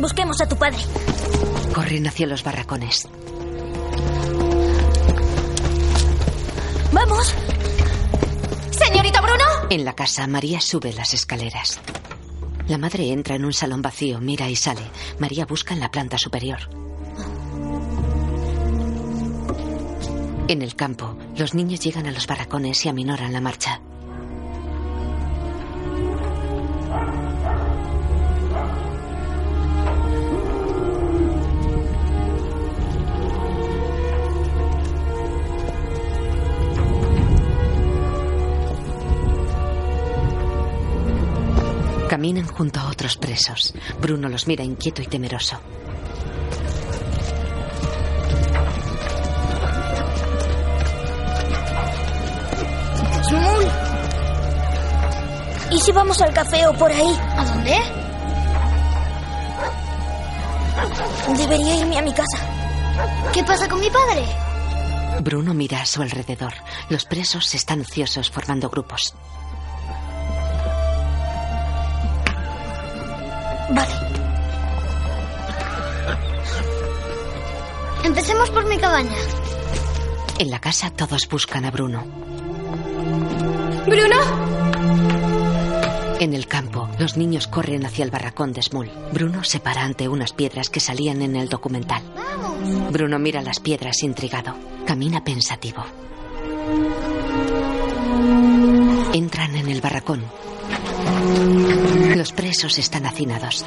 Busquemos 0.01 0.41
a 0.41 0.49
tu 0.49 0.57
padre. 0.57 0.79
Corren 1.73 2.09
hacia 2.09 2.27
los 2.27 2.43
barracones. 2.43 3.09
¡Vamos! 6.91 7.33
¡Señorita 8.73 9.21
Bruno! 9.21 9.45
En 9.71 9.85
la 9.85 9.95
casa, 9.95 10.27
María 10.27 10.61
sube 10.61 10.93
las 10.93 11.15
escaleras. 11.15 11.79
La 12.67 12.79
madre 12.79 13.13
entra 13.13 13.37
en 13.37 13.45
un 13.45 13.53
salón 13.53 13.83
vacío, 13.83 14.21
mira 14.21 14.51
y 14.51 14.57
sale. 14.57 14.83
María 15.21 15.47
busca 15.47 15.75
en 15.75 15.81
la 15.81 15.93
planta 15.93 16.19
superior. 16.19 16.86
En 20.49 20.63
el 20.63 20.77
campo, 20.77 21.17
los 21.37 21.55
niños 21.55 21.81
llegan 21.81 22.07
a 22.07 22.13
los 22.13 22.29
barracones 22.29 22.87
y 22.87 22.89
aminoran 22.89 23.33
la 23.33 23.41
marcha. 23.41 23.81
Caminan 42.09 42.47
junto 42.47 42.79
a 42.79 42.89
otros 42.89 43.17
presos. 43.17 43.75
Bruno 44.01 44.29
los 44.29 44.47
mira 44.47 44.63
inquieto 44.63 45.03
y 45.03 45.07
temeroso. 45.07 45.61
Si 55.87 55.93
vamos 55.93 56.21
al 56.21 56.35
café 56.35 56.67
o 56.67 56.73
por 56.73 56.91
ahí? 56.91 57.17
¿A 57.37 57.45
dónde? 57.45 57.79
Debería 61.41 61.77
irme 61.77 61.99
a 61.99 62.03
mi 62.03 62.13
casa. 62.13 62.39
¿Qué 63.33 63.45
pasa 63.45 63.69
con 63.69 63.79
mi 63.79 63.89
padre? 63.89 64.25
Bruno 65.21 65.55
mira 65.55 65.83
a 65.83 65.87
su 65.87 66.03
alrededor. 66.03 66.55
Los 66.89 67.05
presos 67.05 67.55
están 67.55 67.83
ociosos 67.83 68.33
formando 68.33 68.69
grupos. 68.69 69.15
Vale. 73.71 73.95
Empecemos 78.03 78.51
por 78.51 78.67
mi 78.67 78.77
cabaña. 78.77 79.17
En 80.41 80.51
la 80.51 80.59
casa 80.59 80.91
todos 80.91 81.29
buscan 81.29 81.65
a 81.65 81.71
Bruno. 81.71 82.05
¡Bruno! 83.87 84.46
En 86.19 86.33
el 86.33 86.47
campo, 86.47 86.89
los 86.99 87.17
niños 87.17 87.47
corren 87.47 87.85
hacia 87.85 88.05
el 88.05 88.11
barracón 88.11 88.53
de 88.53 88.63
Smul. 88.63 88.91
Bruno 89.13 89.45
se 89.45 89.61
para 89.61 89.83
ante 89.85 90.09
unas 90.09 90.33
piedras 90.33 90.71
que 90.71 90.81
salían 90.81 91.21
en 91.21 91.37
el 91.37 91.49
documental. 91.49 92.03
Bruno 92.91 93.19
mira 93.19 93.43
las 93.43 93.61
piedras 93.61 94.03
intrigado. 94.03 94.55
Camina 94.87 95.23
pensativo. 95.23 95.85
Entran 99.13 99.57
en 99.57 99.69
el 99.69 99.81
barracón. 99.83 100.25
Los 102.17 102.33
presos 102.33 102.79
están 102.79 103.05
hacinados. 103.05 103.65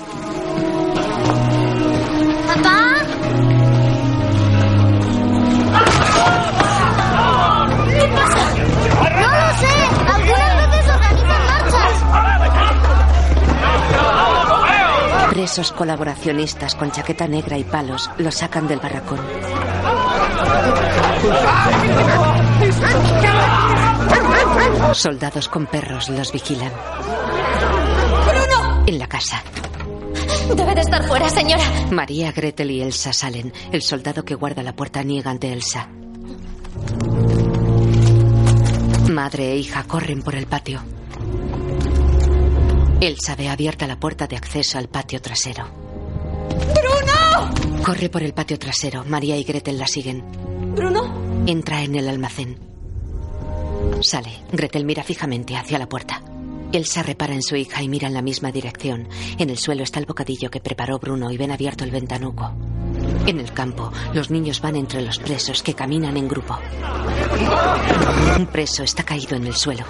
¡Papá! 2.47 2.98
Presos 15.49 15.71
colaboracionistas 15.71 16.75
con 16.75 16.91
chaqueta 16.91 17.27
negra 17.27 17.57
y 17.57 17.63
palos 17.63 18.07
los 18.19 18.35
sacan 18.35 18.67
del 18.67 18.77
barracón. 18.77 19.19
Soldados 24.93 25.49
con 25.49 25.65
perros 25.65 26.09
los 26.09 26.31
vigilan. 26.31 26.71
¡Bruno! 28.27 28.83
En 28.85 28.99
la 28.99 29.07
casa. 29.07 29.41
Debe 30.55 30.75
de 30.75 30.81
estar 30.81 31.07
fuera, 31.07 31.27
señora. 31.29 31.63
María, 31.89 32.31
Gretel 32.31 32.69
y 32.69 32.83
Elsa 32.83 33.11
salen. 33.11 33.51
El 33.71 33.81
soldado 33.81 34.23
que 34.23 34.35
guarda 34.35 34.61
la 34.61 34.75
puerta 34.75 35.01
niega 35.01 35.31
ante 35.31 35.51
Elsa. 35.51 35.89
Madre 39.09 39.53
e 39.53 39.55
hija 39.55 39.83
corren 39.85 40.21
por 40.21 40.35
el 40.35 40.45
patio. 40.45 40.98
Elsa 43.01 43.35
ve 43.37 43.47
abierta 43.47 43.87
la 43.87 43.97
puerta 43.97 44.27
de 44.27 44.35
acceso 44.35 44.77
al 44.77 44.89
patio 44.89 45.21
trasero. 45.21 45.69
¡Bruno! 46.75 47.81
Corre 47.81 48.09
por 48.09 48.23
el 48.23 48.33
patio 48.33 48.59
trasero. 48.59 49.05
María 49.05 49.37
y 49.37 49.43
Gretel 49.43 49.77
la 49.77 49.87
siguen. 49.87 50.21
¿Bruno? 50.75 51.45
Entra 51.47 51.81
en 51.81 51.95
el 51.95 52.09
almacén. 52.09 52.59
Sale. 54.01 54.43
Gretel 54.51 54.83
mira 54.83 55.03
fijamente 55.03 55.55
hacia 55.55 55.79
la 55.79 55.87
puerta. 55.87 56.21
Elsa 56.73 57.01
repara 57.01 57.33
en 57.33 57.41
su 57.41 57.55
hija 57.55 57.81
y 57.81 57.87
mira 57.87 58.07
en 58.09 58.13
la 58.13 58.21
misma 58.21 58.51
dirección. 58.51 59.07
En 59.37 59.49
el 59.49 59.57
suelo 59.57 59.83
está 59.83 59.99
el 59.99 60.05
bocadillo 60.05 60.51
que 60.51 60.59
preparó 60.59 60.99
Bruno 60.99 61.31
y 61.31 61.37
ven 61.37 61.51
abierto 61.51 61.85
el 61.85 61.91
ventanuco. 61.91 62.51
En 63.25 63.39
el 63.39 63.53
campo, 63.53 63.91
los 64.13 64.29
niños 64.29 64.61
van 64.61 64.75
entre 64.75 65.01
los 65.01 65.19
presos 65.19 65.61
que 65.63 65.73
caminan 65.73 66.17
en 66.17 66.27
grupo. 66.27 66.57
Un 68.37 68.47
preso 68.47 68.83
está 68.83 69.03
caído 69.03 69.35
en 69.35 69.47
el 69.47 69.55
suelo. 69.55 69.85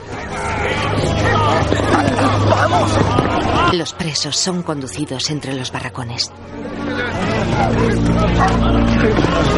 Los 3.73 3.93
presos 3.93 4.35
son 4.35 4.63
conducidos 4.63 5.29
entre 5.29 5.53
los 5.53 5.71
barracones. 5.71 6.31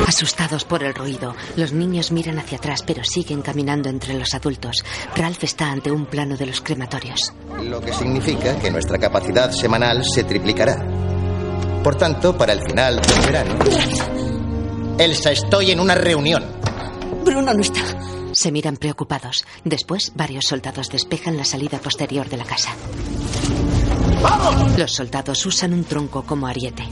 Asustados 0.07 0.65
por 0.65 0.83
el 0.83 0.93
ruido, 0.93 1.35
los 1.55 1.71
niños 1.71 2.11
miran 2.11 2.37
hacia 2.39 2.57
atrás 2.57 2.83
pero 2.85 3.03
siguen 3.03 3.41
caminando 3.41 3.89
entre 3.89 4.13
los 4.15 4.33
adultos. 4.33 4.83
Ralph 5.15 5.43
está 5.43 5.71
ante 5.71 5.91
un 5.91 6.05
plano 6.05 6.35
de 6.35 6.47
los 6.47 6.61
crematorios. 6.61 7.33
Lo 7.63 7.79
que 7.79 7.93
significa 7.93 8.57
que 8.59 8.71
nuestra 8.71 8.97
capacidad 8.97 9.51
semanal 9.51 10.03
se 10.03 10.23
triplicará. 10.23 10.85
Por 11.83 11.95
tanto, 11.95 12.37
para 12.37 12.53
el 12.53 12.61
final 12.61 13.01
del 13.01 13.25
verano... 13.25 13.55
Elsa, 14.97 15.31
estoy 15.31 15.71
en 15.71 15.79
una 15.79 15.95
reunión. 15.95 16.45
Bruno 17.25 17.53
no 17.53 17.61
está. 17.61 17.81
Se 18.33 18.51
miran 18.51 18.77
preocupados. 18.77 19.45
Después, 19.63 20.11
varios 20.15 20.45
soldados 20.45 20.89
despejan 20.89 21.37
la 21.37 21.45
salida 21.45 21.79
posterior 21.79 22.29
de 22.29 22.37
la 22.37 22.45
casa. 22.45 22.71
Los 24.77 24.93
soldados 24.93 25.45
usan 25.45 25.73
un 25.73 25.83
tronco 25.83 26.23
como 26.23 26.45
ariete. 26.47 26.83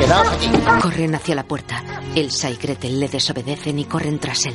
Quedaos 0.00 0.28
aquí. 0.32 0.50
Corren 0.82 1.14
hacia 1.14 1.34
la 1.36 1.44
puerta. 1.44 1.82
Elsa 2.14 2.50
y 2.50 2.56
Gretel 2.56 2.98
le 2.98 3.08
desobedecen 3.08 3.78
y 3.78 3.84
corren 3.84 4.18
tras 4.18 4.46
él. 4.46 4.54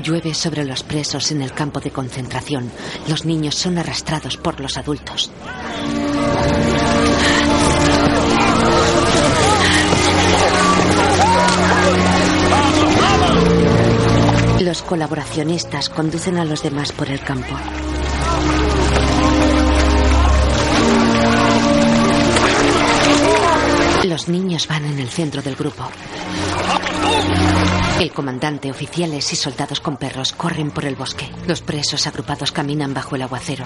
Llueve 0.00 0.32
sobre 0.32 0.64
los 0.64 0.82
presos 0.82 1.32
en 1.32 1.42
el 1.42 1.52
campo 1.52 1.78
de 1.78 1.90
concentración. 1.90 2.70
Los 3.08 3.26
niños 3.26 3.54
son 3.56 3.76
arrastrados 3.76 4.38
por 4.38 4.58
los 4.58 4.78
adultos. 4.78 5.30
Los 14.60 14.82
colaboracionistas 14.82 15.90
conducen 15.90 16.38
a 16.38 16.44
los 16.44 16.62
demás 16.62 16.92
por 16.92 17.10
el 17.10 17.20
campo. 17.20 17.54
Los 24.04 24.28
niños 24.28 24.66
van 24.68 24.84
en 24.86 24.98
el 24.98 25.08
centro 25.08 25.42
del 25.42 25.56
grupo. 25.56 25.88
El 28.00 28.12
comandante, 28.12 28.70
oficiales 28.70 29.32
y 29.32 29.36
soldados 29.36 29.80
con 29.80 29.96
perros 29.96 30.32
corren 30.32 30.70
por 30.70 30.84
el 30.84 30.96
bosque. 30.96 31.30
Los 31.46 31.62
presos 31.62 32.06
agrupados 32.06 32.52
caminan 32.52 32.94
bajo 32.94 33.16
el 33.16 33.22
aguacero. 33.22 33.64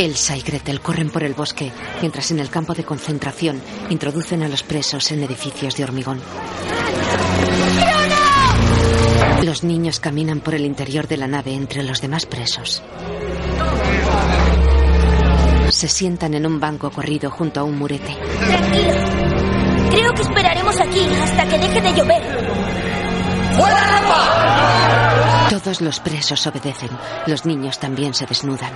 Elsa 0.00 0.36
y 0.36 0.42
Gretel 0.42 0.80
corren 0.80 1.10
por 1.10 1.24
el 1.24 1.34
bosque, 1.34 1.72
mientras 2.00 2.30
en 2.30 2.38
el 2.38 2.50
campo 2.50 2.74
de 2.74 2.84
concentración 2.84 3.60
introducen 3.90 4.44
a 4.44 4.48
los 4.48 4.62
presos 4.62 5.10
en 5.10 5.24
edificios 5.24 5.76
de 5.76 5.84
hormigón. 5.84 6.20
Los 9.42 9.64
niños 9.64 9.98
caminan 9.98 10.40
por 10.40 10.54
el 10.54 10.64
interior 10.64 11.08
de 11.08 11.16
la 11.16 11.26
nave 11.26 11.54
entre 11.54 11.82
los 11.82 12.00
demás 12.00 12.26
presos. 12.26 12.82
Se 15.70 15.88
sientan 15.88 16.34
en 16.34 16.46
un 16.46 16.60
banco 16.60 16.90
corrido 16.90 17.30
junto 17.30 17.60
a 17.60 17.64
un 17.64 17.76
murete. 17.78 18.16
Creo 19.98 20.14
que 20.14 20.22
esperaremos 20.22 20.80
aquí 20.80 21.00
hasta 21.20 21.44
que 21.48 21.58
deje 21.58 21.80
de 21.80 21.92
llover. 21.92 22.22
¡Fuera 23.56 23.98
ropa! 23.98 25.48
Todos 25.50 25.80
los 25.80 25.98
presos 25.98 26.46
obedecen. 26.46 26.90
Los 27.26 27.44
niños 27.44 27.80
también 27.80 28.14
se 28.14 28.24
desnudan. 28.24 28.70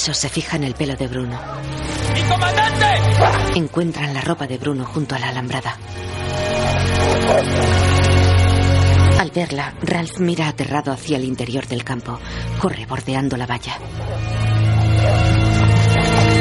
Un 0.00 0.04
preso 0.04 0.18
se 0.18 0.30
fija 0.30 0.56
en 0.56 0.64
el 0.64 0.72
pelo 0.72 0.96
de 0.96 1.08
Bruno. 1.08 1.38
¡Mi 2.14 2.22
comandante! 2.22 2.86
Encuentran 3.54 4.14
la 4.14 4.22
ropa 4.22 4.46
de 4.46 4.56
Bruno 4.56 4.86
junto 4.86 5.14
a 5.14 5.18
la 5.18 5.28
alambrada. 5.28 5.76
Al 9.18 9.30
verla, 9.30 9.74
Ralph 9.82 10.18
mira 10.20 10.48
aterrado 10.48 10.90
hacia 10.90 11.18
el 11.18 11.24
interior 11.24 11.66
del 11.66 11.84
campo. 11.84 12.18
Corre 12.58 12.86
bordeando 12.86 13.36
la 13.36 13.44
valla. 13.44 13.78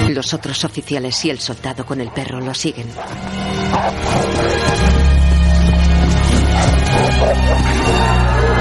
Los 0.07 0.33
otros 0.33 0.63
oficiales 0.63 1.25
y 1.25 1.29
el 1.29 1.39
soldado 1.39 1.85
con 1.85 1.99
el 1.99 2.11
perro 2.11 2.39
lo 2.39 2.53
siguen. 2.53 2.87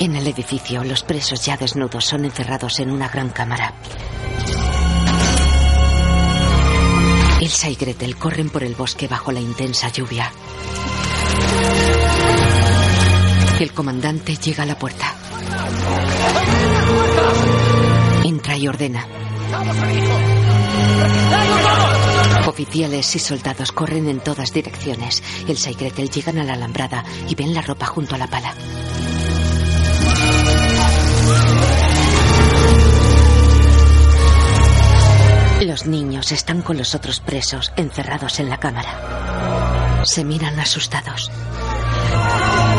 En 0.00 0.16
el 0.16 0.26
edificio, 0.26 0.82
los 0.82 1.04
presos 1.04 1.44
ya 1.44 1.56
desnudos 1.56 2.04
son 2.04 2.24
encerrados 2.24 2.80
en 2.80 2.90
una 2.90 3.08
gran 3.08 3.28
cámara. 3.28 3.74
Elsa 7.48 7.70
y 7.70 7.76
Gretel 7.76 8.14
corren 8.16 8.50
por 8.50 8.62
el 8.62 8.74
bosque 8.74 9.08
bajo 9.08 9.32
la 9.32 9.40
intensa 9.40 9.88
lluvia. 9.88 10.30
El 13.58 13.72
comandante 13.72 14.36
llega 14.36 14.64
a 14.64 14.66
la 14.66 14.78
puerta. 14.78 15.14
Entra 18.22 18.54
y 18.58 18.68
ordena. 18.68 19.08
Oficiales 22.46 23.16
y 23.16 23.18
soldados 23.18 23.72
corren 23.72 24.10
en 24.10 24.20
todas 24.20 24.52
direcciones. 24.52 25.22
Elsa 25.48 25.70
y 25.70 25.74
Gretel 25.74 26.10
llegan 26.10 26.36
a 26.36 26.44
la 26.44 26.52
alambrada 26.52 27.02
y 27.30 27.34
ven 27.34 27.54
la 27.54 27.62
ropa 27.62 27.86
junto 27.86 28.14
a 28.14 28.18
la 28.18 28.26
pala. 28.26 28.52
Los 35.78 35.86
niños 35.86 36.32
están 36.32 36.60
con 36.62 36.76
los 36.76 36.96
otros 36.96 37.20
presos 37.20 37.72
encerrados 37.76 38.40
en 38.40 38.50
la 38.50 38.58
cámara. 38.58 40.02
Se 40.04 40.24
miran 40.24 40.58
asustados. 40.58 41.30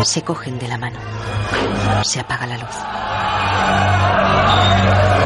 Se 0.03 0.21
cogen 0.21 0.59
de 0.59 0.67
la 0.67 0.77
mano. 0.77 0.99
Se 2.03 2.19
apaga 2.19 2.45
la 2.45 2.57
luz. 2.57 2.75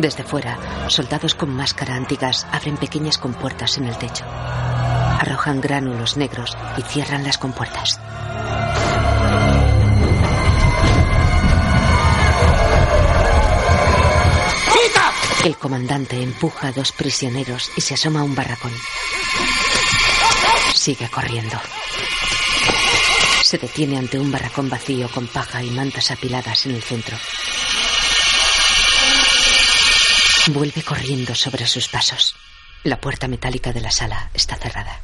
Desde 0.01 0.23
fuera, 0.23 0.55
soldados 0.87 1.33
con 1.33 1.49
máscara 1.49 1.95
antigas 1.95 2.45
abren 2.51 2.77
pequeñas 2.77 3.17
compuertas 3.17 3.79
en 3.79 3.85
el 3.85 3.97
techo. 3.97 4.23
Arrojan 4.23 5.59
gránulos 5.59 6.15
negros 6.15 6.55
y 6.77 6.83
cierran 6.83 7.23
las 7.23 7.39
compuertas. 7.39 7.99
El 15.43 15.57
comandante 15.57 16.21
empuja 16.23 16.69
a 16.69 16.71
dos 16.71 16.93
prisioneros 16.93 17.69
y 17.75 17.81
se 17.81 17.95
asoma 17.95 18.21
a 18.21 18.23
un 18.23 18.33
barracón. 18.33 18.71
Sigue 20.73 21.09
corriendo. 21.09 21.59
Se 23.43 23.57
detiene 23.57 23.97
ante 23.97 24.17
un 24.17 24.31
barracón 24.31 24.69
vacío 24.69 25.09
con 25.09 25.27
paja 25.27 25.61
y 25.61 25.69
mantas 25.69 26.11
apiladas 26.11 26.65
en 26.65 26.75
el 26.75 26.81
centro. 26.81 27.17
Vuelve 30.47 30.81
corriendo 30.81 31.35
sobre 31.35 31.67
sus 31.67 31.89
pasos. 31.89 32.35
La 32.83 33.01
puerta 33.01 33.27
metálica 33.27 33.73
de 33.73 33.81
la 33.81 33.91
sala 33.91 34.29
está 34.33 34.55
cerrada. 34.55 35.01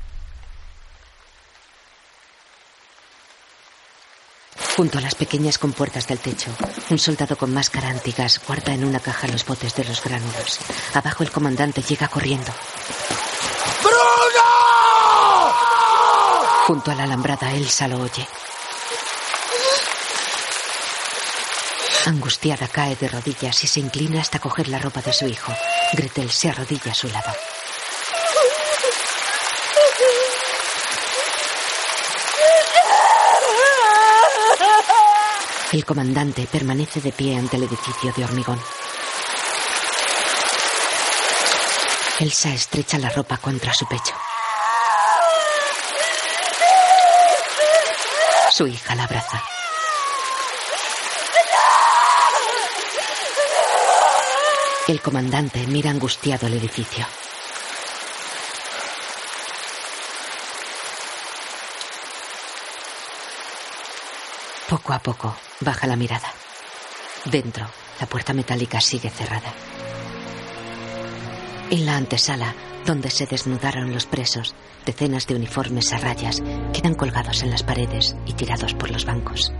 Junto 4.79 4.97
a 4.97 5.01
las 5.01 5.13
pequeñas 5.13 5.57
compuertas 5.57 6.07
del 6.07 6.19
techo, 6.19 6.49
un 6.89 6.97
soldado 6.97 7.35
con 7.35 7.53
máscara 7.53 7.89
antigas 7.89 8.39
guarda 8.47 8.73
en 8.73 8.85
una 8.85 9.01
caja 9.01 9.27
los 9.27 9.45
botes 9.45 9.75
de 9.75 9.83
los 9.83 10.01
gránulos. 10.01 10.57
Abajo 10.93 11.21
el 11.21 11.31
comandante 11.31 11.81
llega 11.81 12.07
corriendo. 12.07 12.49
¡Bruno! 13.83 13.99
Junto 16.65 16.91
a 16.91 16.95
la 16.95 17.03
alambrada, 17.03 17.51
Elsa 17.51 17.89
lo 17.89 17.99
oye. 17.99 18.25
Angustiada 22.05 22.69
cae 22.69 22.95
de 22.95 23.09
rodillas 23.09 23.61
y 23.65 23.67
se 23.67 23.81
inclina 23.81 24.21
hasta 24.21 24.39
coger 24.39 24.69
la 24.69 24.79
ropa 24.79 25.01
de 25.01 25.11
su 25.11 25.27
hijo. 25.27 25.51
Gretel 25.91 26.31
se 26.31 26.51
arrodilla 26.51 26.93
a 26.93 26.95
su 26.95 27.09
lado. 27.09 27.33
El 35.71 35.85
comandante 35.85 36.47
permanece 36.51 36.99
de 36.99 37.11
pie 37.11 37.37
ante 37.37 37.57
el 37.57 37.63
edificio 37.63 38.11
de 38.17 38.23
hormigón. 38.23 38.59
Elsa 42.19 42.49
estrecha 42.49 42.97
la 42.97 43.09
ropa 43.09 43.37
contra 43.37 43.71
su 43.71 43.87
pecho. 43.87 44.15
Su 48.51 48.65
hija 48.65 48.95
la 48.95 49.03
abraza. 49.03 49.43
El 54.87 55.01
comandante 55.01 55.67
mira 55.67 55.91
angustiado 55.91 56.47
el 56.47 56.55
edificio. 56.55 57.05
Poco 64.69 64.93
a 64.93 64.99
poco 64.99 65.35
baja 65.61 65.87
la 65.87 65.95
mirada. 65.95 66.27
Dentro, 67.25 67.65
la 67.99 68.05
puerta 68.05 68.33
metálica 68.33 68.79
sigue 68.79 69.09
cerrada. 69.09 69.51
En 71.71 71.87
la 71.87 71.97
antesala, 71.97 72.53
donde 72.85 73.09
se 73.09 73.25
desnudaron 73.25 73.91
los 73.91 74.05
presos, 74.05 74.53
decenas 74.85 75.25
de 75.25 75.35
uniformes 75.35 75.91
a 75.91 75.97
rayas 75.97 76.43
quedan 76.71 76.93
colgados 76.93 77.41
en 77.41 77.49
las 77.49 77.63
paredes 77.63 78.15
y 78.27 78.33
tirados 78.33 78.75
por 78.75 78.91
los 78.91 79.05
bancos. 79.05 79.51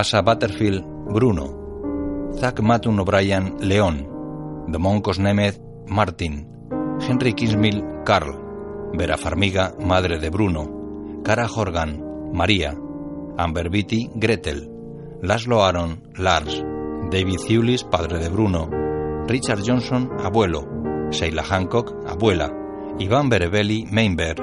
Asa 0.00 0.22
Butterfield, 0.22 0.82
Bruno. 1.12 2.32
Zack 2.32 2.62
Matun 2.62 2.98
O'Brien, 3.00 3.56
León. 3.60 4.08
Moncos 4.66 5.18
Nemeth, 5.18 5.60
Martin. 5.88 6.48
Henry 7.06 7.34
Kingsmill, 7.34 7.84
Carl. 8.02 8.32
Vera 8.94 9.18
Farmiga, 9.18 9.74
madre 9.78 10.18
de 10.18 10.30
Bruno. 10.30 11.20
Cara 11.22 11.46
Horgan, 11.54 12.02
María. 12.32 12.74
Amber 13.36 13.68
Beatty, 13.68 14.08
Gretel. 14.14 14.70
Laszlo 15.20 15.62
Aaron, 15.64 16.08
Lars. 16.16 16.64
David 17.10 17.40
Thewlis, 17.46 17.84
padre 17.84 18.20
de 18.20 18.30
Bruno. 18.30 18.70
Richard 19.26 19.60
Johnson, 19.66 20.08
abuelo. 20.24 20.66
Sheila 21.10 21.42
Hancock, 21.42 21.92
abuela. 22.08 22.50
Iván 22.98 23.28
Berebelli, 23.28 23.84
Meinber. 23.90 24.36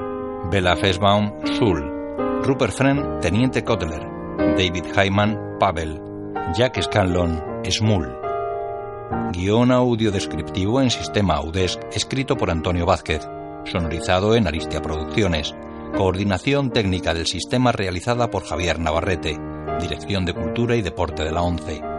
Bella 0.52 0.76
Fesbaum, 0.76 1.32
Sul. 1.58 1.82
Rupert 2.44 2.74
Friend, 2.74 3.18
teniente 3.20 3.64
Kotler. 3.64 4.06
David 4.56 4.84
Hyman, 4.96 5.47
Pavel. 5.58 6.00
Jack 6.56 6.80
Scanlon, 6.80 7.42
Smul. 7.68 8.08
Guión 9.32 9.72
audio 9.72 10.12
descriptivo 10.12 10.80
en 10.80 10.90
sistema 10.90 11.34
Audesc, 11.34 11.80
escrito 11.92 12.36
por 12.36 12.50
Antonio 12.50 12.86
Vázquez. 12.86 13.26
Sonorizado 13.64 14.36
en 14.36 14.46
Aristia 14.46 14.80
Producciones. 14.80 15.54
Coordinación 15.96 16.70
técnica 16.70 17.12
del 17.12 17.26
sistema 17.26 17.72
realizada 17.72 18.30
por 18.30 18.44
Javier 18.44 18.78
Navarrete. 18.78 19.36
Dirección 19.80 20.24
de 20.24 20.34
Cultura 20.34 20.76
y 20.76 20.82
Deporte 20.82 21.24
de 21.24 21.32
la 21.32 21.42
ONCE. 21.42 21.97